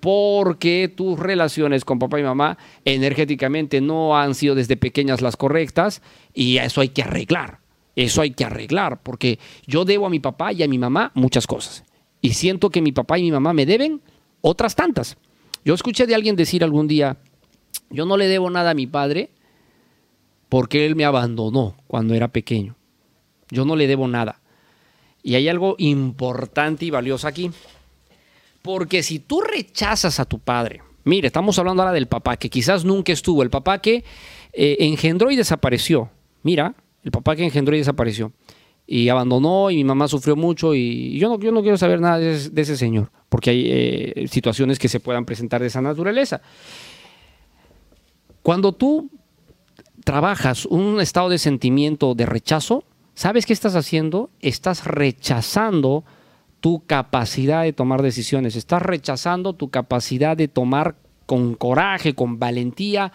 Porque 0.00 0.90
tus 0.96 1.18
relaciones 1.18 1.84
con 1.84 1.98
papá 1.98 2.18
y 2.18 2.22
mamá 2.22 2.56
energéticamente 2.86 3.82
no 3.82 4.16
han 4.16 4.34
sido 4.34 4.54
desde 4.54 4.78
pequeñas 4.78 5.20
las 5.20 5.36
correctas 5.36 6.00
y 6.32 6.56
eso 6.56 6.80
hay 6.80 6.88
que 6.88 7.02
arreglar. 7.02 7.58
Eso 7.96 8.22
hay 8.22 8.30
que 8.30 8.46
arreglar 8.46 9.02
porque 9.02 9.38
yo 9.66 9.84
debo 9.84 10.06
a 10.06 10.10
mi 10.10 10.20
papá 10.20 10.54
y 10.54 10.62
a 10.62 10.68
mi 10.68 10.78
mamá 10.78 11.12
muchas 11.12 11.46
cosas. 11.46 11.84
Y 12.22 12.30
siento 12.32 12.70
que 12.70 12.80
mi 12.80 12.92
papá 12.92 13.18
y 13.18 13.24
mi 13.24 13.30
mamá 13.30 13.52
me 13.52 13.66
deben 13.66 14.00
otras 14.40 14.74
tantas. 14.74 15.18
Yo 15.64 15.74
escuché 15.74 16.06
de 16.06 16.14
alguien 16.14 16.36
decir 16.36 16.64
algún 16.64 16.88
día, 16.88 17.18
yo 17.90 18.06
no 18.06 18.16
le 18.16 18.28
debo 18.28 18.50
nada 18.50 18.70
a 18.70 18.74
mi 18.74 18.86
padre 18.86 19.30
porque 20.48 20.86
él 20.86 20.96
me 20.96 21.04
abandonó 21.04 21.76
cuando 21.86 22.14
era 22.14 22.28
pequeño. 22.28 22.76
Yo 23.50 23.64
no 23.64 23.76
le 23.76 23.86
debo 23.86 24.08
nada. 24.08 24.40
Y 25.22 25.34
hay 25.34 25.48
algo 25.48 25.76
importante 25.78 26.84
y 26.84 26.90
valioso 26.90 27.28
aquí. 27.28 27.50
Porque 28.62 29.02
si 29.02 29.18
tú 29.18 29.40
rechazas 29.40 30.20
a 30.20 30.24
tu 30.24 30.38
padre, 30.38 30.82
mire, 31.04 31.28
estamos 31.28 31.58
hablando 31.58 31.82
ahora 31.82 31.94
del 31.94 32.06
papá 32.06 32.36
que 32.36 32.50
quizás 32.50 32.84
nunca 32.84 33.12
estuvo, 33.12 33.42
el 33.42 33.50
papá 33.50 33.80
que 33.80 34.04
eh, 34.52 34.76
engendró 34.80 35.30
y 35.30 35.36
desapareció. 35.36 36.10
Mira, 36.42 36.74
el 37.04 37.10
papá 37.10 37.36
que 37.36 37.44
engendró 37.44 37.74
y 37.74 37.78
desapareció. 37.78 38.32
Y 38.92 39.08
abandonó 39.08 39.70
y 39.70 39.76
mi 39.76 39.84
mamá 39.84 40.08
sufrió 40.08 40.34
mucho 40.34 40.74
y 40.74 41.16
yo 41.16 41.28
no, 41.28 41.38
yo 41.38 41.52
no 41.52 41.62
quiero 41.62 41.78
saber 41.78 42.00
nada 42.00 42.18
de 42.18 42.60
ese 42.60 42.76
señor 42.76 43.10
porque 43.30 43.50
hay 43.50 43.66
eh, 43.70 44.28
situaciones 44.28 44.78
que 44.78 44.88
se 44.88 45.00
puedan 45.00 45.24
presentar 45.24 45.62
de 45.62 45.68
esa 45.68 45.80
naturaleza. 45.80 46.42
Cuando 48.42 48.72
tú 48.72 49.08
trabajas 50.04 50.66
un 50.66 51.00
estado 51.00 51.28
de 51.28 51.38
sentimiento 51.38 52.14
de 52.14 52.26
rechazo, 52.26 52.84
¿sabes 53.14 53.46
qué 53.46 53.52
estás 53.52 53.76
haciendo? 53.76 54.30
Estás 54.40 54.84
rechazando 54.84 56.04
tu 56.58 56.84
capacidad 56.86 57.62
de 57.62 57.72
tomar 57.72 58.02
decisiones, 58.02 58.56
estás 58.56 58.82
rechazando 58.82 59.54
tu 59.54 59.70
capacidad 59.70 60.36
de 60.36 60.48
tomar 60.48 60.96
con 61.24 61.54
coraje, 61.54 62.14
con 62.14 62.40
valentía, 62.40 63.12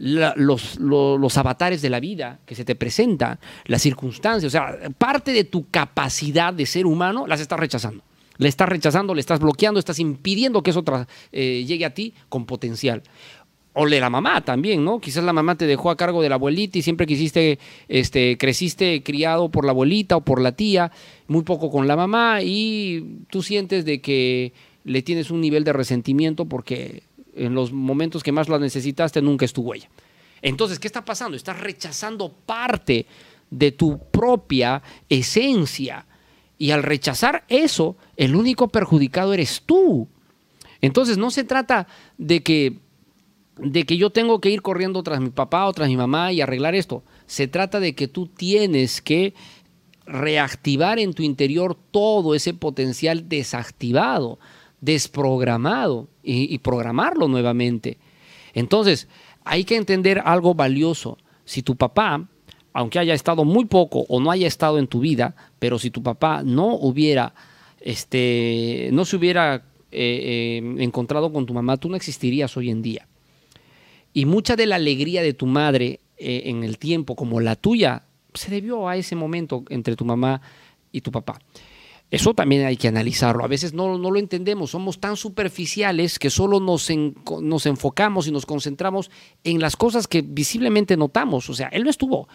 los, 0.00 0.78
los, 0.78 1.36
avatares 1.36 1.82
de 1.82 1.90
la 1.90 2.00
vida 2.00 2.40
que 2.46 2.54
se 2.54 2.64
te 2.64 2.74
presentan, 2.74 3.38
las 3.66 3.82
circunstancias, 3.82 4.48
o 4.48 4.50
sea, 4.50 4.78
parte 4.96 5.32
de 5.32 5.44
tu 5.44 5.68
capacidad 5.70 6.54
de 6.54 6.64
ser 6.66 6.86
humano 6.86 7.26
las 7.26 7.40
estás 7.40 7.60
rechazando 7.60 8.02
le 8.38 8.48
estás 8.48 8.70
rechazando, 8.70 9.14
le 9.14 9.20
estás 9.20 9.38
bloqueando, 9.38 9.78
estás 9.78 9.98
impidiendo 9.98 10.62
que 10.62 10.70
eso 10.70 10.82
eh, 11.30 11.62
llegue 11.66 11.84
a 11.84 11.92
ti 11.92 12.14
con 12.30 12.46
potencial. 12.46 13.02
O 13.74 13.86
de 13.86 14.00
la 14.00 14.08
mamá 14.08 14.40
también, 14.40 14.82
¿no? 14.82 14.98
Quizás 14.98 15.22
la 15.24 15.34
mamá 15.34 15.56
te 15.56 15.66
dejó 15.66 15.90
a 15.90 15.96
cargo 15.96 16.22
de 16.22 16.30
la 16.30 16.36
abuelita 16.36 16.78
y 16.78 16.82
siempre 16.82 17.06
quisiste, 17.06 17.58
este, 17.86 18.38
creciste 18.38 19.02
criado 19.02 19.50
por 19.50 19.66
la 19.66 19.72
abuelita 19.72 20.16
o 20.16 20.22
por 20.22 20.40
la 20.40 20.52
tía, 20.52 20.90
muy 21.28 21.42
poco 21.42 21.70
con 21.70 21.86
la 21.86 21.96
mamá 21.96 22.38
y 22.42 23.26
tú 23.28 23.42
sientes 23.42 23.84
de 23.84 24.00
que 24.00 24.54
le 24.84 25.02
tienes 25.02 25.30
un 25.30 25.42
nivel 25.42 25.62
de 25.62 25.74
resentimiento 25.74 26.46
porque 26.46 27.02
en 27.34 27.54
los 27.54 27.72
momentos 27.72 28.22
que 28.22 28.32
más 28.32 28.48
la 28.48 28.58
necesitaste 28.58 29.22
nunca 29.22 29.44
estuvo 29.44 29.74
ella. 29.74 29.88
Entonces, 30.42 30.78
¿qué 30.78 30.86
está 30.86 31.04
pasando? 31.04 31.36
Estás 31.36 31.60
rechazando 31.60 32.32
parte 32.32 33.06
de 33.50 33.72
tu 33.72 33.98
propia 34.10 34.82
esencia. 35.08 36.06
Y 36.58 36.70
al 36.70 36.82
rechazar 36.82 37.44
eso, 37.48 37.96
el 38.16 38.36
único 38.36 38.68
perjudicado 38.68 39.32
eres 39.32 39.62
tú. 39.64 40.08
Entonces, 40.80 41.18
no 41.18 41.30
se 41.30 41.44
trata 41.44 41.86
de 42.16 42.42
que, 42.42 42.78
de 43.56 43.84
que 43.84 43.96
yo 43.96 44.10
tengo 44.10 44.40
que 44.40 44.50
ir 44.50 44.62
corriendo 44.62 45.02
tras 45.02 45.20
mi 45.20 45.30
papá 45.30 45.66
o 45.66 45.72
tras 45.72 45.88
mi 45.88 45.96
mamá 45.96 46.32
y 46.32 46.40
arreglar 46.40 46.74
esto. 46.74 47.02
Se 47.26 47.48
trata 47.48 47.80
de 47.80 47.94
que 47.94 48.08
tú 48.08 48.26
tienes 48.26 49.00
que 49.02 49.34
reactivar 50.06 50.98
en 50.98 51.14
tu 51.14 51.22
interior 51.22 51.76
todo 51.90 52.34
ese 52.34 52.52
potencial 52.52 53.28
desactivado, 53.28 54.38
desprogramado 54.80 56.08
y, 56.22 56.58
programarlo 56.58 57.28
nuevamente. 57.28 57.98
Entonces, 58.54 59.08
hay 59.44 59.64
que 59.64 59.76
entender 59.76 60.22
algo 60.24 60.54
valioso. 60.54 61.18
Si 61.44 61.62
tu 61.62 61.76
papá, 61.76 62.28
aunque 62.72 62.98
haya 62.98 63.14
estado 63.14 63.44
muy 63.44 63.66
poco 63.66 64.04
o 64.08 64.20
no 64.20 64.30
haya 64.30 64.46
estado 64.46 64.78
en 64.78 64.86
tu 64.86 65.00
vida, 65.00 65.34
pero 65.58 65.78
si 65.78 65.90
tu 65.90 66.02
papá 66.02 66.42
no 66.44 66.74
hubiera, 66.74 67.34
este, 67.80 68.90
no 68.92 69.04
se 69.04 69.16
hubiera 69.16 69.64
eh, 69.92 70.60
eh, 70.62 70.82
encontrado 70.82 71.32
con 71.32 71.46
tu 71.46 71.54
mamá, 71.54 71.76
tú 71.76 71.88
no 71.88 71.96
existirías 71.96 72.56
hoy 72.56 72.70
en 72.70 72.82
día. 72.82 73.08
Y 74.12 74.24
mucha 74.24 74.56
de 74.56 74.66
la 74.66 74.76
alegría 74.76 75.22
de 75.22 75.34
tu 75.34 75.46
madre 75.46 76.00
eh, 76.16 76.42
en 76.46 76.64
el 76.64 76.78
tiempo, 76.78 77.14
como 77.16 77.40
la 77.40 77.56
tuya, 77.56 78.04
se 78.34 78.50
debió 78.50 78.88
a 78.88 78.96
ese 78.96 79.16
momento 79.16 79.64
entre 79.68 79.96
tu 79.96 80.04
mamá 80.04 80.40
y 80.92 81.00
tu 81.00 81.10
papá. 81.10 81.38
Eso 82.10 82.34
también 82.34 82.64
hay 82.66 82.76
que 82.76 82.88
analizarlo. 82.88 83.44
A 83.44 83.48
veces 83.48 83.72
no, 83.72 83.96
no 83.96 84.10
lo 84.10 84.18
entendemos, 84.18 84.72
somos 84.72 84.98
tan 84.98 85.16
superficiales 85.16 86.18
que 86.18 86.28
solo 86.28 86.58
nos, 86.58 86.88
nos 87.40 87.66
enfocamos 87.66 88.26
y 88.26 88.32
nos 88.32 88.46
concentramos 88.46 89.10
en 89.44 89.60
las 89.60 89.76
cosas 89.76 90.08
que 90.08 90.22
visiblemente 90.22 90.96
notamos. 90.96 91.48
O 91.48 91.54
sea, 91.54 91.68
él 91.68 91.84
no 91.84 91.90
estuvo, 91.90 92.28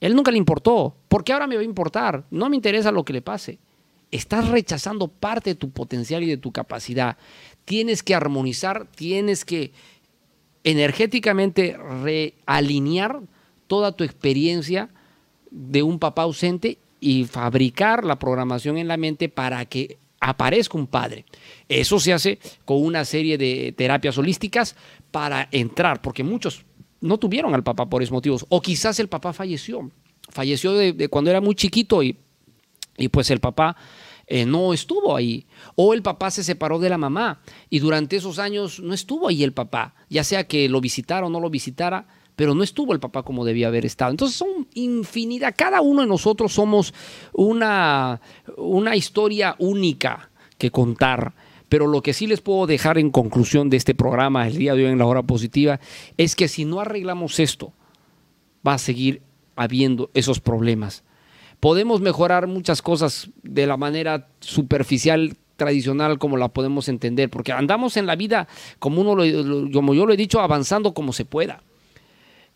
él 0.00 0.14
nunca 0.14 0.30
le 0.30 0.38
importó. 0.38 0.96
¿Por 1.08 1.24
qué 1.24 1.34
ahora 1.34 1.46
me 1.46 1.56
va 1.56 1.60
a 1.60 1.64
importar? 1.64 2.24
No 2.30 2.48
me 2.48 2.56
interesa 2.56 2.90
lo 2.90 3.04
que 3.04 3.12
le 3.12 3.20
pase. 3.20 3.58
Estás 4.10 4.48
rechazando 4.48 5.08
parte 5.08 5.50
de 5.50 5.56
tu 5.56 5.70
potencial 5.70 6.22
y 6.22 6.26
de 6.28 6.38
tu 6.38 6.50
capacidad. 6.50 7.18
Tienes 7.66 8.02
que 8.02 8.14
armonizar, 8.14 8.86
tienes 8.94 9.44
que 9.44 9.72
energéticamente 10.64 11.76
realinear 12.02 13.20
toda 13.66 13.92
tu 13.92 14.04
experiencia 14.04 14.88
de 15.50 15.82
un 15.82 15.98
papá 15.98 16.22
ausente 16.22 16.78
y 17.00 17.24
fabricar 17.24 18.04
la 18.04 18.18
programación 18.18 18.78
en 18.78 18.88
la 18.88 18.96
mente 18.96 19.28
para 19.28 19.64
que 19.64 19.98
aparezca 20.20 20.78
un 20.78 20.86
padre. 20.86 21.24
Eso 21.68 22.00
se 22.00 22.12
hace 22.12 22.38
con 22.64 22.82
una 22.82 23.04
serie 23.04 23.38
de 23.38 23.72
terapias 23.76 24.18
holísticas 24.18 24.76
para 25.10 25.48
entrar, 25.52 26.02
porque 26.02 26.24
muchos 26.24 26.64
no 27.00 27.18
tuvieron 27.18 27.54
al 27.54 27.62
papá 27.62 27.88
por 27.88 28.02
esos 28.02 28.12
motivos, 28.12 28.44
o 28.48 28.60
quizás 28.60 28.98
el 28.98 29.08
papá 29.08 29.32
falleció, 29.32 29.90
falleció 30.30 30.74
de, 30.74 31.08
cuando 31.08 31.30
era 31.30 31.40
muy 31.40 31.54
chiquito 31.54 32.02
y, 32.02 32.18
y 32.96 33.08
pues 33.08 33.30
el 33.30 33.40
papá 33.40 33.76
eh, 34.26 34.44
no 34.44 34.74
estuvo 34.74 35.16
ahí. 35.16 35.46
O 35.74 35.94
el 35.94 36.02
papá 36.02 36.30
se 36.30 36.44
separó 36.44 36.78
de 36.78 36.90
la 36.90 36.98
mamá 36.98 37.40
y 37.70 37.78
durante 37.78 38.16
esos 38.16 38.38
años 38.38 38.80
no 38.80 38.92
estuvo 38.92 39.28
ahí 39.28 39.42
el 39.42 39.52
papá, 39.52 39.94
ya 40.10 40.22
sea 40.22 40.46
que 40.46 40.68
lo 40.68 40.80
visitara 40.80 41.26
o 41.26 41.30
no 41.30 41.40
lo 41.40 41.48
visitara, 41.48 42.06
pero 42.38 42.54
no 42.54 42.62
estuvo 42.62 42.92
el 42.92 43.00
papá 43.00 43.24
como 43.24 43.44
debía 43.44 43.66
haber 43.66 43.84
estado. 43.84 44.12
Entonces 44.12 44.36
son 44.36 44.68
infinidad, 44.74 45.52
cada 45.56 45.80
uno 45.80 46.02
de 46.02 46.06
nosotros 46.06 46.52
somos 46.52 46.94
una, 47.32 48.20
una 48.56 48.94
historia 48.94 49.56
única 49.58 50.30
que 50.56 50.70
contar. 50.70 51.34
Pero 51.68 51.88
lo 51.88 52.00
que 52.00 52.14
sí 52.14 52.28
les 52.28 52.40
puedo 52.40 52.68
dejar 52.68 52.96
en 52.96 53.10
conclusión 53.10 53.70
de 53.70 53.76
este 53.76 53.92
programa 53.92 54.46
el 54.46 54.56
día 54.56 54.74
de 54.76 54.84
hoy 54.86 54.92
en 54.92 54.98
la 54.98 55.06
hora 55.06 55.24
positiva 55.24 55.80
es 56.16 56.36
que 56.36 56.46
si 56.46 56.64
no 56.64 56.78
arreglamos 56.78 57.40
esto, 57.40 57.72
va 58.64 58.74
a 58.74 58.78
seguir 58.78 59.20
habiendo 59.56 60.08
esos 60.14 60.38
problemas. 60.38 61.02
Podemos 61.58 62.00
mejorar 62.00 62.46
muchas 62.46 62.82
cosas 62.82 63.30
de 63.42 63.66
la 63.66 63.76
manera 63.76 64.28
superficial, 64.38 65.36
tradicional, 65.56 66.20
como 66.20 66.36
la 66.36 66.46
podemos 66.50 66.88
entender, 66.88 67.30
porque 67.30 67.50
andamos 67.50 67.96
en 67.96 68.06
la 68.06 68.14
vida, 68.14 68.46
como, 68.78 69.00
uno 69.00 69.16
lo- 69.16 69.70
como 69.72 69.92
yo 69.92 70.06
lo 70.06 70.12
he 70.12 70.16
dicho, 70.16 70.40
avanzando 70.40 70.94
como 70.94 71.12
se 71.12 71.24
pueda. 71.24 71.64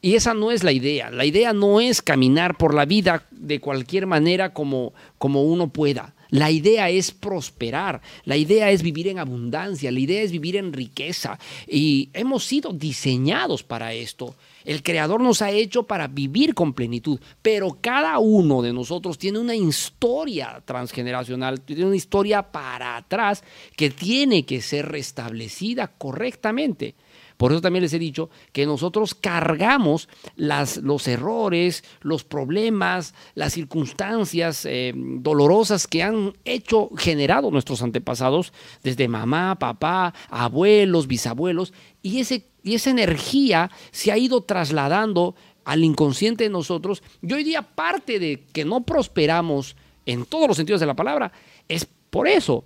Y 0.04 0.16
esa 0.16 0.34
no 0.34 0.50
es 0.50 0.64
la 0.64 0.72
idea. 0.72 1.10
La 1.12 1.24
idea 1.24 1.52
no 1.52 1.80
es 1.80 2.02
caminar 2.02 2.56
por 2.56 2.74
la 2.74 2.84
vida 2.84 3.24
de 3.30 3.60
cualquier 3.60 4.06
manera 4.06 4.52
como, 4.52 4.92
como 5.16 5.44
uno 5.44 5.68
pueda. 5.68 6.14
La 6.28 6.50
idea 6.50 6.88
es 6.88 7.12
prosperar, 7.12 8.00
la 8.24 8.38
idea 8.38 8.70
es 8.70 8.82
vivir 8.82 9.06
en 9.06 9.18
abundancia, 9.18 9.92
la 9.92 10.00
idea 10.00 10.22
es 10.22 10.32
vivir 10.32 10.56
en 10.56 10.72
riqueza. 10.72 11.38
Y 11.68 12.08
hemos 12.14 12.44
sido 12.44 12.72
diseñados 12.72 13.62
para 13.62 13.92
esto. 13.92 14.34
El 14.64 14.82
Creador 14.82 15.20
nos 15.20 15.42
ha 15.42 15.50
hecho 15.50 15.82
para 15.82 16.08
vivir 16.08 16.54
con 16.54 16.72
plenitud, 16.72 17.20
pero 17.42 17.76
cada 17.80 18.18
uno 18.18 18.62
de 18.62 18.72
nosotros 18.72 19.18
tiene 19.18 19.38
una 19.38 19.54
historia 19.54 20.62
transgeneracional, 20.64 21.60
tiene 21.60 21.84
una 21.84 21.96
historia 21.96 22.50
para 22.50 22.96
atrás 22.96 23.44
que 23.76 23.90
tiene 23.90 24.44
que 24.46 24.62
ser 24.62 24.88
restablecida 24.88 25.88
correctamente. 25.88 26.94
Por 27.42 27.50
eso 27.50 27.60
también 27.60 27.82
les 27.82 27.92
he 27.92 27.98
dicho 27.98 28.30
que 28.52 28.66
nosotros 28.66 29.16
cargamos 29.16 30.08
las, 30.36 30.76
los 30.76 31.08
errores, 31.08 31.82
los 32.00 32.22
problemas, 32.22 33.14
las 33.34 33.52
circunstancias 33.52 34.64
eh, 34.64 34.92
dolorosas 34.94 35.88
que 35.88 36.04
han 36.04 36.34
hecho, 36.44 36.90
generado 36.96 37.50
nuestros 37.50 37.82
antepasados, 37.82 38.52
desde 38.84 39.08
mamá, 39.08 39.58
papá, 39.58 40.14
abuelos, 40.30 41.08
bisabuelos, 41.08 41.72
y, 42.00 42.20
ese, 42.20 42.44
y 42.62 42.76
esa 42.76 42.90
energía 42.90 43.72
se 43.90 44.12
ha 44.12 44.18
ido 44.18 44.42
trasladando 44.42 45.34
al 45.64 45.82
inconsciente 45.82 46.44
de 46.44 46.50
nosotros. 46.50 47.02
Y 47.22 47.32
hoy 47.32 47.42
día 47.42 47.62
parte 47.62 48.20
de 48.20 48.44
que 48.52 48.64
no 48.64 48.82
prosperamos 48.82 49.74
en 50.06 50.26
todos 50.26 50.46
los 50.46 50.56
sentidos 50.56 50.78
de 50.78 50.86
la 50.86 50.94
palabra 50.94 51.32
es 51.68 51.88
por 52.08 52.28
eso. 52.28 52.62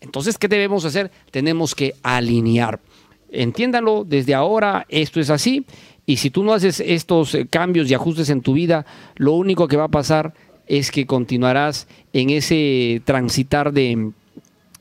Entonces, 0.00 0.38
¿qué 0.38 0.46
debemos 0.46 0.84
hacer? 0.84 1.10
Tenemos 1.32 1.74
que 1.74 1.96
alinear. 2.04 2.80
Entiéndalo, 3.32 4.04
desde 4.04 4.34
ahora 4.34 4.86
esto 4.88 5.20
es 5.20 5.30
así 5.30 5.64
y 6.06 6.16
si 6.16 6.30
tú 6.30 6.42
no 6.42 6.52
haces 6.52 6.80
estos 6.80 7.34
eh, 7.34 7.46
cambios 7.48 7.90
y 7.90 7.94
ajustes 7.94 8.30
en 8.30 8.40
tu 8.40 8.54
vida, 8.54 8.84
lo 9.16 9.34
único 9.34 9.68
que 9.68 9.76
va 9.76 9.84
a 9.84 9.88
pasar 9.88 10.34
es 10.66 10.90
que 10.90 11.06
continuarás 11.06 11.86
en 12.12 12.30
ese 12.30 13.02
transitar 13.04 13.72
de, 13.72 14.10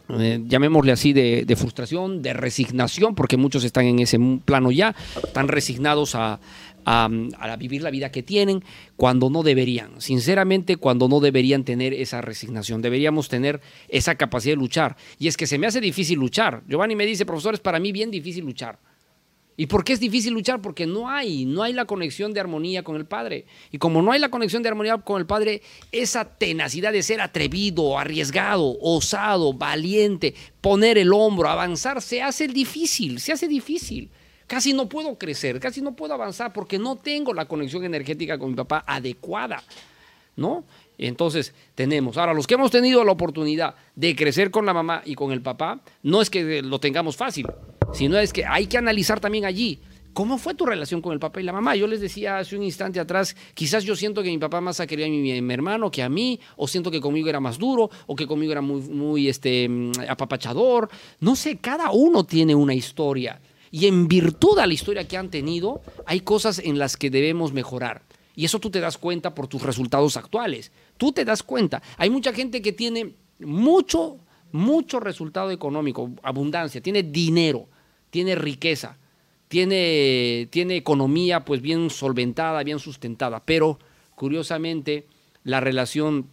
eh, 0.10 0.44
llamémosle 0.48 0.92
así, 0.92 1.14
de, 1.14 1.46
de 1.46 1.56
frustración, 1.56 2.24
de 2.24 2.34
resignación, 2.34 3.14
porque 3.14 3.38
muchos 3.38 3.64
están 3.64 3.86
en 3.86 4.00
ese 4.00 4.20
plano 4.44 4.72
ya, 4.72 4.96
están 5.24 5.48
resignados 5.48 6.16
a, 6.16 6.40
a, 6.86 7.56
vivir 7.58 7.82
la 7.82 7.92
vida 7.92 8.12
que 8.12 8.24
tienen 8.24 8.64
cuando 8.96 9.30
no 9.30 9.44
deberían. 9.44 10.02
Sinceramente, 10.02 10.78
cuando 10.78 11.08
no 11.08 11.20
deberían 11.20 11.64
tener 11.64 11.94
esa 11.94 12.22
resignación. 12.22 12.82
Deberíamos 12.82 13.30
tener 13.30 13.62
esa 13.88 14.16
capacidad 14.16 14.54
de 14.54 14.62
luchar. 14.62 14.98
Y 15.18 15.28
es 15.28 15.38
que 15.38 15.48
se 15.48 15.58
me 15.58 15.68
hace 15.68 15.82
difícil 15.82 16.20
luchar. 16.20 16.64
Giovanni 16.68 16.96
me 16.96 17.06
dice, 17.06 17.26
profesor, 17.26 17.54
es 17.54 17.60
para 17.60 17.80
mí 17.80 17.92
bien 17.92 18.12
difícil 18.12 18.46
luchar. 18.46 18.80
¿Y 19.60 19.66
por 19.66 19.84
qué 19.84 19.92
es 19.92 20.00
difícil 20.00 20.34
luchar? 20.34 20.62
Porque 20.62 20.86
no 20.86 21.10
hay, 21.10 21.44
no 21.44 21.64
hay 21.64 21.74
la 21.74 21.84
conexión 21.84 22.34
de 22.34 22.40
armonía 22.40 22.82
con 22.82 22.96
el 22.96 23.06
Padre. 23.06 23.46
Y 23.72 23.78
como 23.78 24.02
no 24.02 24.14
hay 24.14 24.20
la 24.22 24.30
conexión 24.30 24.64
de 24.64 24.70
armonía 24.70 24.98
con 25.00 25.20
el 25.20 25.26
Padre, 25.26 25.62
esa 25.92 26.24
tenacidad 26.24 26.94
de 26.94 27.04
ser 27.04 27.20
atrevido, 27.20 28.00
arriesgado, 28.00 28.78
osado, 28.80 29.52
valiente, 29.52 30.34
poner 30.62 30.98
el 30.98 31.12
hombro, 31.12 31.50
avanzar, 31.50 32.02
se 32.02 32.22
hace 32.22 32.48
difícil, 32.48 33.20
se 33.20 33.34
hace 33.34 33.50
difícil. 33.50 34.10
Casi 34.50 34.74
no 34.74 34.90
puedo 34.90 35.16
crecer, 35.16 35.60
casi 35.60 35.80
no 35.80 35.96
puedo 35.96 36.16
avanzar 36.16 36.52
porque 36.52 36.80
no 36.80 36.96
tengo 36.96 37.36
la 37.36 37.46
conexión 37.46 37.86
energética 37.86 38.40
con 38.40 38.50
mi 38.50 38.56
papá 38.56 38.84
adecuada. 38.88 39.62
¿No? 40.36 40.64
Entonces 40.98 41.54
tenemos, 41.76 42.18
ahora 42.18 42.34
los 42.34 42.48
que 42.48 42.56
hemos 42.56 42.72
tenido 42.72 43.04
la 43.04 43.12
oportunidad 43.12 43.76
de 43.96 44.16
crecer 44.16 44.50
con 44.50 44.66
la 44.66 44.74
mamá 44.74 45.04
y 45.06 45.14
con 45.14 45.32
el 45.32 45.44
papá, 45.44 45.82
no 46.02 46.20
es 46.20 46.32
que 46.32 46.64
lo 46.64 46.80
tengamos 46.80 47.16
fácil, 47.16 47.46
sino 47.94 48.18
es 48.18 48.34
que 48.34 48.44
hay 48.44 48.66
que 48.66 48.80
analizar 48.80 49.20
también 49.20 49.46
allí. 49.46 49.80
¿Cómo 50.14 50.40
fue 50.40 50.56
tu 50.56 50.66
relación 50.66 51.00
con 51.00 51.14
el 51.14 51.20
papá 51.20 51.42
y 51.42 51.44
la 51.44 51.54
mamá? 51.54 51.76
Yo 51.76 51.86
les 51.86 52.02
decía 52.02 52.40
hace 52.40 52.58
un 52.58 52.64
instante 52.64 53.00
atrás, 53.00 53.36
quizás 53.54 53.84
yo 53.84 53.96
siento 53.96 54.24
que 54.24 54.30
mi 54.30 54.40
papá 54.40 54.62
más 54.62 54.82
quería 54.88 55.06
a 55.06 55.10
mi, 55.10 55.40
mi 55.40 55.54
hermano 55.54 55.92
que 55.92 56.02
a 56.02 56.10
mí, 56.10 56.40
o 56.58 56.68
siento 56.68 56.90
que 56.90 57.00
conmigo 57.00 57.30
era 57.30 57.40
más 57.40 57.60
duro, 57.60 57.92
o 58.08 58.16
que 58.16 58.26
conmigo 58.26 58.52
era 58.52 58.62
muy, 58.62 58.82
muy 58.82 59.30
este, 59.30 59.70
mm, 59.70 59.92
apapachador. 60.10 60.90
No 61.20 61.36
sé, 61.36 61.58
cada 61.58 61.92
uno 61.92 62.24
tiene 62.24 62.56
una 62.56 62.74
historia. 62.74 63.40
Y 63.72 63.88
en 63.88 64.08
virtud 64.08 64.60
a 64.60 64.68
la 64.68 64.74
historia 64.74 65.08
que 65.08 65.18
han 65.18 65.30
tenido, 65.30 65.82
hay 66.06 66.22
cosas 66.22 66.60
en 66.60 66.80
las 66.80 66.98
que 66.98 67.10
debemos 67.10 67.54
mejorar. 67.54 68.02
Y 68.36 68.46
eso 68.46 68.60
tú 68.60 68.70
te 68.70 68.80
das 68.80 68.98
cuenta 68.98 69.36
por 69.36 69.48
tus 69.48 69.62
resultados 69.62 70.16
actuales. 70.18 70.72
Tú 70.98 71.12
te 71.12 71.26
das 71.26 71.44
cuenta. 71.44 71.82
Hay 71.98 72.10
mucha 72.10 72.34
gente 72.34 72.62
que 72.62 72.72
tiene 72.72 73.14
mucho, 73.40 74.18
mucho 74.52 75.00
resultado 75.00 75.52
económico, 75.52 76.12
abundancia, 76.24 76.82
tiene 76.82 77.04
dinero, 77.04 77.68
tiene 78.10 78.36
riqueza, 78.36 78.98
tiene, 79.48 80.48
tiene 80.52 80.76
economía 80.76 81.44
pues 81.44 81.62
bien 81.62 81.90
solventada, 81.90 82.64
bien 82.64 82.80
sustentada, 82.80 83.44
pero 83.44 83.80
curiosamente 84.16 85.06
la 85.44 85.60
relación, 85.60 86.28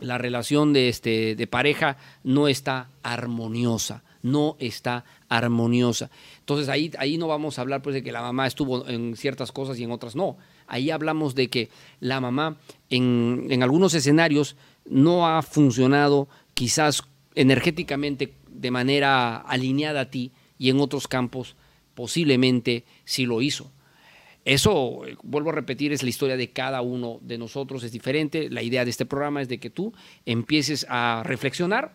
la 0.00 0.18
relación 0.18 0.72
de, 0.72 0.88
este, 0.88 1.36
de 1.36 1.46
pareja 1.46 1.96
no 2.24 2.48
está 2.48 2.88
armoniosa, 3.02 4.02
no 4.30 4.56
está 4.58 5.04
armoniosa. 5.28 6.10
Entonces 6.40 6.68
ahí, 6.68 6.90
ahí 6.98 7.18
no 7.18 7.28
vamos 7.28 7.58
a 7.58 7.62
hablar 7.62 7.82
pues 7.82 7.94
de 7.94 8.02
que 8.02 8.12
la 8.12 8.22
mamá 8.22 8.46
estuvo 8.46 8.88
en 8.88 9.16
ciertas 9.16 9.52
cosas 9.52 9.78
y 9.78 9.84
en 9.84 9.90
otras 9.90 10.16
no. 10.16 10.36
Ahí 10.66 10.90
hablamos 10.90 11.34
de 11.34 11.48
que 11.48 11.68
la 12.00 12.20
mamá 12.20 12.56
en, 12.90 13.46
en 13.50 13.62
algunos 13.62 13.94
escenarios 13.94 14.56
no 14.84 15.26
ha 15.26 15.42
funcionado 15.42 16.28
quizás 16.54 17.02
energéticamente 17.34 18.34
de 18.48 18.70
manera 18.70 19.36
alineada 19.36 20.02
a 20.02 20.10
ti 20.10 20.32
y 20.58 20.70
en 20.70 20.80
otros 20.80 21.06
campos 21.06 21.56
posiblemente 21.94 22.84
sí 23.04 23.26
lo 23.26 23.42
hizo. 23.42 23.70
Eso, 24.44 25.04
eh, 25.06 25.16
vuelvo 25.22 25.50
a 25.50 25.52
repetir, 25.52 25.92
es 25.92 26.02
la 26.02 26.08
historia 26.08 26.36
de 26.36 26.50
cada 26.50 26.80
uno 26.80 27.18
de 27.20 27.36
nosotros, 27.36 27.82
es 27.84 27.92
diferente. 27.92 28.48
La 28.48 28.62
idea 28.62 28.84
de 28.84 28.90
este 28.90 29.04
programa 29.04 29.42
es 29.42 29.48
de 29.48 29.58
que 29.58 29.68
tú 29.68 29.92
empieces 30.24 30.86
a 30.88 31.22
reflexionar, 31.24 31.94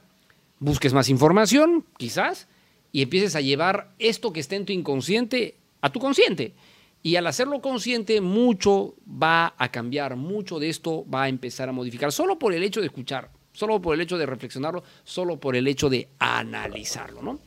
busques 0.64 0.94
más 0.94 1.10
información, 1.10 1.86
quizás, 1.98 2.48
y 2.92 3.02
empieces 3.02 3.36
a 3.36 3.42
llevar 3.42 3.94
esto 4.00 4.32
que 4.32 4.40
está 4.40 4.56
en 4.56 4.66
tu 4.66 4.72
inconsciente 4.72 5.58
a 5.82 5.92
tu 5.92 6.00
consciente. 6.00 6.54
Y 7.02 7.18
al 7.18 7.28
hacerlo 7.28 7.62
consciente, 7.62 8.22
mucho 8.22 8.96
va 9.06 9.54
a 9.58 9.70
cambiar, 9.70 10.16
mucho 10.16 10.60
de 10.60 10.70
esto 10.70 11.06
va 11.14 11.24
a 11.24 11.30
empezar 11.30 11.68
a 11.68 11.74
modificar, 11.74 12.14
solo 12.14 12.40
por 12.40 12.54
el 12.54 12.64
hecho 12.64 12.80
de 12.80 12.88
escuchar, 12.88 13.30
solo 13.52 13.82
por 13.82 13.94
el 13.94 14.02
hecho 14.02 14.18
de 14.18 14.26
reflexionarlo, 14.26 14.84
solo 15.04 15.38
por 15.38 15.58
el 15.58 15.68
hecho 15.68 15.90
de 15.90 16.08
analizarlo, 16.20 17.22
¿no? 17.22 17.40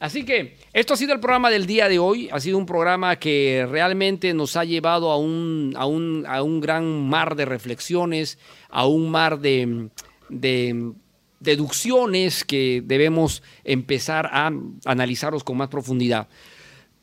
Así 0.00 0.24
que 0.24 0.56
esto 0.72 0.94
ha 0.94 0.96
sido 0.96 1.14
el 1.14 1.20
programa 1.20 1.48
del 1.48 1.66
día 1.66 1.88
de 1.88 1.98
hoy. 1.98 2.28
Ha 2.30 2.40
sido 2.40 2.58
un 2.58 2.66
programa 2.66 3.16
que 3.16 3.66
realmente 3.70 4.34
nos 4.34 4.56
ha 4.56 4.64
llevado 4.64 5.10
a 5.10 5.16
un, 5.16 5.72
a 5.76 5.86
un, 5.86 6.24
a 6.28 6.42
un 6.42 6.60
gran 6.60 7.08
mar 7.08 7.34
de 7.34 7.46
reflexiones, 7.46 8.38
a 8.68 8.86
un 8.86 9.10
mar 9.10 9.38
de, 9.38 9.88
de 10.28 10.92
deducciones 11.40 12.44
que 12.44 12.82
debemos 12.84 13.42
empezar 13.64 14.28
a 14.32 14.50
analizarlos 14.84 15.44
con 15.44 15.56
más 15.56 15.68
profundidad. 15.68 16.28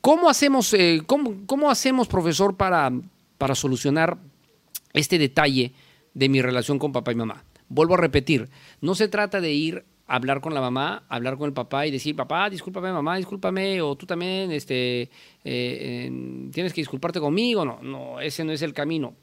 ¿Cómo 0.02 0.30
hacemos, 0.30 0.74
eh, 0.74 1.02
cómo, 1.06 1.46
cómo 1.46 1.70
hacemos 1.70 2.08
profesor, 2.08 2.58
para, 2.58 2.92
para 3.38 3.56
solucionar 3.56 4.18
este 4.94 5.18
detalle 5.18 5.74
de 6.14 6.30
mi 6.30 6.42
relación 6.42 6.78
con 6.80 6.92
papá 6.92 7.12
y 7.12 7.16
mamá? 7.16 7.44
Vuelvo 7.70 7.94
a 7.94 7.98
repetir, 7.98 8.50
no 8.82 8.96
se 8.96 9.08
trata 9.08 9.40
de 9.40 9.54
ir 9.54 9.86
a 10.08 10.16
hablar 10.16 10.42
con 10.42 10.54
la 10.54 10.62
mamá, 10.62 11.04
hablar 11.08 11.38
con 11.38 11.48
el 11.48 11.54
papá 11.54 11.88
y 11.88 11.92
decir, 11.92 12.16
papá, 12.16 12.50
discúlpame, 12.50 12.92
mamá, 12.92 13.16
discúlpame, 13.16 13.82
o 13.82 13.96
tú 13.96 14.06
también 14.06 14.52
este, 14.52 15.10
eh, 15.44 16.50
tienes 16.52 16.74
que 16.74 16.82
disculparte 16.82 17.20
conmigo. 17.22 17.64
No, 17.64 17.80
no, 17.82 18.20
ese 18.20 18.44
no 18.44 18.52
es 18.52 18.62
el 18.62 18.74
camino. 18.74 19.16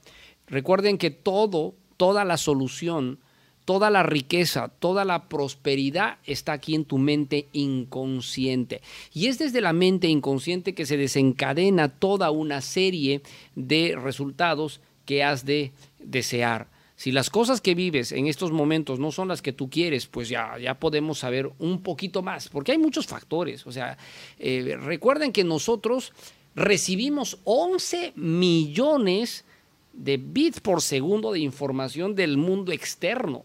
Recuerden 0.47 0.97
que 0.99 1.11
todo, 1.11 1.75
toda 1.97 2.25
la 2.25 2.37
solución, 2.37 3.21
toda 3.65 3.91
la 3.91 4.03
riqueza, 4.03 4.69
toda 4.69 5.05
la 5.05 5.29
prosperidad 5.29 6.19
está 6.25 6.53
aquí 6.53 6.75
en 6.75 6.85
tu 6.85 6.99
mente 6.99 7.49
inconsciente. 7.53 8.81
Y 9.13 9.27
es 9.27 9.39
desde 9.39 9.61
la 9.61 9.73
mente 9.73 10.09
inconsciente 10.09 10.75
que 10.75 10.87
se 10.87 10.97
desencadena 10.97 11.89
toda 11.89 12.31
una 12.31 12.61
serie 12.61 13.23
de 13.55 13.97
resultados 14.01 14.81
que 15.05 15.25
has 15.25 15.45
de 15.45 15.73
desear. 15.99 16.69
Si 16.97 17.13
las 17.13 17.31
cosas 17.31 17.63
que 17.63 17.75
vives 17.75 18.13
en 18.13 18.27
estos 18.27 18.53
momentos 18.53 18.99
no 18.99 19.11
son 19.11 19.29
las 19.29 19.41
que 19.41 19.55
tú 19.55 19.71
quieres, 19.71 20.07
pues 20.07 20.29
ya, 20.29 20.59
ya 20.59 20.79
podemos 20.79 21.19
saber 21.19 21.51
un 21.59 21.83
poquito 21.83 22.21
más, 22.21 22.51
porque 22.51 22.73
hay 22.73 22.79
muchos 22.79 23.07
factores. 23.07 23.67
O 23.67 23.73
sea, 23.73 23.97
eh, 24.39 24.77
recuerden 24.79 25.33
que 25.33 25.43
nosotros 25.43 26.13
recibimos 26.55 27.39
11 27.45 28.13
millones 28.17 29.47
de 29.95 30.19
bits 30.19 30.61
por 30.61 30.83
segundo 30.83 31.33
de 31.33 31.41
información 31.41 32.15
del 32.15 32.37
mundo 32.37 32.71
externo. 32.71 33.45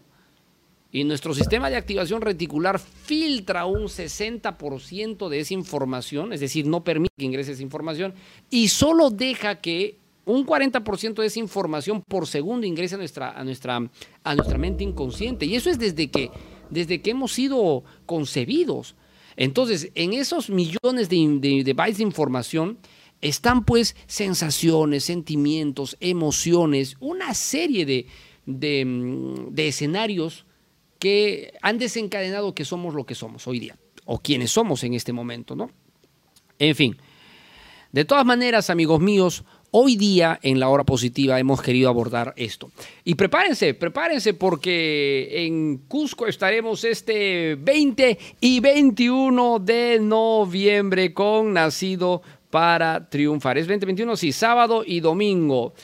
Y 0.96 1.04
nuestro 1.04 1.34
sistema 1.34 1.68
de 1.68 1.76
activación 1.76 2.22
reticular 2.22 2.78
filtra 2.78 3.66
un 3.66 3.82
60% 3.82 5.28
de 5.28 5.40
esa 5.40 5.52
información, 5.52 6.32
es 6.32 6.40
decir, 6.40 6.66
no 6.66 6.84
permite 6.84 7.12
que 7.18 7.26
ingrese 7.26 7.52
esa 7.52 7.62
información, 7.62 8.14
y 8.48 8.68
solo 8.68 9.10
deja 9.10 9.56
que 9.56 9.98
un 10.24 10.46
40% 10.46 11.16
de 11.16 11.26
esa 11.26 11.38
información 11.38 12.00
por 12.00 12.26
segundo 12.26 12.66
ingresa 12.66 12.94
a 12.94 12.98
nuestra, 12.98 13.38
a 13.38 13.44
nuestra, 13.44 13.90
a 14.24 14.34
nuestra 14.34 14.56
mente 14.56 14.84
inconsciente. 14.84 15.44
Y 15.44 15.56
eso 15.56 15.68
es 15.68 15.78
desde 15.78 16.10
que, 16.10 16.30
desde 16.70 17.02
que 17.02 17.10
hemos 17.10 17.30
sido 17.30 17.84
concebidos. 18.06 18.94
Entonces, 19.36 19.90
en 19.96 20.14
esos 20.14 20.48
millones 20.48 21.10
de, 21.10 21.62
de, 21.62 21.72
bytes 21.74 21.98
de 21.98 22.04
información 22.04 22.78
están 23.20 23.66
pues 23.66 23.96
sensaciones, 24.06 25.04
sentimientos, 25.04 25.98
emociones, 26.00 26.96
una 27.00 27.34
serie 27.34 27.84
de, 27.84 28.06
de, 28.46 29.46
de 29.50 29.68
escenarios 29.68 30.45
que 31.06 31.52
han 31.62 31.78
desencadenado 31.78 32.52
que 32.52 32.64
somos 32.64 32.92
lo 32.92 33.06
que 33.06 33.14
somos 33.14 33.46
hoy 33.46 33.60
día, 33.60 33.76
o 34.06 34.18
quienes 34.18 34.50
somos 34.50 34.82
en 34.82 34.94
este 34.94 35.12
momento, 35.12 35.54
¿no? 35.54 35.70
En 36.58 36.74
fin, 36.74 36.96
de 37.92 38.04
todas 38.04 38.26
maneras, 38.26 38.70
amigos 38.70 39.00
míos, 39.00 39.44
Hoy 39.72 39.96
día 39.96 40.38
en 40.42 40.58
la 40.58 40.70
hora 40.70 40.84
positiva 40.84 41.38
hemos 41.38 41.60
querido 41.60 41.90
abordar 41.90 42.32
esto. 42.36 42.70
Y 43.04 43.14
prepárense, 43.14 43.74
prepárense 43.74 44.32
porque 44.32 45.44
en 45.44 45.78
Cusco 45.88 46.26
estaremos 46.26 46.82
este 46.84 47.56
20 47.56 48.18
y 48.40 48.60
21 48.60 49.58
de 49.58 49.98
noviembre 50.00 51.12
con 51.12 51.52
Nacido 51.52 52.22
para 52.48 53.10
Triunfar. 53.10 53.58
Es 53.58 53.66
2021, 53.66 54.16
sí, 54.16 54.32
sábado 54.32 54.82
y 54.86 55.00
domingo. 55.00 55.74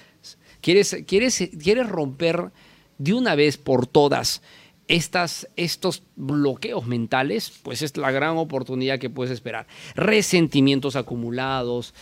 ¿Quieres, 0.62 1.04
quieres, 1.06 1.50
quieres 1.62 1.86
romper 1.86 2.50
de 2.96 3.12
una 3.12 3.34
vez 3.34 3.58
por 3.58 3.86
todas 3.86 4.40
estas, 4.88 5.48
estos 5.56 6.02
bloqueos 6.16 6.86
mentales? 6.86 7.52
Pues 7.62 7.82
es 7.82 7.96
la 7.96 8.10
gran 8.10 8.36
oportunidad 8.36 8.98
que 8.98 9.10
puedes 9.10 9.32
esperar. 9.32 9.66
Resentimientos 9.94 10.96
acumulados 10.96 11.94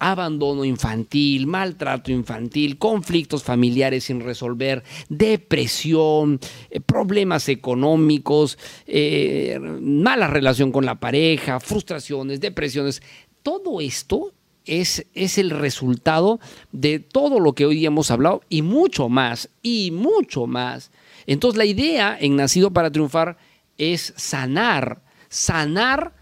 abandono 0.00 0.64
infantil, 0.64 1.46
maltrato 1.46 2.10
infantil, 2.10 2.78
conflictos 2.78 3.44
familiares 3.44 4.04
sin 4.04 4.20
resolver, 4.20 4.82
depresión, 5.08 6.40
eh, 6.70 6.80
problemas 6.80 7.48
económicos, 7.48 8.58
eh, 8.86 9.58
mala 9.60 10.26
relación 10.26 10.72
con 10.72 10.86
la 10.86 10.98
pareja, 10.98 11.60
frustraciones, 11.60 12.40
depresiones. 12.40 13.02
Todo 13.42 13.80
esto 13.80 14.32
es, 14.64 15.06
es, 15.14 15.36
el 15.36 15.50
resultado 15.50 16.40
de 16.72 16.98
todo 16.98 17.38
lo 17.38 17.52
que 17.52 17.66
hoy 17.66 17.84
hemos 17.84 18.10
hablado 18.10 18.40
y 18.48 18.62
mucho 18.62 19.08
más, 19.10 19.50
y 19.62 19.90
mucho 19.90 20.46
más. 20.46 20.90
Entonces 21.26 21.58
la 21.58 21.64
idea 21.64 22.16
en 22.20 22.36
Nacido 22.36 22.72
para 22.72 22.90
Triunfar 22.90 23.36
es 23.78 24.12
sanar, 24.16 25.02
sanar, 25.28 26.14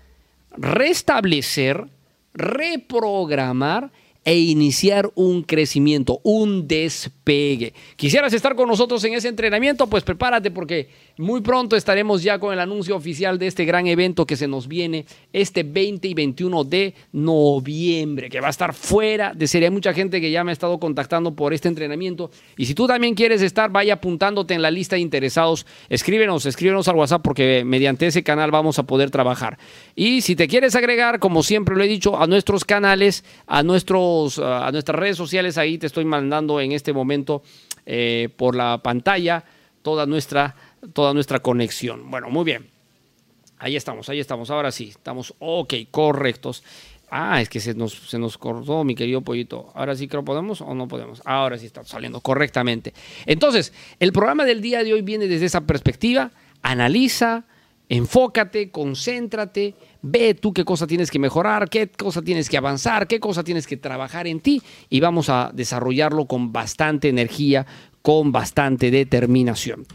restablecer, 0.56 1.88
reprogramar 2.34 3.90
e 4.28 4.36
iniciar 4.36 5.10
un 5.14 5.42
crecimiento, 5.42 6.20
un 6.22 6.68
despegue. 6.68 7.72
¿Quisieras 7.96 8.34
estar 8.34 8.54
con 8.54 8.68
nosotros 8.68 9.02
en 9.04 9.14
ese 9.14 9.28
entrenamiento? 9.28 9.86
Pues 9.86 10.04
prepárate 10.04 10.50
porque 10.50 10.90
muy 11.16 11.40
pronto 11.40 11.76
estaremos 11.76 12.22
ya 12.22 12.38
con 12.38 12.52
el 12.52 12.60
anuncio 12.60 12.94
oficial 12.94 13.38
de 13.38 13.46
este 13.46 13.64
gran 13.64 13.86
evento 13.86 14.26
que 14.26 14.36
se 14.36 14.46
nos 14.46 14.68
viene 14.68 15.06
este 15.32 15.62
20 15.62 16.08
y 16.08 16.12
21 16.12 16.64
de 16.64 16.92
noviembre, 17.12 18.28
que 18.28 18.38
va 18.40 18.48
a 18.48 18.50
estar 18.50 18.74
fuera 18.74 19.32
de 19.32 19.46
serie. 19.46 19.68
Hay 19.68 19.72
mucha 19.72 19.94
gente 19.94 20.20
que 20.20 20.30
ya 20.30 20.44
me 20.44 20.50
ha 20.50 20.52
estado 20.52 20.78
contactando 20.78 21.34
por 21.34 21.54
este 21.54 21.68
entrenamiento 21.68 22.30
y 22.58 22.66
si 22.66 22.74
tú 22.74 22.86
también 22.86 23.14
quieres 23.14 23.40
estar, 23.40 23.70
vaya 23.70 23.94
apuntándote 23.94 24.52
en 24.52 24.60
la 24.60 24.70
lista 24.70 24.96
de 24.96 25.00
interesados. 25.00 25.64
Escríbenos, 25.88 26.44
escríbenos 26.44 26.86
al 26.88 26.96
WhatsApp 26.96 27.22
porque 27.22 27.64
mediante 27.64 28.06
ese 28.06 28.22
canal 28.22 28.50
vamos 28.50 28.78
a 28.78 28.82
poder 28.82 29.10
trabajar. 29.10 29.58
Y 29.96 30.20
si 30.20 30.36
te 30.36 30.48
quieres 30.48 30.76
agregar, 30.76 31.18
como 31.18 31.42
siempre 31.42 31.74
lo 31.74 31.82
he 31.82 31.88
dicho, 31.88 32.20
a 32.20 32.26
nuestros 32.26 32.66
canales, 32.66 33.24
a 33.46 33.62
nuestros 34.22 34.38
a 34.38 34.70
nuestras 34.72 34.98
redes 34.98 35.16
sociales, 35.16 35.58
ahí 35.58 35.78
te 35.78 35.86
estoy 35.86 36.04
mandando 36.04 36.60
en 36.60 36.72
este 36.72 36.92
momento 36.92 37.42
eh, 37.86 38.28
por 38.36 38.54
la 38.54 38.78
pantalla 38.82 39.44
toda 39.82 40.06
nuestra, 40.06 40.54
toda 40.92 41.14
nuestra 41.14 41.40
conexión. 41.40 42.10
Bueno, 42.10 42.28
muy 42.28 42.44
bien. 42.44 42.68
Ahí 43.58 43.76
estamos, 43.76 44.08
ahí 44.08 44.20
estamos. 44.20 44.50
Ahora 44.50 44.70
sí, 44.70 44.88
estamos 44.90 45.34
ok, 45.38 45.74
correctos. 45.90 46.62
Ah, 47.10 47.40
es 47.40 47.48
que 47.48 47.58
se 47.58 47.74
nos, 47.74 47.94
se 47.94 48.18
nos 48.18 48.36
cortó, 48.36 48.84
mi 48.84 48.94
querido 48.94 49.22
pollito. 49.22 49.72
Ahora 49.74 49.96
sí 49.96 50.08
creo 50.08 50.24
podemos 50.24 50.60
o 50.60 50.74
no 50.74 50.86
podemos. 50.86 51.22
Ahora 51.24 51.56
sí 51.56 51.66
está 51.66 51.84
saliendo 51.84 52.20
correctamente. 52.20 52.92
Entonces, 53.24 53.72
el 53.98 54.12
programa 54.12 54.44
del 54.44 54.60
día 54.60 54.84
de 54.84 54.92
hoy 54.92 55.02
viene 55.02 55.26
desde 55.26 55.46
esa 55.46 55.62
perspectiva. 55.62 56.30
Analiza, 56.60 57.44
enfócate, 57.88 58.70
concéntrate, 58.70 59.74
ve 60.02 60.34
tú 60.34 60.52
qué 60.52 60.64
cosa 60.64 60.86
tienes 60.86 61.10
que 61.10 61.18
mejorar, 61.18 61.68
qué 61.68 61.88
cosa 61.88 62.22
tienes 62.22 62.48
que 62.48 62.56
avanzar, 62.56 63.06
qué 63.06 63.18
cosa 63.20 63.42
tienes 63.42 63.66
que 63.66 63.76
trabajar 63.76 64.26
en 64.26 64.40
ti 64.40 64.62
y 64.90 65.00
vamos 65.00 65.28
a 65.28 65.50
desarrollarlo 65.54 66.26
con 66.26 66.52
bastante 66.52 67.08
energía, 67.08 67.66
con 68.02 68.32
bastante 68.32 68.90
determinación. 68.90 69.86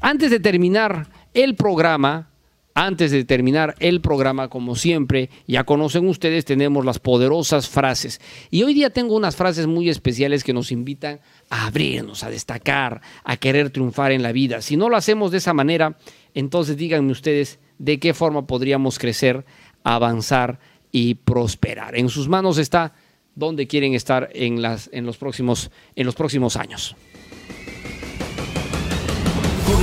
Antes 0.00 0.30
de 0.30 0.40
terminar 0.40 1.08
el 1.34 1.54
programa, 1.54 2.32
antes 2.74 3.10
de 3.10 3.24
terminar 3.24 3.74
el 3.80 4.00
programa, 4.00 4.48
como 4.48 4.76
siempre, 4.76 5.28
ya 5.46 5.64
conocen 5.64 6.08
ustedes, 6.08 6.44
tenemos 6.46 6.84
las 6.84 6.98
poderosas 6.98 7.68
frases. 7.68 8.20
Y 8.50 8.62
hoy 8.62 8.72
día 8.72 8.88
tengo 8.90 9.14
unas 9.14 9.36
frases 9.36 9.66
muy 9.66 9.90
especiales 9.90 10.42
que 10.42 10.54
nos 10.54 10.72
invitan 10.72 11.20
a 11.50 11.66
abrirnos, 11.66 12.24
a 12.24 12.30
destacar, 12.30 13.02
a 13.24 13.36
querer 13.36 13.70
triunfar 13.70 14.12
en 14.12 14.22
la 14.22 14.32
vida. 14.32 14.62
Si 14.62 14.76
no 14.76 14.88
lo 14.88 14.96
hacemos 14.96 15.30
de 15.30 15.38
esa 15.38 15.52
manera, 15.52 15.98
entonces 16.34 16.76
díganme 16.76 17.12
ustedes 17.12 17.58
de 17.78 17.98
qué 17.98 18.14
forma 18.14 18.46
podríamos 18.46 18.98
crecer, 18.98 19.44
avanzar 19.84 20.58
y 20.90 21.14
prosperar. 21.14 21.96
En 21.96 22.08
sus 22.08 22.28
manos 22.28 22.58
está 22.58 22.94
dónde 23.34 23.66
quieren 23.66 23.94
estar 23.94 24.30
en, 24.34 24.62
las, 24.62 24.90
en, 24.92 25.06
los, 25.06 25.16
próximos, 25.16 25.70
en 25.96 26.06
los 26.06 26.14
próximos 26.14 26.56
años. 26.56 26.94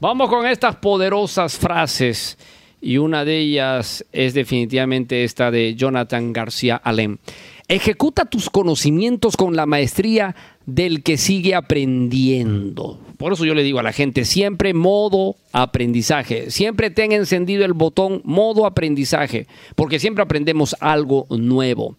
Vamos 0.00 0.28
con 0.28 0.46
estas 0.46 0.76
poderosas 0.76 1.58
frases 1.58 2.38
y 2.80 2.98
una 2.98 3.24
de 3.24 3.38
ellas 3.38 4.04
es 4.12 4.32
definitivamente 4.32 5.24
esta 5.24 5.50
de 5.50 5.74
Jonathan 5.74 6.32
García 6.32 6.76
Alem. 6.76 7.18
Ejecuta 7.66 8.24
tus 8.24 8.48
conocimientos 8.48 9.36
con 9.36 9.56
la 9.56 9.66
maestría 9.66 10.36
del 10.66 11.02
que 11.02 11.16
sigue 11.16 11.56
aprendiendo. 11.56 13.00
Por 13.16 13.32
eso 13.32 13.44
yo 13.44 13.54
le 13.54 13.64
digo 13.64 13.80
a 13.80 13.82
la 13.82 13.92
gente, 13.92 14.24
siempre 14.24 14.72
modo 14.72 15.34
aprendizaje, 15.52 16.52
siempre 16.52 16.90
ten 16.90 17.10
encendido 17.10 17.64
el 17.64 17.72
botón 17.72 18.20
modo 18.22 18.66
aprendizaje, 18.66 19.48
porque 19.74 19.98
siempre 19.98 20.22
aprendemos 20.22 20.76
algo 20.78 21.26
nuevo. 21.30 21.96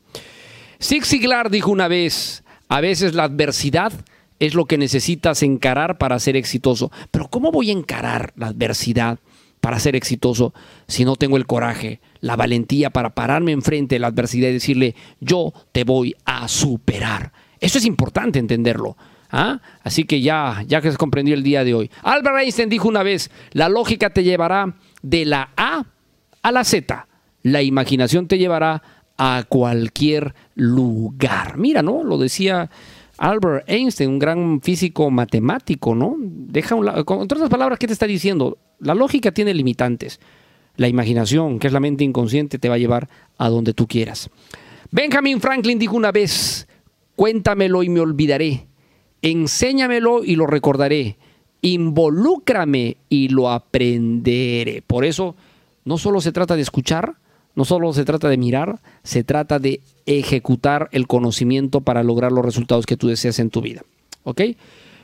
Zig 0.81 1.03
Ziglar 1.03 1.49
dijo 1.49 1.69
una 1.69 1.89
vez, 1.89 2.45
a 2.69 2.79
veces 2.79 3.13
la 3.13 3.25
adversidad 3.25 3.91
es 4.39 4.53
lo 4.53 4.65
que 4.65 4.77
necesitas 4.77 5.43
encarar 5.43 5.97
para 5.97 6.19
ser 6.19 6.35
exitoso. 6.35 6.91
Pero 7.11 7.27
¿cómo 7.29 7.51
voy 7.51 7.69
a 7.69 7.73
encarar 7.73 8.33
la 8.35 8.47
adversidad 8.47 9.19
para 9.61 9.79
ser 9.79 9.95
exitoso 9.95 10.53
si 10.87 11.03
no 11.03 11.17
tengo 11.17 11.37
el 11.37 11.45
coraje, 11.45 11.99
la 12.21 12.35
valentía 12.35 12.89
para 12.89 13.13
pararme 13.13 13.51
enfrente 13.51 13.95
de 13.95 13.99
la 13.99 14.07
adversidad 14.07 14.49
y 14.49 14.53
decirle, 14.53 14.95
yo 15.19 15.53
te 15.71 15.83
voy 15.83 16.15
a 16.25 16.47
superar? 16.47 17.33
Eso 17.59 17.77
es 17.77 17.85
importante 17.85 18.39
entenderlo. 18.39 18.95
¿ah? 19.31 19.59
Así 19.83 20.05
que 20.05 20.21
ya, 20.21 20.63
ya 20.67 20.81
que 20.81 20.91
se 20.91 20.97
comprendió 20.97 21.35
el 21.35 21.43
día 21.43 21.63
de 21.63 21.73
hoy. 21.73 21.91
Albert 22.03 22.37
Einstein 22.39 22.69
dijo 22.69 22.87
una 22.87 23.03
vez, 23.03 23.29
la 23.51 23.67
lógica 23.67 24.09
te 24.11 24.23
llevará 24.23 24.75
de 25.01 25.25
la 25.25 25.51
A 25.57 25.85
a 26.41 26.51
la 26.51 26.63
Z. 26.63 27.07
La 27.43 27.61
imaginación 27.61 28.27
te 28.27 28.37
llevará 28.37 28.81
a 29.17 29.43
cualquier 29.47 30.33
lugar. 30.55 31.57
Mira, 31.57 31.81
¿no? 31.81 32.03
Lo 32.05 32.17
decía 32.17 32.69
Albert 33.19 33.69
Einstein, 33.69 34.09
un 34.09 34.19
gran 34.19 34.61
físico 34.61 35.11
matemático, 35.11 35.93
¿no? 35.93 36.15
Deja 36.17 36.75
un 36.75 37.03
con 37.03 37.19
otras 37.19 37.49
palabras, 37.49 37.77
¿qué 37.77 37.85
te 37.85 37.93
está 37.93 38.07
diciendo? 38.07 38.57
La 38.79 38.95
lógica 38.95 39.31
tiene 39.31 39.53
limitantes. 39.53 40.19
La 40.77 40.87
imaginación, 40.87 41.59
que 41.59 41.67
es 41.67 41.73
la 41.73 41.81
mente 41.81 42.05
inconsciente, 42.05 42.57
te 42.57 42.69
va 42.69 42.75
a 42.75 42.79
llevar 42.79 43.09
a 43.37 43.49
donde 43.49 43.73
tú 43.73 43.87
quieras. 43.87 44.29
Benjamin 44.91 45.41
Franklin 45.41 45.77
dijo 45.77 45.97
una 45.97 46.13
vez, 46.13 46.67
cuéntamelo 47.17 47.83
y 47.83 47.89
me 47.89 47.99
olvidaré. 47.99 48.67
Enséñamelo 49.21 50.23
y 50.23 50.37
lo 50.37 50.47
recordaré. 50.47 51.17
Involúcrame 51.61 52.95
y 53.09 53.27
lo 53.27 53.51
aprenderé. 53.51 54.81
Por 54.81 55.03
eso, 55.03 55.35
no 55.83 55.97
solo 55.97 56.21
se 56.21 56.31
trata 56.31 56.55
de 56.55 56.61
escuchar, 56.61 57.15
no 57.55 57.65
solo 57.65 57.91
se 57.93 58.05
trata 58.05 58.29
de 58.29 58.37
mirar, 58.37 58.79
se 59.03 59.23
trata 59.23 59.59
de 59.59 59.81
ejecutar 60.05 60.89
el 60.91 61.07
conocimiento 61.07 61.81
para 61.81 62.03
lograr 62.03 62.31
los 62.31 62.45
resultados 62.45 62.85
que 62.85 62.97
tú 62.97 63.07
deseas 63.07 63.39
en 63.39 63.49
tu 63.49 63.61
vida. 63.61 63.81
¿Ok? 64.23 64.41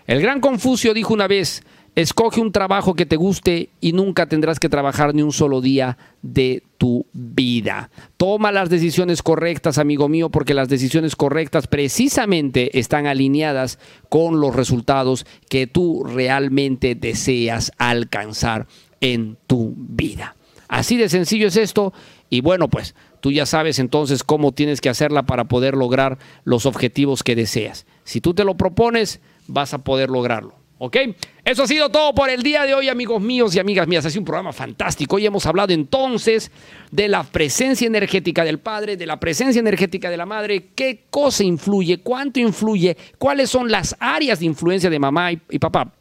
El 0.07 0.21
gran 0.21 0.39
Confucio 0.39 0.93
dijo 0.93 1.13
una 1.13 1.27
vez, 1.27 1.63
escoge 1.95 2.41
un 2.41 2.51
trabajo 2.51 2.93
que 2.93 3.05
te 3.05 3.15
guste 3.15 3.69
y 3.81 3.93
nunca 3.93 4.27
tendrás 4.27 4.59
que 4.59 4.69
trabajar 4.69 5.15
ni 5.15 5.21
un 5.21 5.31
solo 5.31 5.61
día 5.61 5.97
de 6.21 6.61
tu 6.77 7.05
vida. 7.13 7.89
Toma 8.17 8.51
las 8.51 8.69
decisiones 8.69 9.23
correctas, 9.23 9.77
amigo 9.77 10.09
mío, 10.09 10.29
porque 10.29 10.53
las 10.53 10.67
decisiones 10.67 11.15
correctas 11.15 11.67
precisamente 11.67 12.77
están 12.77 13.07
alineadas 13.07 13.79
con 14.09 14.39
los 14.41 14.55
resultados 14.55 15.25
que 15.49 15.67
tú 15.67 16.03
realmente 16.03 16.95
deseas 16.95 17.71
alcanzar 17.77 18.67
en 18.99 19.37
tu 19.47 19.73
vida. 19.77 20.35
Así 20.67 20.97
de 20.97 21.09
sencillo 21.09 21.47
es 21.47 21.57
esto 21.57 21.93
y 22.35 22.41
bueno, 22.41 22.67
pues 22.67 22.95
tú 23.21 23.31
ya 23.31 23.45
sabes 23.45 23.79
entonces 23.79 24.25
cómo 24.25 24.51
tienes 24.51 24.81
que 24.81 24.89
hacerla 24.89 25.23
para 25.23 25.45
poder 25.45 25.73
lograr 25.73 26.17
los 26.43 26.65
objetivos 26.65 27.23
que 27.23 27.33
deseas. 27.33 27.85
Si 28.03 28.19
tú 28.19 28.33
te 28.33 28.43
lo 28.43 28.57
propones, 28.57 29.21
vas 29.47 29.73
a 29.73 29.77
poder 29.85 30.09
lograrlo. 30.09 30.55
¿Ok? 30.77 30.97
Eso 31.45 31.63
ha 31.63 31.67
sido 31.67 31.87
todo 31.87 32.13
por 32.13 32.29
el 32.29 32.43
día 32.43 32.65
de 32.65 32.73
hoy, 32.73 32.89
amigos 32.89 33.21
míos 33.21 33.55
y 33.55 33.59
amigas 33.59 33.87
mías. 33.87 34.05
Ha 34.05 34.09
sido 34.09 34.19
un 34.19 34.25
programa 34.25 34.51
fantástico. 34.51 35.15
Hoy 35.15 35.25
hemos 35.25 35.45
hablado 35.45 35.71
entonces 35.71 36.51
de 36.91 37.07
la 37.07 37.23
presencia 37.23 37.87
energética 37.87 38.43
del 38.43 38.59
padre, 38.59 38.97
de 38.97 39.05
la 39.05 39.17
presencia 39.17 39.61
energética 39.61 40.09
de 40.09 40.17
la 40.17 40.25
madre, 40.25 40.71
qué 40.75 41.05
cosa 41.09 41.45
influye, 41.45 41.99
cuánto 41.99 42.41
influye, 42.41 42.97
cuáles 43.17 43.49
son 43.49 43.71
las 43.71 43.95
áreas 44.01 44.39
de 44.39 44.47
influencia 44.47 44.89
de 44.89 44.99
mamá 44.99 45.31
y, 45.31 45.41
y 45.51 45.59
papá. 45.59 45.93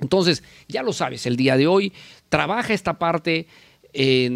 Entonces, 0.00 0.42
ya 0.66 0.82
lo 0.82 0.92
sabes, 0.92 1.24
el 1.26 1.36
día 1.36 1.56
de 1.56 1.68
hoy 1.68 1.92
trabaja 2.28 2.74
esta 2.74 2.98
parte 2.98 3.46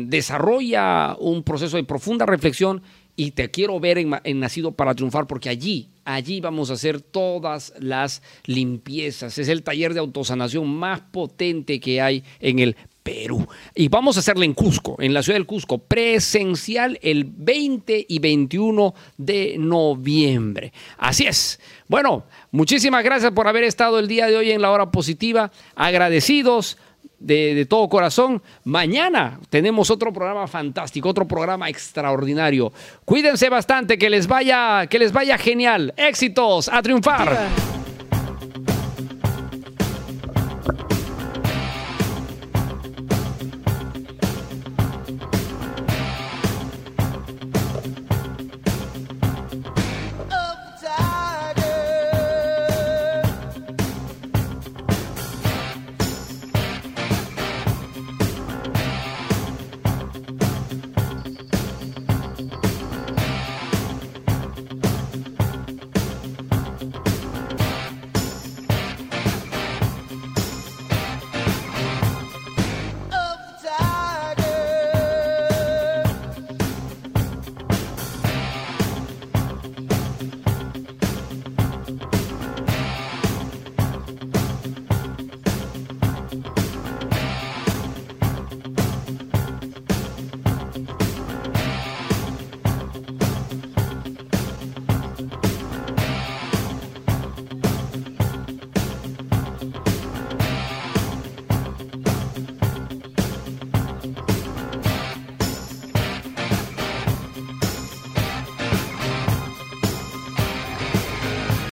desarrolla 0.07 1.17
un 1.21 1.43
proceso 1.43 1.77
de 1.77 1.85
profunda 1.85 2.27
reflexión 2.27 2.83
y 3.15 3.33
te 3.33 3.51
quiero 3.51 3.79
ver 3.79 3.99
en, 3.99 4.41
Nacido 4.41 4.73
para 4.73 4.95
Triunfar 4.95 5.27
porque 5.27 5.49
allí, 5.49 5.89
allí 6.05 6.41
vamos 6.41 6.71
a 6.71 6.75
hacer 6.75 7.01
todas 7.01 7.73
las 7.79 8.23
limpiezas. 8.47 9.39
Es 9.39 9.49
el 9.49 9.63
taller 9.63 9.95
de 9.95 10.01
autosanación 10.01 10.69
más 10.69 11.01
potente 11.01 11.79
que 11.79 12.01
hay 12.01 12.25
en 12.41 12.59
el 12.59 12.77
Perú. 13.03 13.47
Y 13.75 13.89
vamos 13.89 14.17
a 14.17 14.21
hacerla 14.21 14.45
en 14.45 14.55
Cusco, 14.55 14.97
en 15.01 15.13
la 15.13 15.23
ciudad 15.23 15.37
del 15.37 15.47
Cusco, 15.47 15.79
presencial 15.79 16.99
el 17.03 17.25
20 17.25 18.07
y 18.09 18.19
21 18.21 18.95
de 19.19 19.57
noviembre. 19.59 20.73
Así 20.99 21.27
es. 21.27 21.61
Bueno, 21.89 22.25
muchísimas 22.53 23.03
gracias 23.03 23.33
por 23.33 23.49
haber 23.49 23.65
estado 23.65 23.99
el 23.99 24.09
día 24.09 24.29
de 24.29 24.37
hoy 24.37 24.53
en 24.53 24.63
la 24.63 24.71
hora 24.71 24.91
positiva. 24.91 25.51
Agradecidos 25.75 26.79
de, 27.19 27.67
todo 27.67 27.89
corazón. 27.89 28.43
Mañana 28.65 29.39
tenemos 29.51 29.91
otro 29.91 30.13
programa 30.13 30.47
fantástico, 30.47 31.09
otro 31.09 31.27
programa 31.27 31.69
extraordinario. 31.69 32.73
Cuídense 33.05 33.49
bastante, 33.49 33.99
que 33.99 34.11
les 34.11 34.27
vaya, 34.27 34.87
que 34.89 34.99
les 34.99 35.13
vaya 35.13 35.39
genial. 35.39 35.95
Éxitos, 35.97 36.69
a 36.69 36.83
triunfar. 36.83 37.82